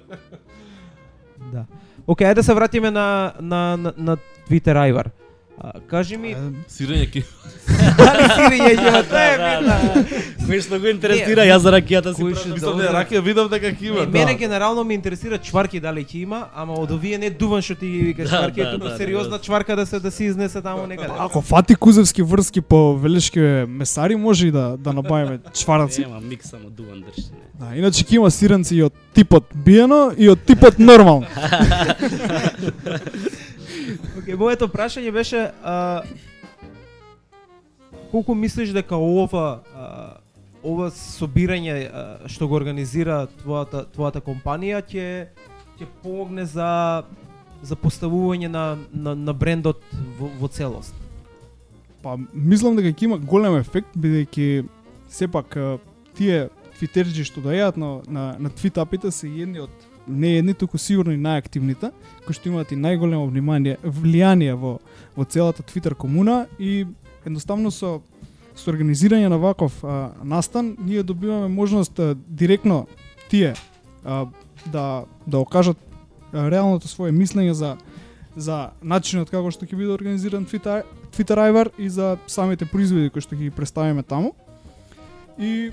Да. 1.53 1.67
Океј, 2.09 2.31
ајде 2.31 2.41
да 2.41 2.43
се 2.43 2.55
вратиме 2.55 2.91
на 2.91 3.35
на 3.41 3.77
на, 3.77 3.93
на 3.97 4.17
Твитер 4.47 4.77
Айвар. 4.77 5.11
А, 5.59 5.73
кажи 5.89 6.17
ми, 6.17 6.37
Сирење 6.69 7.07
ки 7.11 7.23
дали 7.97 8.25
сирење 8.37 8.73
ќе 8.77 8.89
има 8.89 9.01
тоа 9.03 9.23
е 9.23 9.37
битна. 9.39 9.77
Кој 10.47 10.61
што 10.63 10.79
го 10.79 10.87
интересира, 10.87 11.43
јас 11.43 11.59
за 11.59 11.73
ракијата 11.73 12.13
си 12.13 12.23
што- 12.35 12.53
мислам 12.53 12.79
дека 12.79 12.93
ракија 12.93 13.23
видов 13.23 13.49
дека 13.51 13.71
ќе 13.73 13.83
има. 13.83 14.01
Не, 14.01 14.07
мене 14.09 14.35
генерално 14.35 14.85
ме 14.85 14.95
интересира 14.95 15.39
чварки 15.39 15.81
дали 15.81 16.05
ќе 16.05 16.23
има, 16.23 16.43
ама 16.55 16.75
од 16.75 16.91
овие 16.91 17.19
не 17.19 17.31
дуван 17.31 17.63
што 17.63 17.75
ти 17.75 17.89
ги 17.89 17.99
викаш 18.03 18.31
Да, 18.31 18.37
чварки, 18.37 18.61
да, 18.61 18.69
е 18.69 18.73
туку 18.73 18.89
да, 18.89 18.97
сериозна 18.97 19.31
да. 19.31 19.41
чварка 19.41 19.77
да 19.77 19.87
се 19.87 20.01
да 20.01 20.11
се 20.11 20.25
изнесе 20.25 20.63
таму 20.63 20.87
некаде. 20.87 21.13
Ако 21.19 21.41
фати 21.41 21.75
кузевски 21.75 22.23
врски 22.23 22.61
по 22.61 22.95
велешки 22.95 23.41
месари, 23.69 24.17
може 24.17 24.47
и 24.47 24.51
да 24.51 24.77
да 24.77 24.93
набавиме 24.93 25.39
чвараци. 25.55 26.01
Нема 26.01 26.21
микс 26.21 26.51
само 26.51 26.71
дуван 26.71 27.01
држчине. 27.01 27.41
Да, 27.55 27.73
иначе 27.75 28.05
ќе 28.05 28.15
има 28.15 28.31
сиренци 28.31 28.77
и 28.77 28.83
од 28.83 28.93
типот 29.15 29.45
биено 29.57 30.13
и 30.13 30.29
од 30.29 30.39
типот 30.39 30.79
нормално. 30.79 31.27
Океј, 34.19 34.37
моето 34.39 34.69
прашање 34.71 35.13
беше 35.15 35.51
а, 35.63 36.03
колку 38.11 38.35
мислиш 38.35 38.73
дека 38.75 38.97
ова 38.97 39.47
а, 39.75 39.89
ова 40.67 40.91
собирање 40.91 41.77
а, 41.87 42.05
што 42.31 42.49
го 42.49 42.59
организира 42.59 43.27
твојата 43.43 43.87
твојата 43.95 44.23
компанија 44.25 44.83
ќе 44.83 45.07
ќе 45.77 45.89
помогне 46.03 46.47
за 46.47 47.05
за 47.63 47.77
поставување 47.77 48.49
на 48.53 48.67
на, 48.93 49.15
на 49.15 49.33
брендот 49.33 49.83
во, 50.19 50.31
во 50.41 50.49
целост. 50.49 50.95
Па 52.03 52.17
мислам 52.33 52.77
дека 52.77 52.93
ќе 52.93 53.11
има 53.11 53.19
голем 53.19 53.59
ефект 53.61 53.97
бидејќи 53.97 54.67
сепак 55.09 55.57
тие 56.17 56.49
твитерџи 56.79 57.25
што 57.29 57.45
доаѓаат 57.45 57.79
на 57.81 57.91
на 58.07 58.25
на 58.39 58.51
твитапите 58.51 59.11
се 59.11 59.29
едни 59.29 59.63
од 59.65 59.71
не 60.09 60.39
едни, 60.39 60.55
туку 60.55 60.79
сигурно 60.79 61.13
и 61.13 61.21
најактивните, 61.21 61.91
кои 62.27 62.35
што 62.35 62.51
имаат 62.51 62.73
и 62.73 62.79
најголемо 62.79 63.27
внимание, 63.29 63.79
влијание 63.83 64.55
во 64.55 64.79
во 65.17 65.25
целата 65.25 65.63
Твитер 65.63 65.95
комуна 65.95 66.47
и 66.59 66.87
едноставно 67.25 67.71
со 67.71 68.01
со 68.57 68.71
организирање 68.73 69.29
на 69.29 69.39
ваков 69.39 69.85
а, 69.85 70.13
настан 70.25 70.77
ние 70.81 71.03
добиваме 71.03 71.49
можност 71.49 71.99
а, 71.99 72.15
директно 72.29 72.87
тие 73.29 73.55
а, 74.05 74.27
да 74.67 75.05
да 75.27 75.39
окажат 75.39 75.77
а, 76.33 76.51
реалното 76.51 76.89
свое 76.89 77.13
мислење 77.13 77.53
за 77.53 77.77
за 78.37 78.71
начинот 78.83 79.31
како 79.31 79.51
што 79.51 79.67
ќе 79.67 79.77
биде 79.77 79.93
организиран 79.93 80.47
Twitter 80.47 80.83
Twitter 81.17 81.41
Ivar 81.51 81.71
и 81.79 81.89
за 81.89 82.17
самите 82.27 82.67
производи 82.67 83.11
кои 83.11 83.21
што 83.21 83.37
ќе 83.37 83.49
ги 83.49 83.51
представиме 83.51 84.03
таму. 84.03 84.35
И 85.39 85.71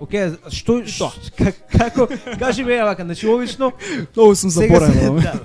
Океј, 0.00 0.36
што 0.52 0.82
што 0.84 1.08
как- 1.38 1.62
како 1.72 2.06
кажи 2.38 2.64
ми 2.64 2.76
вака, 2.84 3.04
значи 3.04 3.26
обично 3.26 3.72
многу 4.16 4.34
сум 4.36 4.50
заборавен. 4.50 5.16
да, 5.16 5.40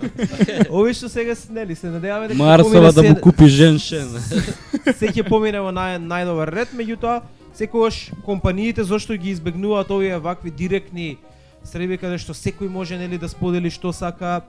обично 0.69 1.09
сега 1.09 1.35
се- 1.35 1.51
нели 1.53 1.75
се 1.75 1.87
надеваме 1.87 2.27
дека 2.27 2.37
Марсова 2.43 2.91
да 2.91 3.03
му 3.03 3.15
купи 3.15 3.47
женшен. 3.47 4.09
се 4.97 5.07
ќе 5.07 5.23
помине 5.29 5.59
во 5.63 5.71
нај, 5.71 6.03
најдобар 6.03 6.51
ред, 6.51 6.67
меѓутоа 6.75 7.21
секогаш 7.55 8.11
компаниите 8.25 8.83
зошто 8.83 9.15
ги 9.15 9.29
избегнуваат 9.31 9.89
овие 9.91 10.19
вакви 10.19 10.51
директни 10.51 11.17
среди 11.63 11.97
каде 11.97 12.17
што 12.17 12.33
секој 12.35 12.67
може 12.67 12.97
нели 12.97 13.17
да 13.17 13.29
сподели 13.29 13.69
што 13.71 13.93
сака. 13.93 14.41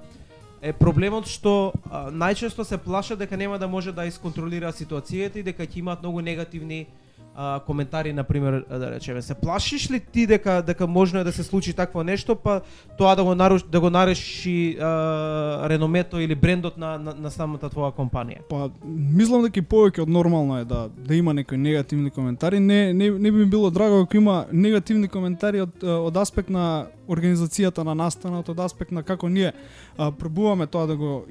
Е 0.62 0.72
проблемот 0.72 1.26
што 1.26 1.72
а, 1.90 2.10
најчесто 2.10 2.62
се 2.62 2.78
плашат 2.78 3.18
дека 3.18 3.36
нема 3.36 3.58
да 3.58 3.66
може 3.68 3.92
да 3.92 4.06
исконтролира 4.06 4.70
ситуацијата 4.72 5.36
и 5.36 5.42
дека 5.42 5.62
ќе 5.66 5.78
имаат 5.78 6.02
многу 6.02 6.22
негативни 6.22 6.86
а, 7.34 7.60
коментари 7.66 8.12
на 8.12 8.24
пример 8.24 8.64
да 8.70 8.90
речеме 8.90 9.22
се 9.22 9.34
плашиш 9.34 9.90
ли 9.90 10.00
ти 10.00 10.26
дека 10.26 10.62
дека 10.66 10.86
можно 10.86 11.20
е 11.20 11.24
да 11.24 11.32
се 11.32 11.42
случи 11.42 11.72
такво 11.72 12.02
нешто 12.02 12.36
па 12.36 12.60
тоа 12.98 13.16
да 13.16 13.24
го 13.24 13.34
наруш, 13.34 13.62
да 13.62 13.80
го 13.80 13.90
нареши 13.90 14.76
а, 14.80 15.68
реномето 15.68 16.20
или 16.20 16.34
брендот 16.34 16.76
на, 16.78 16.98
на, 16.98 17.14
на 17.14 17.30
самата 17.30 17.70
твоја 17.70 17.92
компанија 17.94 18.42
Па, 18.48 18.70
мислам 18.84 19.42
дека 19.42 19.60
и 19.60 19.66
повеќе 19.66 20.02
од 20.02 20.08
нормално 20.08 20.58
е 20.58 20.64
да 20.64 20.88
да 20.88 21.14
има 21.14 21.34
некои 21.34 21.58
негативни 21.58 22.10
коментари. 22.10 22.60
Не 22.60 22.92
не 22.94 23.10
не 23.10 23.32
би 23.32 23.38
ми 23.38 23.46
било 23.46 23.70
драго 23.70 24.00
ако 24.00 24.16
има 24.16 24.44
негативни 24.52 25.08
коментари 25.08 25.60
од 25.60 25.82
од 25.82 26.16
аспект 26.16 26.50
на 26.50 26.86
организацијата 27.08 27.84
на 27.84 27.94
настанот, 27.94 28.48
од 28.48 28.60
аспект 28.60 28.92
на 28.92 29.02
како 29.02 29.28
ние 29.28 29.52
а, 29.96 30.10
пробуваме 30.10 30.66
тоа 30.66 30.86
да 30.86 30.96
го 30.96 31.24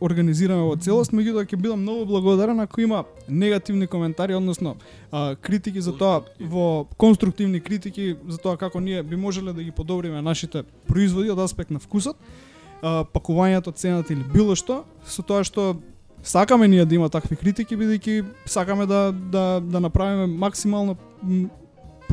организираме 0.00 0.62
во 0.62 0.76
целост, 0.76 1.12
меѓутоа 1.12 1.46
ќе 1.46 1.56
бидам 1.56 1.82
многу 1.82 2.06
благодарен 2.06 2.60
ако 2.60 2.80
има 2.80 3.04
негативни 3.28 3.86
коментари, 3.86 4.34
односно 4.34 4.76
а, 5.10 5.34
критики 5.34 5.80
за 5.80 5.96
тоа 5.96 6.22
во 6.40 6.86
конструктивни 6.96 7.60
критики 7.60 8.16
за 8.28 8.38
тоа 8.38 8.56
како 8.56 8.80
ние 8.80 9.02
би 9.02 9.16
можеле 9.16 9.52
да 9.52 9.62
ги 9.62 9.70
подобриме 9.70 10.22
нашите 10.22 10.62
производи 10.86 11.30
од 11.30 11.38
аспект 11.38 11.70
на 11.70 11.78
вкусот, 11.78 12.16
а, 12.82 13.04
пакувањето, 13.04 13.74
цената 13.74 14.12
или 14.12 14.24
било 14.32 14.54
што, 14.54 14.84
со 15.04 15.22
тоа 15.22 15.44
што 15.44 15.76
сакаме 16.24 16.68
ние 16.68 16.84
да 16.84 16.94
има 16.94 17.08
такви 17.08 17.36
критики 17.36 17.76
бидејќи 17.76 18.24
сакаме 18.46 18.86
да 18.86 19.12
да 19.12 19.60
да 19.60 19.80
направиме 19.80 20.26
максимално 20.26 20.96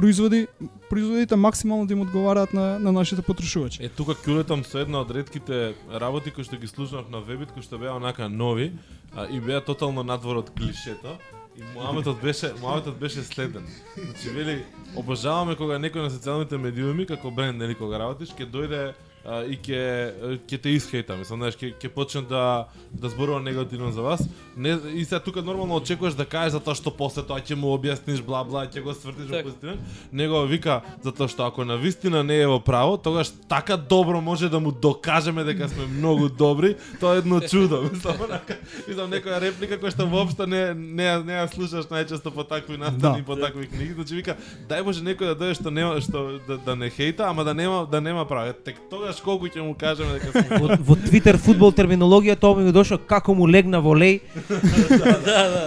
производи 0.02 0.48
производите 0.90 1.36
максимално 1.36 1.86
да 1.86 1.94
им 1.94 2.02
одговараат 2.02 2.54
на 2.54 2.80
на 2.80 2.92
нашите 2.92 3.22
потрошувачи. 3.22 3.86
Е, 3.86 3.90
тука 3.90 4.16
кюлетам 4.16 4.66
со 4.66 4.82
една 4.82 5.02
од 5.06 5.12
редките 5.12 5.76
работи 5.94 6.32
кои 6.34 6.44
што 6.44 6.58
ги 6.58 6.68
слушнав 6.68 7.10
на 7.14 7.22
вебит, 7.22 7.54
кои 7.54 7.62
што 7.62 7.78
беа 7.78 7.94
онака 7.94 8.30
нови 8.30 8.74
а, 9.14 9.30
и 9.30 9.40
беа 9.40 9.62
тотално 9.62 10.04
надвор 10.04 10.42
од 10.42 10.50
клишето. 10.58 11.18
И 11.58 11.62
муаметот 11.76 12.22
беше, 12.22 12.54
муаметот 12.62 12.98
беше 12.98 13.22
следен. 13.22 13.68
Значи, 13.96 14.30
вели, 14.30 14.64
обожаваме 14.96 15.56
кога 15.56 15.78
некој 15.78 16.08
на 16.08 16.10
социјалните 16.10 16.58
медиуми, 16.58 17.06
како 17.06 17.32
бренд, 17.32 17.60
нели, 17.60 17.76
кога 17.76 18.00
работиш, 18.00 18.32
ќе 18.32 18.48
дојде 18.48 18.94
а, 19.26 19.44
и 19.44 19.58
ќе 19.58 20.40
ќе 20.48 20.58
те 20.62 20.70
исхејта, 20.76 21.18
мислам, 21.20 21.40
знаеш, 21.40 21.56
ќе 21.56 21.74
ќе 21.80 21.90
почне 21.90 22.22
да 22.22 22.68
да 22.92 23.10
зборува 23.10 23.40
негативно 23.40 23.92
за 23.92 24.02
вас. 24.02 24.22
Не 24.58 24.78
и 24.96 25.06
сега 25.06 25.20
тука 25.20 25.42
нормално 25.42 25.76
очекуваш 25.76 26.14
да 26.14 26.26
кажеш 26.26 26.52
затоа 26.58 26.76
што 26.76 26.92
после 26.92 27.24
тоа 27.24 27.40
ќе 27.40 27.56
му 27.56 27.72
објасниш 27.78 28.22
бла 28.22 28.44
бла, 28.44 28.66
ќе 28.68 28.82
го 28.84 28.94
свртиш 28.94 29.26
во 29.30 29.32
Така. 29.32 29.44
позитивен, 29.44 29.80
него 30.12 30.42
вика 30.46 30.82
затоа 31.04 31.28
што 31.28 31.46
ако 31.48 31.66
на 31.66 31.78
вистина 31.78 32.24
не 32.24 32.42
е 32.42 32.48
во 32.48 32.60
право, 32.60 32.98
тогаш 32.98 33.32
така 33.48 33.78
добро 33.78 34.22
може 34.22 34.50
да 34.50 34.60
му 34.60 34.72
докажеме 34.72 35.44
дека 35.44 35.70
сме 35.70 35.86
многу 35.86 36.30
добри, 36.30 36.76
тоа 37.00 37.16
е 37.16 37.18
едно 37.18 37.40
чудо, 37.40 37.82
мислам, 37.94 38.16
онака, 38.22 38.58
мислам 38.88 39.12
некоја 39.12 39.40
реплика 39.42 39.78
која 39.80 39.92
што 39.96 40.06
воопшто 40.06 40.48
не 40.48 40.74
не 40.74 41.08
не 41.24 41.34
ја 41.40 41.48
слушаш 41.54 41.88
најчесто 41.88 42.32
по 42.34 42.44
такви 42.44 42.78
настани, 42.78 43.22
Да. 43.22 43.26
по 43.26 43.36
такви 43.36 43.68
книги, 43.68 43.94
значи 43.94 44.16
вика 44.16 44.36
дај 44.68 44.84
Боже 44.84 45.04
некој 45.04 45.32
да 45.32 45.36
дойде 45.36 45.56
што 45.56 45.72
нема 45.72 46.02
што 46.02 46.40
да, 46.48 46.58
да 46.58 46.76
не 46.76 46.90
хејта, 46.90 47.30
ама 47.30 47.44
да 47.44 47.54
нема 47.54 47.88
да 47.92 48.02
нема 48.02 48.26
право. 48.26 48.54
Тек 48.54 48.76
тогаш 49.12 49.22
колку 49.24 49.48
ќе 49.48 49.64
му 49.64 49.76
кажеме 49.76 50.20
дека 50.20 50.32
сме 50.32 50.58
во, 50.58 50.78
во 50.80 50.96
Twitter 50.96 51.38
фудбал 51.38 51.74
терминологија 51.76 52.38
тоа 52.40 52.56
ми 52.56 52.64
го 52.64 52.72
дошло 52.72 52.98
како 52.98 53.34
му 53.36 53.48
легна 53.48 53.82
во 53.82 53.94
леј. 53.96 54.22
да, 55.28 55.42
да. 55.52 55.64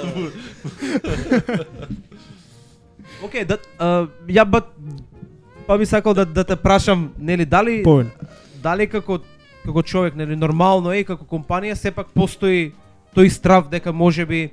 Океј, 3.25 3.45
да 3.45 3.59
ја 4.29 4.45
ба 4.49 4.65
па 5.67 5.79
би 5.79 5.87
сакал 5.87 6.15
да 6.15 6.25
да 6.25 6.45
те 6.45 6.57
прашам, 6.57 7.13
нели 7.19 7.45
дали 7.45 7.83
Повели. 7.83 8.11
дали 8.63 8.87
како 8.87 9.21
како 9.65 9.83
човек, 9.83 10.17
нели 10.17 10.37
нормално 10.37 10.93
е 10.93 11.01
и 11.01 11.05
како 11.05 11.25
компанија 11.25 11.75
сепак 11.75 12.13
постои 12.15 12.73
тој 13.17 13.29
страв 13.29 13.69
дека 13.69 13.93
можеби 13.93 14.51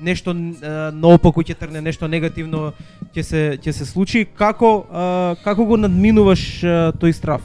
нешто 0.00 0.32
а, 0.32 0.90
наопаку 0.92 1.42
ќе 1.42 1.54
тргне 1.54 1.80
нешто 1.80 2.08
негативно 2.08 2.72
ќе 3.14 3.22
се 3.22 3.42
ќе 3.60 3.72
се 3.72 3.84
случи 3.86 4.24
како 4.24 4.86
а, 4.90 5.34
како 5.44 5.64
го 5.64 5.76
надминуваш 5.76 6.64
а, 6.64 6.92
тој 6.96 7.12
страв 7.12 7.44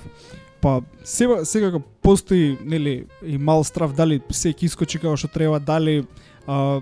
Па 0.65 0.81
сега 1.03 1.45
секако 1.45 1.79
постои 2.01 2.57
нели 2.65 3.05
и 3.25 3.37
мал 3.37 3.63
страв 3.63 3.91
дали 3.93 4.17
се 4.33 4.49
ќе 4.49 4.65
искочи 4.65 4.97
како 4.97 5.13
што 5.13 5.27
треба, 5.29 5.59
дали 5.61 6.07
а, 6.49 6.79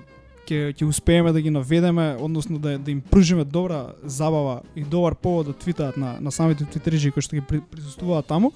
ќе 0.47 0.69
ќе 0.71 0.87
успееме 0.87 1.33
да 1.35 1.41
ги 1.43 1.51
наведеме, 1.51 2.13
односно 2.15 2.61
да 2.63 2.77
да 2.79 2.91
им 2.91 3.01
пружиме 3.01 3.43
добра 3.43 3.91
забава 4.03 4.61
и 4.75 4.85
добар 4.87 5.15
повод 5.19 5.51
да 5.51 5.53
твитаат 5.53 5.97
на 5.97 6.15
на 6.21 6.31
самите 6.31 6.63
твитериџи 6.63 7.11
кои 7.11 7.19
што 7.27 7.35
ги 7.35 7.43
при- 7.43 7.59
присуствуваат 7.59 8.31
таму. 8.31 8.53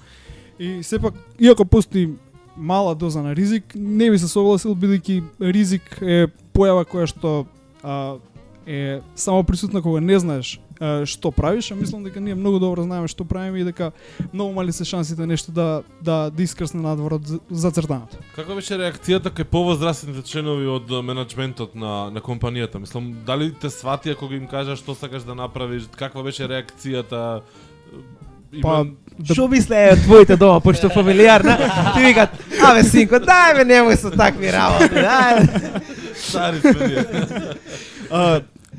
И 0.58 0.82
сепак 0.82 1.12
иако 1.38 1.68
постои 1.68 2.08
мала 2.56 2.94
доза 2.94 3.20
на 3.22 3.36
ризик, 3.36 3.74
не 3.76 4.10
би 4.10 4.18
се 4.18 4.32
согласил 4.32 4.72
бидејќи 4.72 5.22
ризик 5.44 6.00
е 6.00 6.32
појава 6.56 6.88
која 6.88 7.04
што 7.04 7.44
а, 7.84 8.16
е 8.64 9.00
само 9.14 9.44
присутна 9.44 9.82
кога 9.82 10.00
не 10.00 10.18
знаеш 10.18 10.56
што 11.06 11.30
правиш, 11.30 11.70
а 11.70 11.74
мислам 11.74 12.04
дека 12.04 12.20
ние 12.20 12.34
многу 12.34 12.58
добро 12.58 12.82
знаеме 12.82 13.08
што 13.08 13.24
правиме 13.24 13.60
и 13.60 13.64
дека 13.64 13.92
многу 14.32 14.52
мали 14.52 14.72
се 14.72 14.84
шансите 14.84 15.26
нешто 15.26 15.52
да 15.52 15.82
да 16.02 16.30
да 16.30 16.42
искрсне 16.42 16.80
надвор 16.80 17.12
од 17.12 17.26
за- 17.26 17.40
зацртаното. 17.50 18.16
Каква 18.36 18.54
беше 18.54 18.78
реакцијата 18.78 19.30
кај 19.34 19.44
повозрастните 19.44 20.22
членови 20.22 20.66
од 20.66 20.86
менаџментот 20.90 21.74
на 21.74 22.10
на 22.10 22.20
компанијата? 22.20 22.78
Мислам, 22.78 23.12
дали 23.26 23.52
те 23.52 23.66
сватија 23.68 24.14
кога 24.14 24.34
им 24.36 24.46
кажа 24.46 24.76
што 24.76 24.94
сакаш 24.94 25.22
да 25.22 25.34
направиш? 25.34 25.88
Каква 25.96 26.22
беше 26.22 26.46
реакцијата? 26.48 27.40
Има... 28.52 28.62
Па 28.62 28.84
да, 29.18 29.34
Што 29.34 29.48
мислеа 29.48 29.92
од 29.92 30.02
твоите 30.06 30.36
дома, 30.36 30.60
пошто 30.60 30.88
фамилиарна, 30.88 31.56
ти 31.94 32.00
викат, 32.00 32.30
абе 32.64 32.84
синко, 32.84 33.18
дај 33.20 33.56
ме 33.58 33.64
немој 33.74 33.96
со 34.00 34.10
такви 34.10 34.52
работи, 34.54 34.94
дај. 34.94 35.82
стари 36.16 36.60
сме 36.60 37.04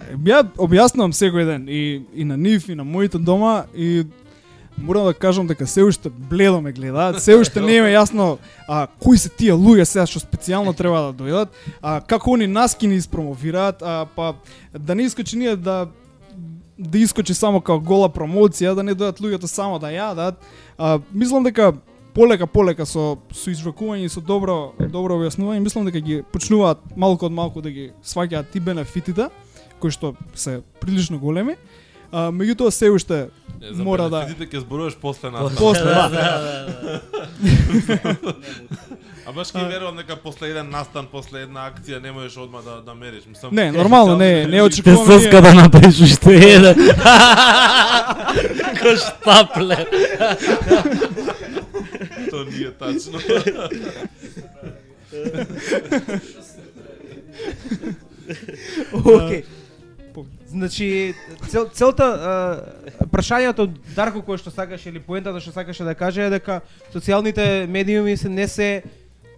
ја 0.10 0.43
објаснувам 0.57 1.14
секој 1.14 1.45
ден 1.45 1.68
и 1.70 2.01
и 2.14 2.26
на 2.26 2.38
нив 2.38 2.70
и 2.70 2.76
на 2.76 2.84
моите 2.84 3.18
дома 3.18 3.66
и 3.76 4.05
морам 4.78 5.05
да 5.05 5.14
кажам 5.14 5.47
дека 5.47 5.68
се 5.68 5.84
уште 5.84 6.10
бледо 6.10 6.62
ме 6.62 6.72
гледаат, 6.72 7.22
се 7.22 7.36
уште 7.36 7.62
не 7.62 7.78
е 7.78 7.95
јасно 7.95 8.38
а, 8.68 8.88
кои 8.99 9.18
се 9.18 9.30
тие 9.30 9.53
луѓе 9.53 9.84
сега 9.84 10.05
што 10.07 10.20
специјално 10.20 10.74
треба 10.76 11.12
да 11.12 11.24
дојдат, 11.24 11.49
а, 11.82 11.99
како 12.01 12.34
они 12.36 12.47
нас 12.47 12.76
ќе 12.76 12.88
ни 12.88 12.95
испромовираат, 12.95 13.82
а, 13.82 14.05
па 14.16 14.34
да 14.74 14.95
не 14.95 15.03
искочи 15.03 15.38
ние 15.38 15.55
да 15.55 15.88
да 16.80 16.97
искочи 16.97 17.34
само 17.34 17.60
како 17.60 17.80
гола 17.80 18.07
промоција, 18.10 18.76
да 18.76 18.84
не 18.84 18.95
дојдат 18.95 19.20
луѓето 19.20 19.47
само 19.47 19.80
да 19.80 19.91
јадат. 19.91 20.39
А, 20.78 20.99
мислам 21.12 21.43
дека 21.43 21.74
полека 22.14 22.47
полека 22.47 22.86
со 22.86 23.18
со 23.36 23.51
извракување 23.51 24.07
и 24.07 24.10
со 24.10 24.22
добро 24.22 24.74
добро 24.80 25.20
објаснување, 25.20 25.60
мислам 25.60 25.86
дека 25.86 25.99
ги 25.99 26.24
почнуваат 26.32 26.95
малку 26.95 27.26
од 27.28 27.36
малку 27.36 27.62
да 27.62 27.70
ги 27.70 27.91
сваќаат 28.03 28.51
ти 28.51 28.60
бенефитите 28.60 29.30
кои 29.80 29.92
што 29.92 30.14
се 30.36 30.60
прилично 30.80 31.20
големи. 31.20 31.56
А, 32.12 32.30
меѓутоа 32.30 32.70
се 32.70 32.90
уште 32.90 33.30
за 33.64 33.84
Мора 33.84 34.04
да- 34.06 34.20
бенефитите 34.20 34.50
ќе 34.50 34.60
зборуваш 34.60 34.96
после 34.98 35.30
нас. 35.30 35.56
после 35.56 35.84
Да, 35.84 36.10
да. 36.10 36.10
да, 36.10 36.40
да. 36.82 37.02
А 39.22 39.32
баш 39.32 39.48
ќе 39.50 39.68
верувам 39.68 39.98
дека 39.98 40.16
после 40.18 40.48
еден 40.48 40.70
настан, 40.70 41.06
после 41.06 41.42
една 41.42 41.70
акција 41.70 42.02
не 42.02 42.12
можеш 42.12 42.38
одма 42.40 42.62
да 42.62 42.82
да 42.82 42.96
мериш. 42.96 43.24
Мислам, 43.26 43.54
Не, 43.54 43.72
нормално, 43.72 44.18
не, 44.18 44.46
не 44.46 44.52
Те 44.52 44.62
очекуваме. 44.64 45.06
ние- 45.06 45.20
соска 45.20 45.42
да 45.42 45.54
направиш 45.54 46.02
уште 46.02 46.34
еден. 46.34 46.76
Ко 48.76 48.90
штапле. 48.98 49.86
тоа 52.30 52.46
не 52.46 52.58
е 52.60 52.72
тачно. 52.72 53.20
Океј. 58.94 59.44
Значи, 60.50 61.14
цел, 61.47 61.68
целта, 61.74 62.04
а, 62.04 63.06
прашањето 63.14 63.68
Дарко 63.95 64.24
кој 64.26 64.39
што 64.41 64.50
сакаше 64.50 64.89
или 64.89 65.00
поентата 65.00 65.41
што 65.43 65.54
сакаше 65.54 65.86
да 65.86 65.93
каже 65.93 66.26
е 66.26 66.34
дека 66.34 66.62
социјалните 66.93 67.68
медиуми 67.70 68.18
се 68.18 68.30
не 68.30 68.47
се 68.47 68.84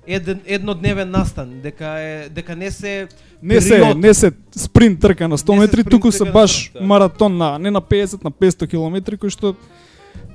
еден 0.07 0.39
еднодневен 0.45 1.11
настан, 1.11 1.59
дека 1.61 1.85
е 1.99 2.29
дека 2.29 2.55
не 2.55 2.71
се 2.71 3.07
Не 3.43 3.61
се, 3.61 3.93
не 3.95 4.13
се 4.13 4.31
спринт 4.55 4.99
трка 4.99 5.27
на 5.27 5.37
100 5.37 5.51
Не 5.51 5.55
се 5.55 5.61
метри, 5.61 5.83
туку 5.83 6.11
се 6.11 6.25
баш 6.25 6.71
100, 6.71 6.79
да. 6.79 6.85
маратон 6.85 7.37
на 7.37 7.59
не 7.59 7.71
на 7.71 7.81
50, 7.81 8.23
на 8.23 8.31
500 8.31 8.69
километри 8.69 9.17
кој 9.17 9.29
што 9.29 9.55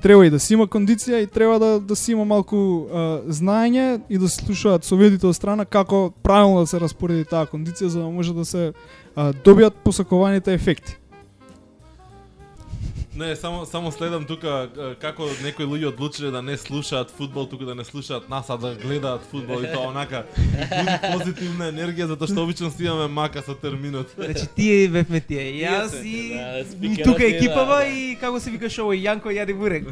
треба 0.01 0.25
и 0.25 0.29
да 0.29 0.39
си 0.39 0.53
има 0.53 0.67
кондиција 0.67 1.23
и 1.23 1.27
треба 1.27 1.59
да 1.59 1.79
да 1.79 1.95
си 1.95 2.11
има 2.11 2.25
малку 2.25 2.57
а, 2.57 3.21
знаење 3.27 4.01
и 4.09 4.17
да 4.17 4.29
се 4.29 4.45
слушаат 4.45 4.85
советите 4.85 5.27
од 5.27 5.35
страна 5.35 5.65
како 5.65 6.11
правилно 6.23 6.61
да 6.61 6.67
се 6.67 6.79
распореди 6.79 7.25
таа 7.25 7.45
кондиција 7.45 7.87
за 7.87 7.99
да 7.99 8.09
може 8.09 8.33
да 8.33 8.45
се 8.45 8.73
добијат 9.17 9.73
посакуваните 9.83 10.53
ефекти. 10.53 10.97
Не, 13.17 13.35
само 13.35 13.65
само 13.65 13.91
следам 13.91 14.25
тука 14.29 14.67
како 15.01 15.25
некои 15.41 15.65
луѓе 15.65 15.89
одлучиле 15.89 16.29
да 16.31 16.41
не 16.45 16.53
слушаат 16.57 17.09
фудбал, 17.09 17.47
туку 17.49 17.65
да 17.65 17.73
не 17.75 17.83
слушаат 17.83 18.29
нас, 18.29 18.49
а 18.49 18.57
да 18.57 18.75
гледаат 18.75 19.23
фудбал 19.31 19.63
и 19.63 19.71
тоа 19.73 19.89
онака 19.89 20.21
позитивна 21.13 21.71
енергија 21.71 22.11
затоа 22.11 22.29
што 22.29 22.43
обично 22.45 22.69
си 22.69 22.85
имаме 22.85 23.07
мака 23.09 23.41
со 23.41 23.55
терминот. 23.57 24.13
Значи 24.13 24.45
тие 24.55 24.85
бевме 24.93 25.21
тие. 25.21 25.47
Јас 25.63 25.97
и 26.03 26.35
да, 26.35 26.59
и 26.59 26.65
спикерот 26.69 27.09
тука 27.09 27.25
екипава 27.25 27.79
да. 27.81 27.87
и 27.89 28.15
како 28.21 28.39
се 28.39 28.53
викаш 28.53 28.77
овој 28.85 29.01
Јанко 29.07 29.33
јади 29.33 29.57
бурек. 29.57 29.89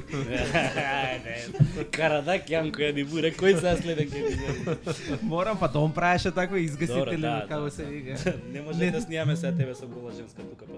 Карадак 1.97 2.45
Јанко 2.53 2.85
ја 2.85 2.93
дибуре, 2.93 3.33
кој 3.33 3.57
се 3.57 3.73
следен 3.81 4.13
ни 4.13 5.17
Морам 5.21 5.57
па 5.57 5.67
дом 5.67 5.91
правеше 5.93 6.31
тако 6.31 6.61
изгаси 6.61 6.93
Добро, 6.93 7.09
теле 7.09 7.25
да, 7.25 7.45
како 7.49 7.65
да, 7.65 7.71
се 7.71 7.83
да. 7.85 7.89
вика. 7.89 8.33
Не 8.53 8.61
може 8.61 8.91
да 8.91 9.01
снимаме 9.01 9.35
сега 9.35 9.57
тебе 9.57 9.73
со 9.73 9.87
гола 9.87 10.11
женска 10.13 10.45
тука 10.45 10.69
па. 10.69 10.77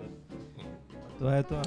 Тоа 1.20 1.38
е 1.38 1.44
тоа. 1.44 1.62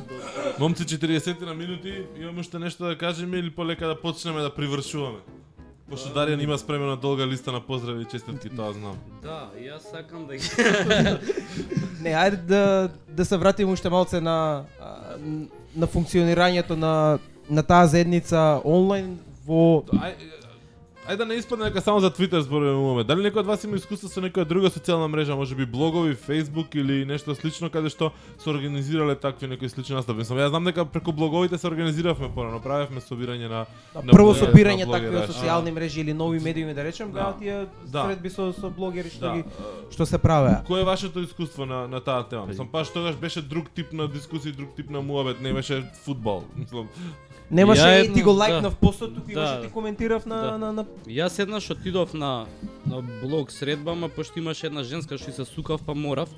Момци 0.59 0.85
40 0.85 1.43
на 1.43 1.55
минути, 1.55 2.07
имаме 2.21 2.41
уште 2.41 2.59
нешто 2.59 2.85
да 2.85 2.99
кажеме 2.99 3.39
или 3.39 3.51
полека 3.51 3.87
да 3.89 4.01
почнеме 4.01 4.41
да 4.41 4.55
привршуваме? 4.55 5.19
Пошто 5.91 6.15
Даријан 6.15 6.43
има 6.43 6.59
спремена 6.59 6.97
долга 6.97 7.27
листа 7.27 7.53
на 7.53 7.61
поздрави 7.61 8.03
и 8.03 8.07
честитки, 8.07 8.49
тоа 8.49 8.73
знам. 8.73 8.95
Да, 9.23 9.51
и 9.59 9.67
јас 9.67 9.91
сакам 9.91 10.27
да 10.27 10.37
ги 10.39 10.47
Не, 12.05 12.15
ајде 12.15 12.37
да 12.47 12.91
да 13.09 13.25
се 13.25 13.37
вратиме 13.37 13.73
уште 13.73 13.91
малце 13.91 14.21
на 14.21 14.65
на 15.75 15.87
функционирањето 15.87 16.79
на 16.79 17.19
на 17.51 17.63
таа 17.63 17.91
заедница 17.91 18.63
онлайн 18.65 19.19
во 19.47 19.83
Ај, 19.91 20.15
ај 21.11 21.17
да 21.17 21.27
не 21.27 21.35
испадне 21.35 21.65
дека 21.65 21.81
само 21.81 22.01
за 22.01 22.11
Твитер 22.11 22.41
зборуваме. 22.41 23.03
Дали 23.05 23.25
некој 23.27 23.43
од 23.43 23.47
вас 23.47 23.65
има 23.65 23.77
искуство 23.77 24.09
со 24.09 24.21
некоја 24.23 24.47
друга 24.47 24.71
социјална 24.71 25.09
мрежа, 25.11 25.35
можеби 25.37 25.67
блогови, 25.67 26.15
Facebook 26.15 26.77
или 26.79 27.05
нешто 27.05 27.35
слично 27.35 27.71
каде 27.71 27.91
што 27.91 28.13
се 28.39 28.51
организирале 28.51 29.17
такви 29.19 29.49
некои 29.51 29.69
слични 29.69 29.97
настапи? 29.99 30.23
Мислам, 30.23 30.39
јас 30.39 30.49
знам 30.55 30.65
дека 30.65 30.85
преку 30.85 31.13
блоговите 31.13 31.59
се 31.59 31.67
организиравме 31.67 32.31
порано, 32.35 32.61
правевме 32.63 33.01
собирање 33.01 33.49
на 33.51 33.67
на 33.95 34.13
прво 34.13 34.35
собирање 34.35 34.87
такви 34.87 35.11
блогера. 35.11 35.27
социјални 35.27 35.71
мрежи 35.75 36.01
или 36.01 36.13
нови 36.15 36.39
медиуми 36.41 36.75
да 36.75 36.85
речем, 36.85 37.13
Да. 37.13 37.35
тие 37.39 37.67
Да. 37.91 38.05
средби 38.07 38.31
со 38.31 38.53
со 38.53 38.71
блогери 38.71 39.11
што 39.11 39.21
Да. 39.27 39.35
ги 39.35 39.45
што 39.91 40.07
се 40.07 40.19
правеа. 40.19 40.63
Кој 40.69 40.81
е 40.81 40.85
вашето 40.85 41.21
искуство 41.21 41.67
на 41.67 41.89
на 41.89 42.01
таа 42.01 42.23
тема? 42.23 42.47
Мислам, 42.47 42.69
паш 42.69 42.89
тогаш 42.91 43.17
беше 43.17 43.43
друг 43.43 43.71
тип 43.75 43.93
на 43.93 44.07
дискусија, 44.09 44.55
друг 44.57 44.75
тип 44.77 44.91
на 44.91 45.03
муабет, 45.03 45.41
не 45.41 45.53
беше 45.53 45.83
фудбал. 46.05 46.45
Мислам, 46.57 46.89
Немаше 47.51 47.83
Ја 47.83 48.05
и 48.05 48.13
ти 48.15 48.23
го 48.23 48.33
да. 48.33 48.39
лајкнав 48.45 48.75
постот, 48.75 49.15
туку 49.15 49.27
Да. 49.27 49.33
имаше 49.33 49.61
ти 49.67 49.73
коментирав 49.73 50.27
на 50.27 50.37
Да. 50.43 50.59
на 50.59 50.73
на 50.73 50.85
Јас 51.07 51.39
еднаш 51.43 51.71
отидов 51.71 52.15
на 52.15 52.47
на 52.87 53.03
блог 53.23 53.51
средба, 53.53 53.93
ама 53.93 54.09
пошто 54.09 54.39
имаше 54.39 54.67
една 54.67 54.83
женска 54.83 55.19
што 55.19 55.33
се 55.33 55.45
сукав, 55.45 55.81
па 55.87 55.95
морав. 55.95 56.29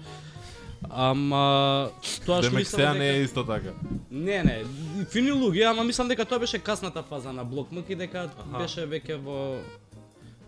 Ама 0.91 1.91
тоа 2.27 2.43
што 2.43 2.55
мислам 2.57 2.99
не 2.99 3.09
е 3.09 3.13
дека 3.13 3.25
исто 3.25 3.45
така. 3.47 3.71
Не, 4.11 4.43
не, 4.43 4.65
фини 5.13 5.31
луѓе, 5.31 5.71
ама 5.71 5.85
мислам 5.85 6.09
дека 6.09 6.25
тоа 6.25 6.39
беше 6.39 6.59
касната 6.59 7.03
фаза 7.03 7.33
на 7.33 7.45
блок 7.45 7.73
МК 7.73 7.91
и 7.91 7.95
дека 7.95 8.31
беше 8.59 8.87
веќе 8.87 9.17
во 9.23 9.61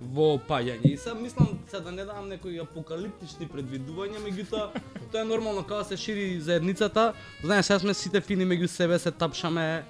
во 0.02 0.34
опаѓање. 0.36 0.84
И 0.84 0.96
сега 0.96 1.14
мислам 1.14 1.48
се 1.70 1.80
да 1.80 1.92
не 1.92 2.04
давам 2.04 2.28
некои 2.28 2.58
апокалиптични 2.58 3.46
предвидувања, 3.48 4.18
меѓутоа 4.26 4.68
тоа 5.12 5.20
е 5.20 5.24
нормално 5.24 5.62
кога 5.62 5.84
се 5.84 5.96
шири 5.96 6.40
заедницата. 6.40 7.12
Знаеш, 7.44 7.66
сега 7.66 7.78
сме 7.78 7.94
сите 7.94 8.20
фини 8.20 8.44
меѓу 8.44 8.66
себе, 8.66 8.98
се 8.98 9.10
тапшаме, 9.10 9.84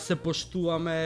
се 0.00 0.16
поштуваме, 0.16 0.96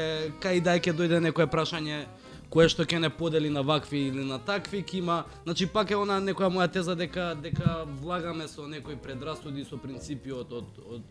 кај 0.42 0.62
дај 0.62 0.80
ќе 0.84 0.94
дојде 0.94 1.20
некое 1.20 1.46
прашање 1.50 2.04
кое 2.50 2.68
што 2.70 2.86
ќе 2.86 3.00
не 3.02 3.10
подели 3.10 3.50
на 3.50 3.62
вакви 3.66 4.06
или 4.08 4.24
на 4.24 4.38
такви, 4.38 4.82
ќе 4.86 5.00
има, 5.00 5.24
значи 5.44 5.66
пак 5.66 5.90
е 5.90 5.98
она 5.98 6.20
некоја 6.22 6.50
моја 6.52 6.68
теза 6.72 6.94
дека 6.94 7.34
дека 7.42 7.82
влагаме 8.02 8.46
со 8.48 8.66
некои 8.70 8.96
предрасуди 8.96 9.64
со 9.64 9.78
принципи 9.82 10.32
од 10.32 10.52
од 10.52 10.80
од 10.86 11.02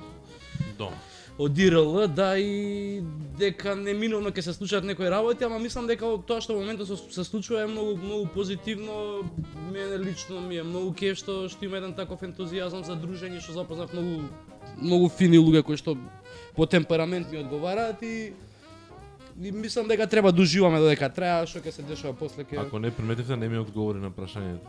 Дом. 0.77 0.93
од 1.37 1.57
ИРЛ, 1.59 2.07
да 2.07 2.37
и 2.39 3.01
дека 3.39 3.75
неминовно 3.75 4.31
ќе 4.31 4.41
се 4.41 4.53
случат 4.53 4.83
некои 4.83 5.09
работи, 5.09 5.43
ама 5.43 5.59
мислам 5.59 5.87
дека 5.87 6.07
тоа 6.27 6.41
што 6.41 6.55
во 6.55 6.63
моментот 6.63 6.87
се, 6.87 6.95
се 7.11 7.23
случува 7.23 7.63
е 7.63 7.67
многу 7.67 7.97
многу 7.97 8.27
позитивно. 8.33 9.23
Мене 9.71 9.99
лично 9.99 10.41
ми 10.41 10.55
е 10.55 10.63
многу 10.63 10.93
кеф 10.93 11.17
што 11.17 11.49
што 11.49 11.65
има 11.65 11.77
еден 11.77 11.93
таков 11.93 12.23
ентузијазам 12.23 12.83
за 12.83 12.95
дружење, 12.95 13.43
што 13.43 13.53
запознав 13.53 13.93
многу 13.93 14.23
многу 14.81 15.09
фини 15.09 15.37
луѓе 15.37 15.63
кои 15.63 15.77
што 15.77 15.97
по 16.55 16.65
темперамент 16.65 17.31
ми 17.31 17.37
одговараат 17.37 18.01
и 18.01 18.31
и 19.37 19.51
мислам 19.51 19.87
дека 19.87 20.07
треба 20.07 20.31
да 20.31 20.41
уживаме 20.41 20.79
додека 20.79 21.09
трае, 21.09 21.31
а 21.33 21.45
што 21.45 21.59
ќе 21.59 21.69
се 21.69 21.81
дешава 21.83 22.13
после 22.13 22.43
ќе 22.43 22.55
Ако 22.57 22.79
не 22.79 22.91
приметивте, 22.91 23.35
не 23.35 23.49
ми 23.49 23.57
одговори 23.57 23.99
на 23.99 24.07
прашањето. 24.09 24.63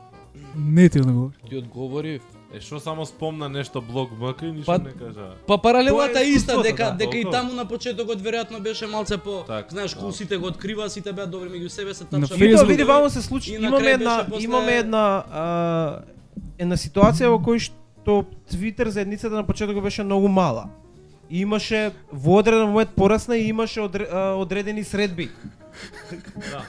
Не 0.57 0.89
ти 0.89 1.01
одговори. 1.01 1.35
ти 1.49 1.57
одговори. 1.57 2.21
Е, 2.53 2.61
што 2.61 2.81
само 2.81 3.07
спомна 3.07 3.49
нешто 3.49 3.81
блог 3.83 4.11
МК 4.13 4.43
и 4.43 4.53
ништо 4.53 4.67
Па- 4.67 4.79
не 4.81 4.91
кажа. 4.93 5.35
Па 5.47 5.59
паралелата 5.59 6.13
Тоа 6.13 6.21
е 6.21 6.27
иста 6.27 6.63
дека 6.63 6.85
да. 6.85 6.91
дека 6.93 7.17
и 7.17 7.23
Толку. 7.23 7.33
таму 7.33 7.53
на 7.53 7.65
почетокот 7.65 8.19
веројатно 8.19 8.61
беше 8.61 8.87
малце 8.87 9.19
по 9.19 9.43
Так, 9.43 9.71
знаеш 9.71 9.95
да. 9.95 10.01
кул 10.01 10.13
сите 10.13 10.37
го 10.37 10.47
открива, 10.47 10.91
сите 10.91 11.13
беа 11.13 11.27
добри 11.27 11.49
меѓу 11.49 11.69
себе 11.69 11.95
се 11.95 12.05
тапшаме. 12.05 12.27
Facebook- 12.27 12.53
Мито 12.53 12.67
види 12.67 12.85
вамо 12.85 13.11
се 13.11 13.23
случи. 13.23 13.53
И 13.53 13.57
Имаме 13.57 13.91
една 13.91 14.27
после- 14.27 14.45
имаме 14.45 14.73
една 14.75 15.05
а, 15.33 16.01
една 16.59 16.77
ситуација 16.77 17.27
во 17.29 17.39
кој 17.39 17.59
што 17.61 18.25
Твитер 18.51 18.89
заедницата 18.89 19.35
на 19.35 19.45
почетокот 19.45 19.83
беше 19.83 20.03
многу 20.03 20.29
мала. 20.29 20.69
И 21.31 21.41
имаше 21.43 21.93
во 22.13 22.39
одреден 22.39 22.69
момент 22.69 22.91
порасна 22.91 23.37
и 23.37 23.49
имаше 23.49 23.81
одре, 23.81 24.05
одредени 24.37 24.85
средби 24.85 25.31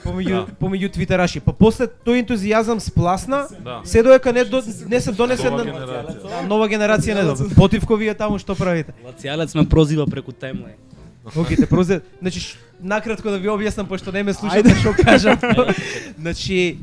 помеѓу 0.04 0.46
Да. 0.46 0.46
помеѓу 0.60 0.92
твитераши. 0.92 1.40
Па 1.40 1.52
после 1.52 1.86
тој 1.86 2.24
ентузијазам 2.26 2.78
спласна, 2.80 3.46
Да. 3.60 3.80
се 3.84 4.02
доека 4.02 4.32
не 4.32 4.44
до, 4.44 4.62
не 4.86 5.00
се 5.00 5.12
донесе 5.12 5.50
Нова 5.50 5.64
на 5.64 5.70
генерација. 5.72 6.22
Да, 6.22 6.42
нова 6.46 6.68
генерација 6.68 7.14
не 7.14 7.22
добро. 7.22 7.48
Потивко 7.56 7.96
вие 7.96 8.14
таму 8.14 8.38
што 8.38 8.54
правите? 8.54 8.92
Лацијалец 9.04 9.54
ме 9.54 9.64
прозива 9.68 10.06
преку 10.06 10.32
таймлайн. 10.32 10.76
Окей, 11.36 11.56
те 11.56 11.66
прозе, 11.66 12.00
значи 12.20 12.56
накратко 12.80 13.30
да 13.30 13.38
ви 13.38 13.48
објаснам 13.48 13.86
пошто 13.88 14.12
не 14.12 14.22
ме 14.22 14.32
слушате 14.34 14.74
што 14.80 14.92
кажам. 14.94 15.38
значи 16.18 16.78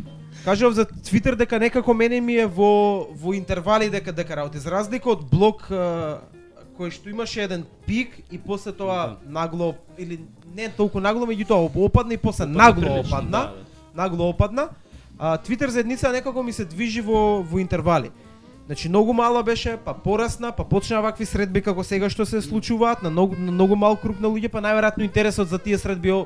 кажав 0.46 0.74
за 0.74 0.86
Твитер 0.86 1.36
дека 1.36 1.60
некако 1.60 1.94
мене 1.94 2.22
ми 2.22 2.36
е 2.36 2.46
во 2.48 3.08
во 3.14 3.34
интервали 3.34 3.90
дека 3.90 4.12
дека 4.14 4.36
работи 4.36 4.58
за 4.60 4.70
разлика 4.72 5.10
од 5.10 5.30
блог 5.30 5.66
кој 6.78 6.92
што 6.92 7.10
имаше 7.10 7.42
еден 7.42 7.66
пик 7.86 8.20
и 8.32 8.38
после 8.38 8.72
тоа 8.72 9.18
нагло 9.26 9.76
или 9.98 10.20
не 10.56 10.70
толку 10.70 11.00
нагло 11.00 11.26
меѓутоа 11.26 11.70
опадна 11.76 12.14
и 12.14 12.18
после 12.18 12.46
нагло 12.46 12.82
прилично, 12.82 13.18
опадна. 13.18 13.32
да, 13.32 13.54
Нагло 13.96 14.30
опадна. 14.30 14.70
А 15.20 15.38
Твитер 15.38 15.70
заедница 15.70 16.12
некако 16.12 16.44
ми 16.44 16.54
се 16.54 16.66
движи 16.66 17.02
во 17.02 17.42
во 17.42 17.60
интервали. 17.60 18.12
Значи 18.66 18.90
многу 18.90 19.14
мала 19.14 19.44
беше, 19.44 19.78
па 19.86 19.94
порасна, 19.94 20.52
па 20.52 20.64
почна 20.64 21.02
вакви 21.02 21.26
средби 21.26 21.62
како 21.62 21.84
сега 21.84 22.10
што 22.10 22.26
се 22.26 22.42
случуваат 22.42 23.04
на 23.04 23.10
многу 23.10 23.36
на 23.38 23.52
многу 23.52 23.76
мал 23.76 23.96
круг 23.96 24.20
на 24.20 24.28
луѓе, 24.28 24.50
па 24.50 24.60
најверојатно 24.60 25.06
интересот 25.06 25.48
за 25.50 25.60
тие 25.60 25.78
средби 25.78 26.26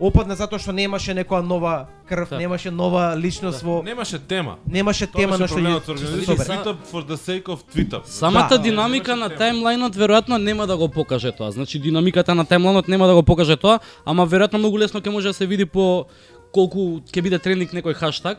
опадна 0.00 0.34
затоа 0.36 0.58
што 0.58 0.72
немаше 0.72 1.14
некоја 1.14 1.42
нова 1.42 1.86
крв, 2.08 2.28
Така. 2.28 2.38
немаше 2.38 2.70
нова 2.70 3.16
личност 3.16 3.62
во 3.62 3.82
Немаше 3.82 4.18
тема. 4.18 4.56
немаше 4.66 5.06
Тоа 5.06 5.20
тема 5.20 5.38
на 5.38 5.46
што. 5.48 5.56
Tweet 5.58 6.66
up 6.66 6.76
for 6.92 7.02
the 7.06 7.16
sake 7.16 7.48
of 7.48 7.58
up. 7.92 8.06
Самата 8.06 8.56
Да. 8.56 8.58
динамика 8.58 9.16
на 9.16 9.28
тема. 9.28 9.40
таймлајнот 9.40 9.96
веројатно 9.96 10.38
нема 10.38 10.66
да 10.66 10.76
го 10.76 10.88
покаже 10.88 11.32
тоа. 11.32 11.50
Значи 11.50 11.78
динамиката 11.78 12.34
на 12.34 12.44
таймлајнот 12.44 12.88
нема 12.88 13.06
да 13.06 13.14
го 13.14 13.22
покаже 13.22 13.56
тоа, 13.56 13.78
ама 14.04 14.26
веројатно 14.26 14.58
многу 14.58 14.78
лесно 14.78 15.00
ќе 15.00 15.10
може 15.10 15.28
да 15.28 15.34
се 15.34 15.46
види 15.46 15.64
по 15.64 16.06
колку 16.52 17.00
ќе 17.12 17.22
биде 17.22 17.38
трендинг 17.38 17.72
некој 17.72 17.94
хаштаг 17.94 18.38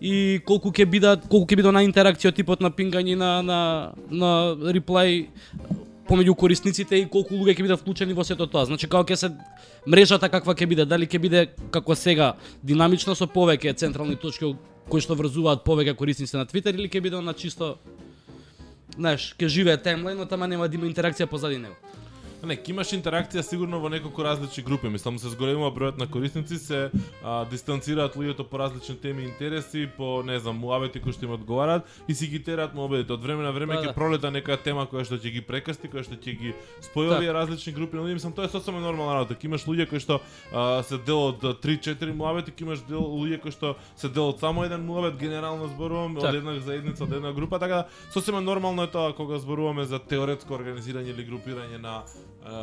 и 0.00 0.40
колку 0.46 0.70
ќе 0.70 0.86
бидат 0.86 1.28
колку 1.28 1.46
ќе 1.46 1.56
биде 1.56 1.72
на 1.72 1.82
интеракција 1.84 2.32
типот 2.34 2.60
на 2.60 2.70
пингање 2.70 3.16
на 3.16 3.42
на 3.42 3.92
на 4.10 4.56
реплай 4.72 5.28
помеѓу 6.10 6.34
корисниците 6.34 6.98
и 6.98 7.06
колку 7.06 7.38
луѓе 7.38 7.54
ќе 7.54 7.66
бидат 7.66 7.80
вклучени 7.80 8.16
во 8.16 8.24
сето 8.26 8.48
тоа. 8.50 8.66
Значи 8.66 8.88
како 8.90 9.06
ќе 9.06 9.16
се 9.16 9.30
мрежата 9.86 10.28
каква 10.28 10.56
ќе 10.58 10.66
биде, 10.66 10.84
дали 10.84 11.06
ќе 11.06 11.22
биде 11.22 11.46
како 11.70 11.94
сега 11.94 12.34
динамично 12.66 13.14
со 13.14 13.30
повеќе 13.30 13.76
централни 13.78 14.18
точки 14.18 14.54
кои 14.90 15.00
што 15.04 15.14
врзуваат 15.14 15.62
повеќе 15.64 15.94
корисници 15.94 16.36
на 16.36 16.46
Твитер 16.50 16.74
или 16.74 16.90
ќе 16.90 17.02
биде 17.04 17.22
на 17.22 17.34
чисто 17.34 17.76
знаеш, 18.96 19.34
ќе 19.38 19.48
живее 19.48 19.78
таймлајнот, 19.78 20.32
ама 20.34 20.48
нема 20.50 20.68
да 20.68 20.76
има 20.76 20.88
интеракција 20.88 21.28
позади 21.30 21.58
него. 21.58 21.76
Не, 22.40 22.56
имаш 22.72 22.94
интеракција 22.96 23.42
сигурно 23.44 23.78
во 23.82 23.90
неколку 23.92 24.24
различни 24.24 24.62
групи. 24.64 24.88
Мислам 24.88 25.18
се 25.20 25.28
зголемува 25.28 25.68
бројот 25.76 25.98
на 26.00 26.06
корисници, 26.08 26.56
се 26.58 26.78
а, 27.22 27.44
дистанцираат 27.44 28.16
луѓето 28.16 28.46
по 28.48 28.58
различни 28.58 28.96
теми 28.96 29.22
и 29.22 29.28
интереси, 29.28 29.88
по 29.96 30.22
не 30.24 30.38
знам, 30.40 30.56
муабети 30.56 31.02
кои 31.04 31.12
што 31.12 31.28
им 31.28 31.34
одговараат 31.36 31.84
и 32.08 32.14
си 32.14 32.26
ги 32.32 32.40
тераат 32.42 32.72
муабетите. 32.74 33.12
Од 33.12 33.24
време 33.24 33.44
на 33.44 33.52
време 33.52 33.76
Да, 33.76 33.82
ќе 33.82 33.86
да. 33.90 33.92
пролета 33.92 34.30
нека 34.30 34.56
тема 34.56 34.86
која 34.88 35.04
што 35.04 35.20
ќе 35.20 35.32
ги 35.36 35.42
прекрсти, 35.44 35.88
која 35.92 36.04
што 36.06 36.16
ќе 36.16 36.36
ги 36.38 36.54
спои 36.80 37.12
овие 37.12 37.32
различни 37.32 37.72
групи 37.76 37.96
на 37.96 38.02
луѓе. 38.08 38.16
Мислам 38.16 38.32
тоа 38.32 38.48
е 38.48 38.52
сосема 38.52 38.80
нормална 38.80 39.20
работа. 39.20 39.36
Имаш 39.44 39.68
луѓе 39.68 39.88
кои 39.90 40.00
што 40.00 40.20
а, 40.52 40.82
се 40.82 40.96
дел 40.96 41.36
од 41.36 41.44
3-4 41.60 42.16
муабети, 42.16 42.56
ќе 42.56 42.64
имаш 42.64 42.80
дел 42.88 43.04
луѓе 43.04 43.40
кои 43.44 43.52
што 43.52 43.76
се 43.96 44.08
дел 44.08 44.32
од 44.32 44.40
само 44.40 44.64
еден 44.64 44.80
муабет, 44.88 45.20
генерално 45.20 45.68
зборувам, 45.68 46.16
од 46.16 46.22
Так. 46.24 46.34
една 46.40 46.56
заедница, 46.60 47.04
од 47.04 47.12
една 47.12 47.32
група, 47.36 47.58
така 47.60 47.84
да 47.84 47.88
сосема 48.12 48.40
нормално 48.40 48.82
е 48.82 48.90
тоа 48.90 49.12
кога 49.12 49.38
зборуваме 49.38 49.84
за 49.84 49.98
теоретско 49.98 50.54
организирање 50.56 51.12
или 51.12 51.28
групирање 51.28 51.76
на 51.78 52.02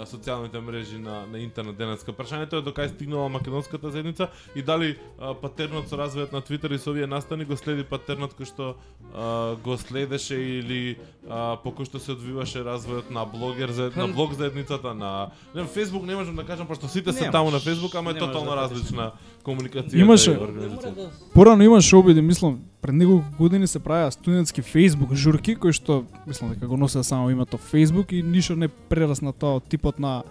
социјалните 0.06 0.60
мрежи 0.60 0.98
на 0.98 1.26
на 1.32 1.40
интернет. 1.40 1.78
Денеска. 1.78 2.12
Прашањето 2.12 2.60
е 2.60 2.62
до 2.62 2.72
кај 2.72 2.96
стигнала 2.96 3.30
македонската 3.30 3.92
заедница 3.92 4.30
и 4.56 4.62
дали 4.62 4.98
а, 5.20 5.34
патернот 5.34 5.90
со 5.90 5.96
развојот 5.98 6.34
на 6.34 6.42
Твитер 6.42 6.72
и 6.72 6.78
со 6.78 6.92
овие 6.92 7.08
настани 7.08 7.46
го 7.46 7.58
следи 7.58 7.84
патернот 7.84 8.34
кој 8.34 8.46
што 8.46 8.76
а, 9.14 9.56
го 9.56 9.78
следеше 9.78 10.36
или 10.36 10.98
а, 11.30 11.58
по 11.58 11.72
кој 11.72 11.86
што 11.86 12.00
се 12.00 12.12
одвиваше 12.12 12.64
развојот 12.66 13.10
на 13.12 13.26
блогер 13.26 13.72
за 13.72 13.92
на 13.96 14.08
блог 14.08 14.34
заедницата 14.34 14.94
на 14.94 15.32
не 15.56 15.62
Facebook 15.62 16.06
не 16.06 16.16
можам 16.16 16.36
да 16.36 16.44
кажам 16.44 16.68
пошто 16.68 16.88
сите 16.88 17.14
се 17.14 17.32
таму 17.32 17.52
на 17.52 17.60
Facebook, 17.60 17.96
ама 17.96 18.12
е 18.12 18.18
тотално 18.18 18.50
да 18.50 18.56
различна 18.56 19.12
комуникацијата 19.44 19.96
Имаше- 19.96 20.34
да 20.34 21.12
Порано 21.34 21.64
имаше 21.64 21.96
обиди, 21.96 22.22
мислам, 22.22 22.60
пред 22.82 22.96
неколку 22.96 23.26
години 23.38 23.68
се 23.68 23.80
правеа 23.80 24.12
студентски 24.12 24.62
Facebook 24.62 25.14
журки 25.14 25.56
кои 25.56 25.74
што 25.74 26.06
мислам 26.28 26.50
дека 26.54 26.68
го 26.68 26.78
носеа 26.78 27.04
само 27.04 27.30
името 27.30 27.58
Facebook 27.58 28.14
и 28.14 28.24
ништо 28.24 28.56
не 28.56 28.68
прерасна 28.68 29.34
тоа 29.34 29.57
од 29.58 29.64
типот 29.66 30.00
на 30.00 30.24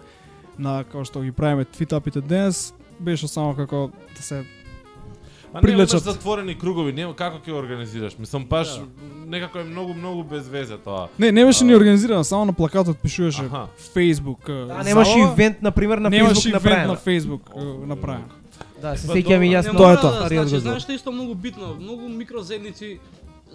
на 0.57 0.83
како 0.83 1.05
што 1.05 1.21
ги 1.21 1.31
правиме 1.31 1.65
твитапите 1.65 2.21
денес, 2.21 2.73
беше 2.99 3.27
само 3.27 3.53
како 3.53 3.91
да 4.15 4.21
се 4.21 4.43
А 5.53 5.61
не 5.61 5.71
имаш 5.71 5.89
затворени 5.89 6.55
кругови, 6.55 6.91
нема 6.93 7.15
како 7.15 7.37
ќе 7.39 7.53
организираш. 7.53 8.17
Мислам 8.19 8.45
паш 8.45 8.67
Да. 8.69 8.85
некако 9.27 9.59
е 9.59 9.63
многу 9.63 9.93
многу 9.93 10.23
без 10.23 10.47
везе 10.47 10.77
тоа. 10.77 11.07
Не, 11.19 11.31
не 11.31 11.45
беше 11.45 11.63
А. 11.63 11.67
ни 11.67 11.75
организирано, 11.75 12.23
само 12.23 12.45
на 12.45 12.53
плакатот 12.53 12.97
пишуваше 12.97 13.41
Аха. 13.43 13.67
Facebook. 13.95 14.67
Да, 14.67 14.83
немаше 14.83 15.19
ивент 15.19 15.61
на 15.61 15.71
пример 15.71 15.97
на 15.97 16.09
Немаше 16.09 16.33
Facebook 16.33 16.49
ивент 16.49 16.63
направено. 16.63 16.93
на 16.93 16.99
Facebook 16.99 17.41
направен. 17.85 18.23
Да, 18.81 18.97
се 18.97 19.07
Па 19.07 19.13
сеќавам 19.13 19.45
и 19.45 19.49
јас 19.49 19.71
не 19.71 19.77
Тоа 19.77 19.93
е 19.93 19.97
тоа. 19.97 20.27
Значи, 20.27 20.59
знаеш 20.59 20.83
што 20.83 20.91
е 20.91 20.95
исто 20.95 21.11
многу 21.11 21.35
битно, 21.35 21.75
многу 21.79 22.09
микрозаедници 22.09 22.99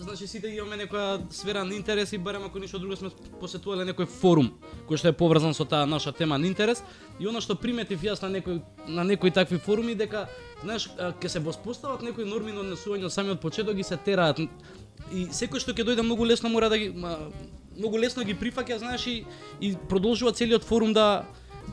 Значи 0.02 0.26
сите 0.26 0.50
имаме 0.50 0.76
некоја 0.80 1.20
сфера 1.30 1.62
на 1.64 1.74
интерес 1.74 2.12
и 2.12 2.18
барем 2.18 2.42
ако 2.44 2.58
ништо 2.58 2.78
друго 2.78 2.96
сме 2.96 3.10
посетувале 3.40 3.84
некој 3.86 4.08
форум 4.10 4.48
кој 4.88 4.98
што 4.98 5.12
е 5.12 5.14
поврзан 5.14 5.54
со 5.54 5.64
таа 5.64 5.86
наша 5.86 6.12
тема 6.12 6.38
на 6.38 6.46
интерес 6.50 6.82
и 7.20 7.26
она 7.30 7.40
што 7.40 7.54
приметив 7.54 8.02
јас 8.02 8.22
на 8.22 8.30
некој 8.34 8.58
на 8.88 9.04
некои 9.04 9.30
такви 9.30 9.60
форуми 9.62 9.94
дека 9.94 10.26
знаеш 10.62 10.88
ќе 10.98 11.28
се 11.28 11.38
воспостават 11.38 12.02
некои 12.02 12.26
норми 12.26 12.50
на 12.50 12.64
однесување 12.64 13.06
од 13.06 13.14
самиот 13.14 13.40
почеток 13.40 13.78
и 13.78 13.86
се 13.86 13.96
тераат 13.96 14.42
и 14.42 15.28
секој 15.30 15.62
што 15.62 15.70
ќе 15.70 15.86
дојде 15.86 16.02
многу 16.02 16.26
лесно 16.26 16.50
мора 16.50 16.68
да 16.68 16.78
ги 16.78 16.90
многу 16.90 17.98
лесно 17.98 18.24
ги 18.24 18.34
прифаќа 18.34 18.82
знаеш 18.82 19.06
и, 19.06 19.16
и 19.60 19.76
продолжува 19.88 20.32
целиот 20.32 20.64
форум 20.64 20.92
да 20.92 21.24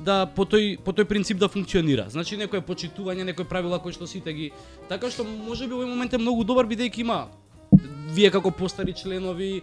да 0.06 0.26
по 0.36 0.46
тој 0.46 0.78
по 0.86 0.94
тој 0.94 1.06
принцип 1.10 1.38
да 1.38 1.50
функционира. 1.50 2.10
Значи 2.10 2.38
некое 2.38 2.62
почитување, 2.62 3.26
некои 3.26 3.46
правила 3.46 3.80
кои 3.82 3.92
што 3.92 4.08
сите 4.08 4.34
ги 4.34 4.52
така 4.88 5.10
што 5.10 5.26
можеби 5.26 5.74
овој 5.74 5.90
момент 5.90 6.14
е 6.14 6.22
многу 6.22 6.44
добар 6.44 6.70
бидејќи 6.70 7.02
има 7.02 7.28
вие 8.16 8.32
како 8.32 8.52
постари 8.52 8.94
членови 8.94 9.62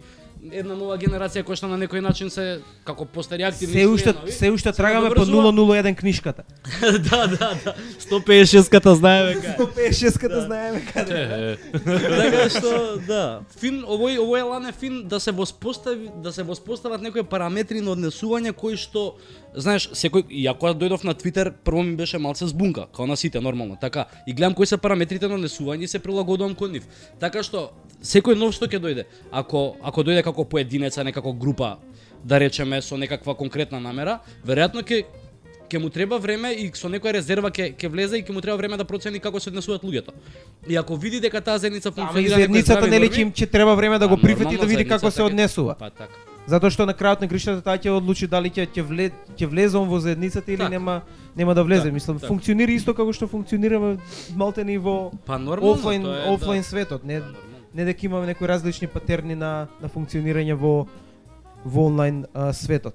една 0.52 0.74
нова 0.74 0.96
генерација 0.98 1.42
која 1.46 1.56
што 1.56 1.68
на 1.68 1.78
некој 1.80 2.00
начин 2.00 2.30
се 2.30 2.60
како 2.84 3.04
постари 3.04 3.42
активни 3.42 3.74
Се 3.74 3.86
уште 3.86 4.12
членови. 4.12 4.32
се 4.32 4.50
уште 4.50 4.72
се 4.72 4.76
трагаме 4.76 5.10
по 5.10 5.24
наврзува. 5.24 5.52
001 5.52 5.96
книжката. 5.96 6.42
да, 6.80 7.26
да, 7.26 7.50
да. 7.64 7.74
156-ката 8.10 8.94
знаеме 8.94 9.34
кај. 9.34 9.56
156-ката 9.58 10.40
знаеме 10.46 10.84
каде. 10.92 11.56
Така 11.84 12.48
што 12.50 12.98
да, 13.06 13.22
фин 13.60 13.82
овој 13.84 14.18
овој 14.20 14.40
елан 14.44 14.66
е 14.66 14.72
фин 14.72 15.08
да 15.08 15.20
се 15.20 15.32
воспостави 15.32 16.10
да 16.22 16.32
се 16.32 16.42
воспостават 16.42 17.02
некои 17.02 17.22
параметри 17.22 17.80
на 17.80 17.96
однесување 17.96 18.52
кои 18.52 18.76
што 18.76 19.16
знаеш 19.56 19.88
секој 19.96 20.26
и 20.28 20.46
ако 20.46 20.66
дојдов 20.76 21.04
на 21.04 21.14
Твитер 21.14 21.52
прво 21.64 21.82
ми 21.82 21.96
беше 21.96 22.18
малце 22.18 22.46
збунка, 22.46 22.86
као 22.96 23.06
на 23.06 23.16
сите 23.16 23.40
нормално, 23.40 23.76
така. 23.80 24.04
И 24.26 24.34
гледам 24.34 24.54
кои 24.54 24.66
се 24.66 24.76
параметрите 24.76 25.28
на 25.28 25.38
однесување 25.38 25.84
и 25.84 25.88
се 25.88 25.98
прилагодувам 25.98 26.54
кон 26.54 26.72
нив. 26.72 26.84
Така 27.20 27.42
што 27.42 27.70
секој 28.04 28.36
нов 28.36 28.52
што 28.54 28.68
ќе 28.68 28.80
дојде, 28.82 29.06
ако 29.32 29.76
ако 29.82 30.02
дојде 30.04 30.22
како 30.22 30.35
поединец, 30.44 30.98
а 30.98 31.04
не 31.04 31.12
како 31.12 31.32
група, 31.32 31.76
да 32.24 32.40
речеме 32.40 32.82
со 32.82 32.96
некаква 32.96 33.34
конкретна 33.34 33.80
намера, 33.80 34.18
веројатно 34.46 34.82
ќе 34.82 35.04
ќе 35.68 35.78
му 35.78 35.90
треба 35.90 36.18
време 36.18 36.52
и 36.52 36.70
со 36.74 36.88
некоја 36.88 37.12
резерва 37.12 37.50
ќе 37.50 37.74
ќе 37.74 37.88
влезе 37.88 38.18
и 38.18 38.22
ќе 38.22 38.32
му 38.32 38.40
треба 38.40 38.56
време 38.56 38.76
да 38.76 38.84
процени 38.84 39.18
како 39.18 39.40
се 39.40 39.50
однесуваат 39.50 39.82
луѓето. 39.82 40.10
И 40.68 40.76
ако 40.76 40.96
види 40.96 41.20
дека 41.20 41.40
таа 41.40 41.58
заедница 41.58 41.90
функционира 41.90 42.34
заедницата 42.34 42.86
нели 42.86 43.08
ќе 43.08 43.18
им 43.18 43.32
ќе 43.32 43.50
треба 43.50 43.74
време 43.74 43.98
да 43.98 44.08
го 44.08 44.16
прифати 44.16 44.56
да 44.56 44.66
види 44.66 44.84
како 44.84 45.10
се 45.10 45.22
ќе- 45.22 45.26
однесува. 45.26 45.74
Па 45.78 45.90
така. 45.90 46.12
Затоа 46.46 46.70
што 46.70 46.86
на 46.86 46.94
крајот 46.94 47.20
на 47.20 47.26
гришата 47.26 47.62
таа 47.62 47.78
ќе 47.78 47.90
одлучи 47.90 48.26
дали 48.26 48.50
ќе 48.50 48.66
ќе 48.70 48.82
вле 48.82 49.10
ќе 49.36 49.46
влезе 49.46 49.76
он 49.76 49.88
во 49.88 49.98
заедницата 49.98 50.52
или 50.52 50.58
Така. 50.58 50.70
нема 50.70 51.02
нема 51.36 51.54
да 51.54 51.62
влезе. 51.64 51.82
Така, 51.82 51.94
Мислам 51.94 52.18
така. 52.18 52.28
функционира 52.28 52.72
исто 52.72 52.94
како 52.94 53.12
што 53.12 53.26
функционираме 53.26 53.98
малте 54.36 54.62
во 54.78 55.10
Па 55.26 55.38
нормално 55.38 55.74
офлайн 55.74 56.06
е, 56.06 56.30
офлайн 56.30 56.62
да. 56.62 56.68
светот, 56.68 57.04
не. 57.04 57.22
Не 57.76 57.84
дека 57.84 58.06
имаме 58.06 58.26
некои 58.26 58.48
различни 58.48 58.88
патерни 58.88 59.34
на 59.34 59.68
на 59.82 59.88
функционирање 59.88 60.54
во 60.56 60.86
во 61.64 61.86
онлайн 61.90 62.24
а, 62.32 62.52
светот. 62.52 62.94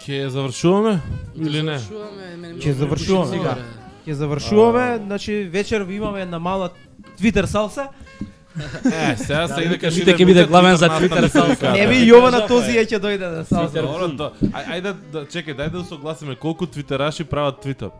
Ќе 0.00 0.28
завршуваме 0.28 1.00
или 1.36 1.62
не? 1.62 1.78
Завршуваме, 1.78 2.36
мене 2.36 2.54
ми 2.54 2.60
Ќе 2.60 2.72
завршуваме, 2.72 3.38
да. 3.44 3.56
Ќе 4.06 4.12
завршуваме, 4.12 4.98
значи 5.06 5.32
вечер 5.52 5.86
имаме 5.88 6.22
една 6.22 6.38
мала 6.38 6.70
Твитер 7.16 7.44
салса. 7.44 7.88
Е, 8.92 9.16
сега 9.16 9.48
се 9.48 9.62
иде 9.62 9.76
кај 9.78 9.90
Сите 9.94 10.12
ќе 10.18 10.26
биде 10.26 10.44
главен 10.44 10.76
за 10.76 10.88
Твитер 10.90 11.28
салса. 11.30 11.70
Не 11.72 11.86
би 11.86 12.00
да. 12.02 12.06
Јована 12.10 12.40
този 12.48 12.76
ќе 12.82 12.98
дојде 12.98 13.30
да 13.30 13.44
салса. 13.44 13.84
Ајде 14.50 14.94
да 15.12 15.24
чекај, 15.24 15.54
дај 15.56 15.70
да 15.70 15.78
усогласиме 15.80 16.34
колку 16.34 16.66
твитераши 16.66 17.24
прават 17.24 17.62
твитап. 17.62 17.94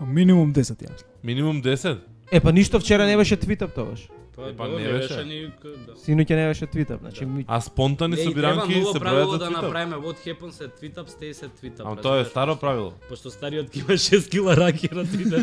Минимум 0.00 0.54
10 0.54 0.82
ја 0.82 0.92
мислам. 0.92 1.10
Минимум 1.22 1.62
10? 1.62 2.15
Е 2.32 2.40
па 2.40 2.52
ништо 2.52 2.80
вчера 2.80 3.06
не 3.06 3.16
беше 3.16 3.36
твитап 3.36 3.74
тогаш. 3.74 4.08
Тоа 4.34 4.52
Па 4.52 4.64
добро, 4.64 4.78
не 4.78 4.88
беше. 4.88 5.24
ни 5.24 5.52
да. 5.86 5.92
Синоќа 5.96 6.30
не 6.32 6.46
беше 6.46 6.66
твитап, 6.66 7.00
значи 7.00 7.24
ми... 7.24 7.44
А 7.48 7.60
спонтани 7.60 8.14
Е, 8.14 8.24
собиранки 8.24 8.74
се 8.74 8.98
бројат 9.00 9.24
за 9.24 9.38
да 9.38 9.44
твитап. 9.46 9.62
направиме 9.62 9.96
what 9.96 10.16
happens 10.18 10.60
at 10.60 10.76
tweetup, 10.76 11.08
stay 11.08 11.30
at 11.32 11.50
tweetup. 11.56 11.80
Ама 11.80 11.96
тоа 11.96 12.20
е 12.20 12.24
старо 12.24 12.56
правило. 12.56 12.92
Пошто 13.08 13.30
стариот 13.30 13.66
ќе 13.66 13.78
има 13.78 13.94
6 13.94 14.30
кила 14.30 14.56
раки 14.56 14.88
на 14.92 15.04
Твитер. 15.04 15.40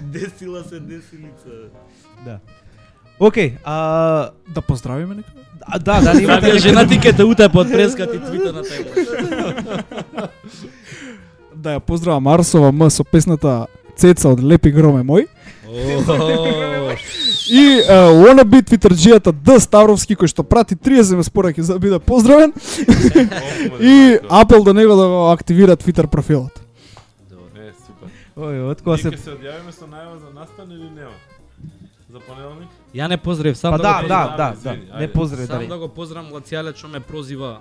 Десила 0.00 0.64
се 0.64 0.80
десилица. 0.80 1.48
Да. 2.24 2.38
Океј, 3.20 3.52
а 3.64 3.76
Да 4.48 4.60
поздравиме 4.60 5.14
некој? 5.14 5.38
а, 5.62 5.78
да, 5.78 6.00
да, 6.02 6.22
имате 6.22 6.58
жена 6.58 6.84
ти 6.84 6.94
ќе 6.96 7.16
те 7.16 7.24
утепа 7.24 7.60
од 7.60 7.70
прескати 7.70 8.18
твита 8.20 8.52
на 8.52 8.62
тајмлайн. 8.62 10.28
Да 11.62 11.76
ја 11.76 11.80
поздравам 11.80 12.26
Арсова 12.28 12.72
М 12.72 12.90
со 12.90 13.04
песната 13.04 13.66
Цеца 13.96 14.32
од 14.32 14.40
Лепи 14.42 14.72
громе 14.74 15.04
мој. 15.06 15.26
И 17.50 17.62
uh, 17.86 18.10
wanna 18.18 18.44
be 18.44 18.62
твитерџијата 18.62 19.32
Д 19.32 19.60
Ставровски 19.60 20.16
кој 20.18 20.30
што 20.30 20.42
прати 20.42 20.74
30 20.76 21.16
ме 21.16 21.22
спораки 21.22 21.62
за 21.62 21.74
да 21.74 21.78
биде 21.78 21.98
поздравен 21.98 22.52
и 23.80 24.18
апел 24.28 24.64
до 24.64 24.72
него 24.74 24.96
да 24.96 25.06
го 25.08 25.30
активира 25.30 25.76
Твитер 25.76 26.06
профилот. 26.06 26.52
Е, 27.56 27.70
супер. 27.86 28.10
Ој, 28.36 28.58
од 28.70 28.82
кога 28.82 28.96
се 28.98 29.10
ќе 29.14 29.22
се 29.22 29.30
одјавиме 29.36 29.70
со 29.70 29.86
најава 29.86 30.18
за 30.18 30.34
настан 30.34 30.66
или 30.70 30.90
нема? 30.90 31.14
За 32.10 32.18
понеделник? 32.20 32.68
Ја 32.94 33.08
не 33.08 33.16
поздрав, 33.16 33.56
сам 33.56 33.72
Па 33.72 33.78
да, 33.78 33.82
да, 33.82 34.02
го 34.02 34.08
да, 34.08 34.20
да, 34.24 34.36
да, 34.36 34.54
извини, 34.58 34.86
не 34.98 35.06
ајде. 35.06 35.12
поздрави 35.12 35.46
Сам 35.46 35.58
дали. 35.58 35.68
да 35.68 35.78
го 35.78 35.88
поздравам 35.88 36.32
Лацијале 36.32 36.74
што 36.76 36.88
ме 36.88 37.00
прозива 37.00 37.58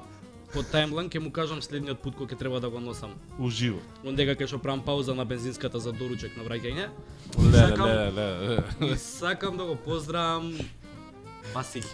по 0.53 0.59
тајмлайн, 0.63 1.09
ќе 1.09 1.19
му 1.19 1.31
кажам 1.31 1.61
следниот 1.61 2.01
пат 2.03 2.15
кој 2.15 2.27
ќе 2.27 2.37
треба 2.37 2.59
да 2.59 2.69
го 2.69 2.79
носам. 2.79 3.11
Уживо. 3.39 3.79
Ондека 4.05 4.35
ќе 4.35 4.47
што 4.47 4.59
правам 4.59 4.81
пауза 4.81 5.15
на 5.15 5.25
бензинската 5.25 5.79
за 5.79 5.91
доручек 5.91 6.35
на 6.37 6.43
враќање. 6.43 6.87
Леле, 7.39 7.57
Сакам- 7.57 7.87
леле, 7.87 8.11
леле. 8.11 8.93
И 8.93 8.97
сакам 8.97 9.57
да 9.57 9.65
го 9.65 9.75
поздравам 9.75 10.53
Василј. 11.55 11.85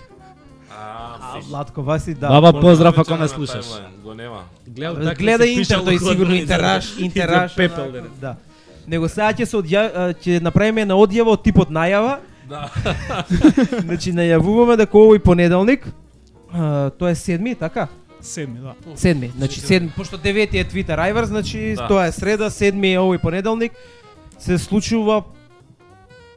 А, 0.69 1.39
Владко 1.49 1.81
Васи, 1.81 2.13
да. 2.13 2.27
Баба, 2.29 2.59
поздрав 2.61 2.97
ако 2.97 3.15
ме 3.15 3.27
слушаш. 3.27 3.65
таймлайн, 3.67 4.01
Го 4.03 4.13
нема. 4.13 4.43
Така 4.65 5.13
Гледа 5.15 5.43
се 5.43 5.49
Интер, 5.49 5.79
тој 5.79 6.11
сигурно 6.11 6.35
интераш, 6.35 6.97
интераш. 6.99 7.55
Пепел. 7.57 7.93
Да. 8.21 8.35
Него 8.87 9.07
сега 9.07 9.31
ќе 9.33 9.45
се 9.45 9.57
одја 9.57 10.13
ќе 10.13 10.41
направиме 10.41 10.85
на 10.85 10.95
одјава 10.95 11.27
од 11.29 11.43
типот 11.43 11.69
најава. 11.69 12.19
Да. 12.49 12.67
Значи 13.85 14.11
најавуваме 14.11 14.77
дека 14.77 14.97
овој 14.97 15.19
понеделник 15.19 15.87
тоа 16.97 17.09
е 17.11 17.15
седми, 17.15 17.55
така? 17.55 17.87
Седми, 18.27 18.59
да. 18.59 18.73
Седми, 18.95 19.31
значи 19.37 19.59
седми, 19.59 19.89
пошто 19.95 20.17
девети 20.17 20.57
е 20.57 20.65
Twitter 20.65 20.99
Айвар, 20.99 21.25
значи 21.25 21.73
Да. 21.77 21.87
тоа 21.87 22.07
е 22.07 22.11
среда, 22.11 22.49
седми 22.49 22.93
е 22.93 22.99
овој 22.99 23.21
понеделник. 23.21 23.71
Се 24.39 24.57
случува 24.57 25.23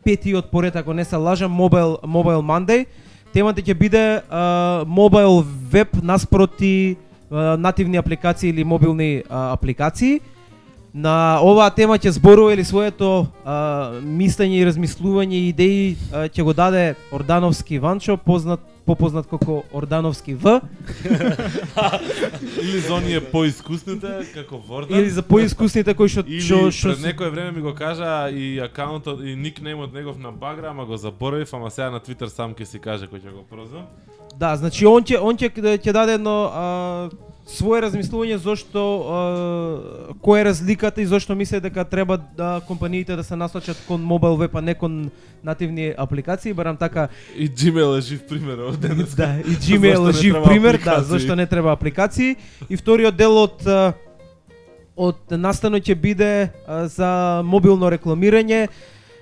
петиот 0.05 0.51
поред, 0.51 0.76
ако 0.76 0.95
не 0.95 1.05
се 1.05 1.16
лажам, 1.16 1.53
Mobile, 1.53 1.99
Mobile 2.07 2.43
Monday. 2.43 2.86
Темата 3.32 3.62
ќе 3.62 3.74
биде 3.78 4.22
а, 4.30 4.84
mobile 4.86 5.45
веб 5.70 5.88
наспроти 6.03 6.97
а, 7.30 7.57
нативни 7.57 7.97
апликации 7.97 8.51
или 8.51 8.64
мобилни 8.64 9.22
а, 9.28 9.53
апликации. 9.53 10.20
На 10.95 11.38
оваа 11.47 11.70
тема 11.70 11.95
ќе 11.99 12.11
зборува 12.16 12.51
или 12.55 12.64
своето 12.66 13.28
а, 13.45 14.01
мислење 14.03 14.59
и 14.59 14.66
размислување 14.66 15.38
и 15.38 15.49
идеи 15.53 15.82
а, 16.11 16.26
ќе 16.26 16.43
го 16.43 16.53
даде 16.53 16.97
Ордановски 17.14 17.78
Ванчо, 17.78 18.16
познат 18.16 18.61
попознат 18.91 19.26
како 19.30 19.62
Ордановски 19.72 20.34
В. 20.34 20.61
Или 22.62 22.80
за 22.80 22.95
оние 22.95 23.20
поискусните, 23.20 24.09
како 24.34 24.59
Вордан. 24.59 24.99
Или 24.99 25.11
за 25.11 25.22
поискусните 25.22 25.95
кои 25.95 26.11
што 26.11 26.24
што 26.26 26.59
што 26.74 26.95
пред 26.95 27.05
некое 27.05 27.30
време 27.30 27.53
ми 27.53 27.62
го 27.62 27.74
кажа 27.74 28.30
и 28.34 28.59
акаунтот 28.59 29.22
и 29.22 29.36
никнеймот 29.36 29.95
негов 29.95 30.18
на 30.18 30.32
Багра, 30.32 30.70
ама 30.70 30.86
го 30.86 30.97
заборавив, 30.97 31.55
ама 31.55 31.70
сега 31.70 31.91
на 31.91 32.01
Твитер 32.01 32.32
сам 32.34 32.55
ќе 32.55 32.66
си 32.66 32.82
каже 32.82 33.07
кој 33.07 33.22
ќе 33.22 33.30
го 33.30 33.47
прозвам. 33.47 33.86
Да, 34.34 34.57
значи 34.57 34.86
он 34.86 35.07
ќе 35.07 35.22
он 35.22 35.38
ќе 35.38 35.55
ќе 35.55 35.93
даде 35.93 36.18
едно 36.18 36.51
а, 36.51 37.11
свое 37.51 37.82
размислување 37.84 38.38
зошто 38.38 38.80
а, 38.80 39.20
која 40.22 40.42
е 40.42 40.44
разликата 40.51 41.03
и 41.03 41.07
зошто 41.07 41.34
мисле 41.34 41.61
дека 41.61 41.84
треба 41.84 42.18
да 42.36 42.61
компаниите 42.66 43.16
да 43.16 43.24
се 43.24 43.36
насочат 43.36 43.80
кон 43.88 44.03
мобил 44.03 44.36
веб 44.36 44.55
а 44.55 44.62
не 44.62 44.74
кон 44.74 45.11
нативни 45.44 45.94
апликации, 45.98 46.53
барам 46.53 46.76
така 46.76 47.09
И 47.36 47.48
Gmail 47.48 47.98
е 47.98 48.01
жив 48.01 48.26
пример 48.28 48.59
од 48.59 48.80
денес. 48.80 49.14
Да, 49.14 49.40
и 49.40 49.57
Gmail 49.57 49.96
Зошто 49.96 50.09
е 50.09 50.22
жив 50.22 50.36
пример, 50.44 50.78
да, 50.84 51.03
зашто 51.03 51.36
не 51.36 51.46
треба 51.46 51.72
апликации. 51.72 52.36
И 52.68 52.76
вториот 52.76 53.16
дел 53.16 53.36
од 53.36 53.66
од 55.01 55.32
настанот 55.32 55.86
ќе 55.86 55.94
биде 55.94 56.32
а, 56.66 56.86
за 56.86 57.42
мобилно 57.44 57.90
рекламирање. 57.90 58.68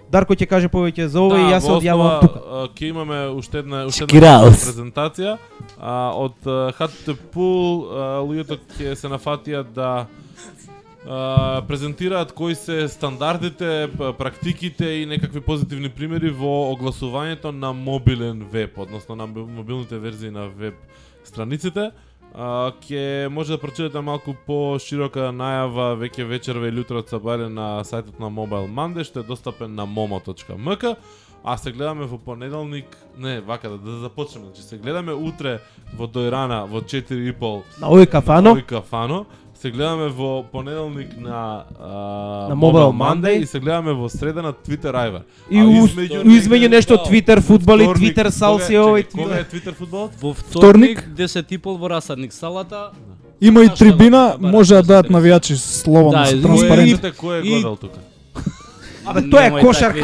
Дарко 0.09 0.33
ќе 0.33 0.47
каже 0.49 0.69
повеќе 0.73 1.07
за 1.13 1.21
ова 1.21 1.37
и 1.37 1.51
јас 1.53 1.67
се 1.67 1.73
основа, 1.73 2.21
тука. 2.23 2.41
Ќе 2.79 2.89
имаме 2.89 3.19
уште 3.29 3.61
една 3.61 3.85
уште 3.89 4.07
една 4.09 4.39
презентација 4.55 5.35
а, 5.77 6.13
од 6.17 6.49
а, 6.49 6.73
луѓето 8.25 8.57
ќе 8.79 8.95
се 8.97 9.11
нафатија 9.13 9.63
да 9.75 9.91
а, 11.05 11.61
презентираат 11.69 12.33
кои 12.33 12.55
се 12.57 12.89
стандардите, 12.89 13.91
практиките 14.19 14.89
и 15.03 15.07
некакви 15.07 15.41
позитивни 15.45 15.93
примери 15.93 16.31
во 16.33 16.73
огласувањето 16.73 17.53
на 17.53 17.73
мобилен 17.73 18.47
веб, 18.53 18.79
односно 18.79 19.17
на 19.17 19.29
моб- 19.29 19.49
мобилните 19.61 19.99
верзии 19.99 20.31
на 20.31 20.49
веб 20.49 20.75
страниците. 21.25 21.91
А, 22.35 22.72
ќе 22.85 23.29
може 23.29 23.57
да 23.57 23.59
прочитате 23.59 24.01
малку 24.05 24.35
по-широка 24.47 25.31
најава 25.33 25.95
веќе 25.99 26.26
вечерва 26.29 26.68
или 26.68 26.81
утре 26.81 26.99
од 26.99 27.12
на 27.51 27.81
сајтот 27.85 28.20
на 28.20 28.29
Mobile 28.29 28.68
Monday, 28.68 29.05
што 29.05 29.20
е 29.20 29.22
достапен 29.22 29.74
на 29.74 29.87
momo.mk. 29.87 30.97
А 31.45 31.57
се 31.57 31.72
гледаме 31.72 32.05
во 32.05 32.18
понеделник, 32.18 32.87
не, 33.16 33.41
вака 33.41 33.70
да, 33.70 33.79
да 33.79 33.99
започнеме. 33.99 34.47
Значи 34.47 34.62
се 34.62 34.79
гледаме 34.79 35.12
утре 35.12 35.61
во 35.97 36.07
Дојрана 36.07 36.66
во 36.66 36.81
4:30 36.81 37.81
На 37.81 37.89
овој 37.89 38.07
кафано. 38.07 38.55
Овој 38.55 38.66
кафано. 38.66 39.24
Се 39.59 39.71
гледаме 39.71 40.09
во 40.09 40.45
понеделник 40.45 41.19
на 41.19 41.65
а, 41.81 41.89
На 42.49 42.57
Mobile 42.57 42.93
Monday. 42.95 43.39
и 43.39 43.47
се 43.47 43.61
гледаме 43.61 43.93
во 43.93 44.09
среда 44.09 44.43
на 44.43 44.53
Twitter 44.53 44.93
Iver. 44.95 45.23
И 45.51 45.57
измеѓу 45.57 46.23
измеѓу 46.25 46.69
нешто 46.69 46.95
Twitter 46.97 47.41
фудбал 47.41 47.79
и 47.79 47.87
Twitter 47.89 48.29
салсио 48.29 48.97
и 48.97 49.03
Кога 49.05 49.35
е 49.35 49.45
Twitter 49.45 49.75
фудбалот? 49.75 50.11
Во 50.15 50.35
Вторник. 50.35 50.99
вторник, 51.01 51.29
10 51.29 51.53
и 51.53 51.59
пол 51.59 51.77
во 51.77 51.91
расадник 51.91 52.33
салата. 52.33 52.91
Има 53.41 53.65
и 53.65 53.69
трибина, 53.69 54.37
да 54.41 54.49
може 54.49 54.75
да 54.75 54.83
дадат 54.83 55.07
да 55.07 55.19
навијачи 55.19 55.55
слободно, 55.55 56.11
Да, 56.13 56.27
се 56.27 56.37
и- 56.37 56.43
транспарент. 56.43 57.05
Е- 57.05 57.13
Кој 57.13 57.39
е 57.39 57.43
гледал 57.43 57.77
тука? 57.77 57.99
Абе 59.07 59.31
тоа 59.31 59.47
е 59.47 59.61
кошарка. 59.61 60.01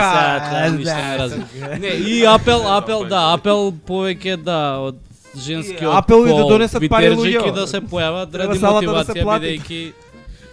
разбирам. 1.19 1.81
Не, 1.81 1.87
и 1.87 2.25
апел, 2.25 2.63
апел, 2.69 3.05
да, 3.05 3.35
апел 3.35 3.73
повеќе 3.87 4.37
да 4.37 4.59
од 4.81 4.97
женскиот 5.39 5.95
апел 5.95 6.26
и 6.26 6.32
да 6.37 6.49
донесат 6.49 6.89
пари 6.89 7.11
луѓе. 7.11 7.55
да 7.55 7.66
се 7.66 7.80
појават 7.80 8.35
ради 8.35 8.59
да 8.59 8.70
мотивација 8.70 9.24
бидејќи 9.24 9.93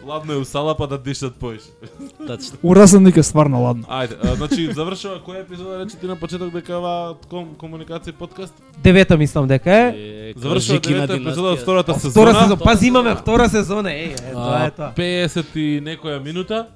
Ладно 0.05 0.33
е 0.33 0.37
у 0.37 0.45
сала 0.45 0.75
па 0.77 0.87
да 0.87 0.97
дишат 0.97 1.35
поише. 1.35 1.65
тачно. 2.27 2.57
У 2.63 2.75
расадник 2.75 3.17
е 3.17 3.23
стварно 3.23 3.63
ладно. 3.63 3.83
Ајде, 3.89 4.17
а, 4.23 4.35
значи 4.35 4.73
завршува 4.73 5.21
која 5.21 5.41
епизода 5.41 5.79
рече 5.79 5.97
ти 5.97 6.07
на 6.07 6.15
почеток 6.15 6.53
дека 6.53 6.77
ова 6.77 7.15
ком, 7.29 7.53
комуникација 7.53 8.17
подкаст? 8.17 8.53
Девета 8.83 9.17
мислам 9.17 9.47
дека 9.47 9.69
е. 9.69 9.93
Е, 9.95 10.33
Завршува 10.35 10.79
девета 10.79 11.13
епизода 11.13 11.53
од 11.53 11.59
втората 11.61 11.93
сезона. 11.99 12.11
Втора 12.11 12.33
сезона, 12.33 12.57
пази 12.57 12.87
имаме 12.87 13.15
втора 13.15 13.49
сезона, 13.49 13.89
еј, 13.89 14.17
е, 14.17 14.33
тоа 14.33 14.65
е 14.65 14.71
тоа. 14.71 14.93
50 14.97 15.55
и 15.55 15.81
некоја 15.81 16.23
минута. 16.23 16.67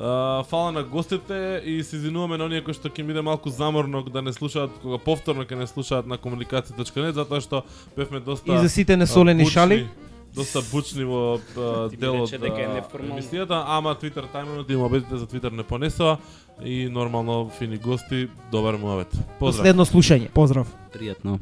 А, 0.00 0.42
фала 0.44 0.72
на 0.72 0.82
гостите 0.82 1.62
и 1.64 1.82
се 1.82 1.96
извинуваме 1.96 2.36
на 2.36 2.44
оние 2.44 2.60
кои 2.60 2.74
што 2.76 2.90
ќе 2.92 3.00
биде 3.06 3.22
малку 3.24 3.48
заморно 3.48 4.02
да 4.02 4.20
не 4.22 4.32
слушаат 4.32 4.70
кога 4.82 4.98
повторно 4.98 5.44
ќе 5.48 5.56
не 5.56 5.66
слушаат 5.66 6.06
на 6.06 6.18
комуникација.нет 6.20 7.14
затоа 7.16 7.40
што 7.40 7.62
бевме 7.96 8.20
доста 8.20 8.52
И 8.52 8.58
за 8.58 8.68
сите 8.68 8.96
несолени 8.96 9.42
а, 9.42 9.44
бучни, 9.44 9.54
шали. 9.54 9.88
Доста 10.36 10.60
бучни 10.72 11.04
во 11.04 11.40
а, 11.56 11.88
Ти 11.88 11.96
ми 11.96 12.00
делот 12.00 12.28
рече 12.28 12.38
дека 12.38 12.60
е 12.60 12.64
а, 12.64 12.74
неформално. 12.74 13.16
емисијата, 13.16 13.62
ама 13.66 13.96
Twitter 13.96 14.28
тајминот 14.28 14.68
им 14.70 14.84
обидите 14.84 15.16
за 15.16 15.26
Twitter 15.26 15.50
не 15.56 15.62
понесува 15.62 16.18
и 16.64 16.88
нормално 16.92 17.48
фини 17.58 17.78
гости, 17.78 18.28
добар 18.52 18.76
муавет. 18.76 19.08
Поздрав. 19.08 19.38
Последно 19.38 19.84
слушање. 19.86 20.28
Поздрав. 20.28 20.68
Пријатно. 20.92 21.38